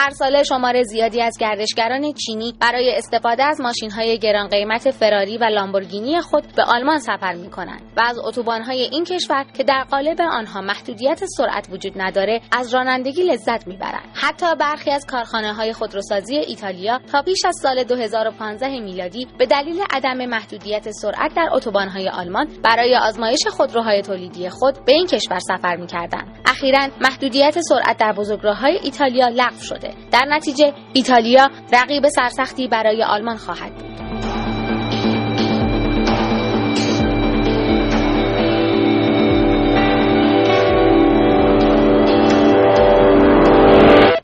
هر 0.02 0.10
ساله 0.10 0.44
شمار 0.44 0.84
زیادی 0.84 1.22
از 1.22 1.38
گردشگران 1.40 2.14
چینی 2.14 2.54
برای 2.62 2.96
استفاده 2.96 3.44
از 3.44 3.62
ماشین 3.62 3.92
های 3.92 4.20
گران 4.20 4.48
قیمت 4.48 4.92
فراری 4.92 5.38
و 5.38 5.44
لامبورگینی 5.44 6.22
خود 6.22 6.44
به 6.56 6.64
آلمان 6.64 7.00
سفر 7.00 7.34
می 7.34 7.50
کنند 7.50 7.82
و 7.98 8.02
از 8.06 8.20
اتوبان 8.20 8.62
های 8.64 8.82
این 8.82 9.04
کشور 9.04 9.46
که 9.58 9.64
در 9.64 9.84
قالب 9.92 10.22
آنها 10.22 10.62
محدودیت 10.62 11.26
سرعت 11.26 11.68
وجود 11.72 11.94
نداره 11.96 12.42
از 12.52 12.74
رانندگی 12.74 13.24
لذت 13.24 13.68
می‌برند. 13.68 14.10
حتی 14.14 14.46
برخی 14.60 14.92
از 14.92 15.06
کارخانه 15.06 15.54
های 15.54 15.74
خودروسازی 15.74 16.36
ایتالیا 16.36 17.00
تا 17.12 17.22
پیش 17.22 17.46
از 17.46 17.56
سال 17.62 17.84
2015 17.84 18.80
میلادی 18.80 19.28
به 19.40 19.46
دلیل 19.46 19.82
عدم 19.92 20.26
محدودیت 20.26 20.92
سرعت 20.92 21.34
در 21.36 21.50
اتوبان 21.52 21.88
های 21.88 22.10
آلمان 22.10 22.48
برای 22.64 22.96
آزمایش 22.96 23.48
خودروهای 23.48 24.02
تولیدی 24.02 24.50
خود 24.50 24.86
به 24.86 24.94
این 24.94 25.08
کشور 25.08 25.40
سفر 25.40 25.76
می‌کردند. 25.76 26.40
اخیرا 26.46 26.88
محدودیت 27.02 27.62
سرعت 27.62 27.98
در 27.98 28.14
بزرگراههای 28.14 28.80
ایتالیا 28.84 29.28
لغو 29.28 29.62
شده. 29.62 29.89
در 30.12 30.26
نتیجه 30.30 30.74
ایتالیا 30.94 31.50
رقیب 31.74 32.08
سرسختی 32.08 32.68
برای 32.68 33.04
آلمان 33.04 33.38
خواهد 33.38 33.74
بود 33.74 33.90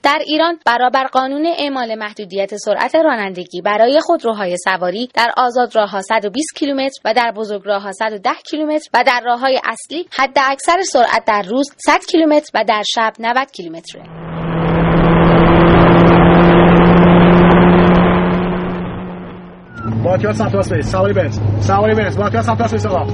در 0.05 0.21
ایران 0.25 0.59
برابر 0.65 1.03
قانون 1.03 1.45
اعمال 1.57 1.95
محدودیت 1.95 2.55
سرعت 2.55 2.95
رانندگی 2.95 3.61
برای 3.61 3.99
خودروهای 3.99 4.57
سواری 4.57 5.09
در 5.13 5.33
آزاد 5.37 5.75
راه 5.75 6.01
120 6.01 6.55
کیلومتر 6.55 7.01
و 7.05 7.13
در 7.13 7.31
بزرگ 7.31 7.61
راه 7.65 7.91
110 7.91 8.29
کیلومتر 8.49 8.89
و 8.93 9.03
در 9.07 9.21
راههای 9.25 9.59
اصلی 9.63 10.07
حد 10.17 10.37
اکثر 10.43 10.81
سرعت 10.81 11.25
در 11.27 11.41
روز 11.41 11.67
100 11.77 11.99
کیلومتر 12.07 12.51
و 12.53 12.63
در 12.63 12.83
شب 12.95 13.13
90 13.19 13.51
کیلومتره. 13.51 14.24
با 20.05 20.33
سمت 20.33 20.55
راست 20.55 20.71
برید 20.71 20.85
سواری 20.85 21.13
بنز 21.13 21.39
سواری 21.59 21.95
بنز 21.95 22.17
با 22.17 22.41
سمت 22.41 22.61
راست 22.61 22.73
برید 22.73 22.87
آقا 22.87 23.05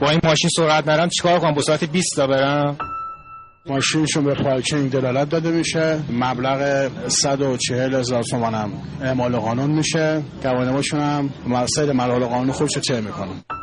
با 0.00 0.10
این 0.10 0.20
ماشین 0.24 0.50
سرعت 0.56 0.88
نرم 0.88 1.08
چیکار 1.08 1.38
کنم؟ 1.38 1.54
با 1.54 1.62
ساعت 1.62 1.84
20 1.84 2.16
تا 2.16 2.26
برم 2.26 2.76
ماشینشون 3.66 4.24
به 4.24 4.34
پارکینگ 4.34 4.90
دلالت 4.90 5.28
داده 5.28 5.50
میشه. 5.50 5.98
مبلغ 6.12 6.88
140 7.08 7.94
هزار 7.94 8.22
تومان 8.22 8.54
هم 8.54 8.72
اعمال 9.02 9.36
قانون 9.36 9.70
میشه. 9.70 10.22
گواهینامه‌شون 10.42 11.00
هم 11.00 11.30
سیر 11.66 11.92
مراحل 11.92 12.24
قانون 12.24 12.52
خودش 12.52 12.76
رو 12.76 12.82
طی 12.82 13.00
می‌کنن؟ 13.00 13.59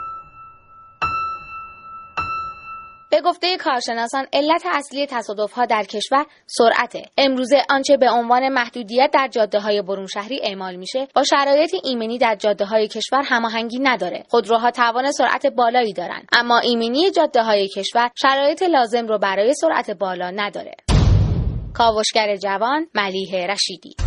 گفته 3.38 3.57
کارشناسان 3.57 4.27
علت 4.33 4.65
اصلی 4.65 5.05
تصادف 5.05 5.51
ها 5.53 5.65
در 5.65 5.83
کشور 5.83 6.25
سرعته. 6.45 7.05
امروزه 7.17 7.61
آنچه 7.69 7.97
به 7.97 8.09
عنوان 8.09 8.49
محدودیت 8.49 9.09
در 9.13 9.27
جاده 9.27 9.59
های 9.59 9.81
برون 9.81 10.07
شهری 10.07 10.39
اعمال 10.43 10.75
میشه 10.75 11.07
با 11.15 11.23
شرایط 11.23 11.75
ایمنی 11.83 12.17
در 12.17 12.35
جاده 12.35 12.65
های 12.65 12.88
کشور 12.88 13.21
هماهنگی 13.25 13.79
نداره. 13.79 14.23
خودروها 14.29 14.71
توان 14.71 15.11
سرعت 15.11 15.47
بالایی 15.47 15.93
دارند 15.93 16.27
اما 16.31 16.59
ایمنی 16.59 17.11
جاده 17.11 17.43
های 17.43 17.67
کشور 17.67 18.09
شرایط 18.15 18.63
لازم 18.63 19.07
رو 19.07 19.17
برای 19.17 19.53
سرعت 19.53 19.91
بالا 19.91 20.29
نداره. 20.29 20.75
کاوشگر 21.73 22.35
جوان 22.35 22.88
ملیحه 22.95 23.47
رشیدی. 23.47 24.07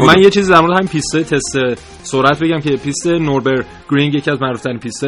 خب 0.00 0.06
من 0.06 0.22
یه 0.22 0.30
چیزی 0.30 0.52
در 0.52 0.60
مورد 0.60 0.76
همین 0.76 0.88
پیست 0.88 1.16
تست 1.16 1.58
سرعت 2.02 2.42
بگم 2.42 2.60
که 2.60 2.76
پیست 2.76 3.06
نوربرگرینگ 3.06 4.14
یکی 4.14 4.30
از 4.30 4.42
معروفترین 4.42 4.78
پیست 4.78 5.04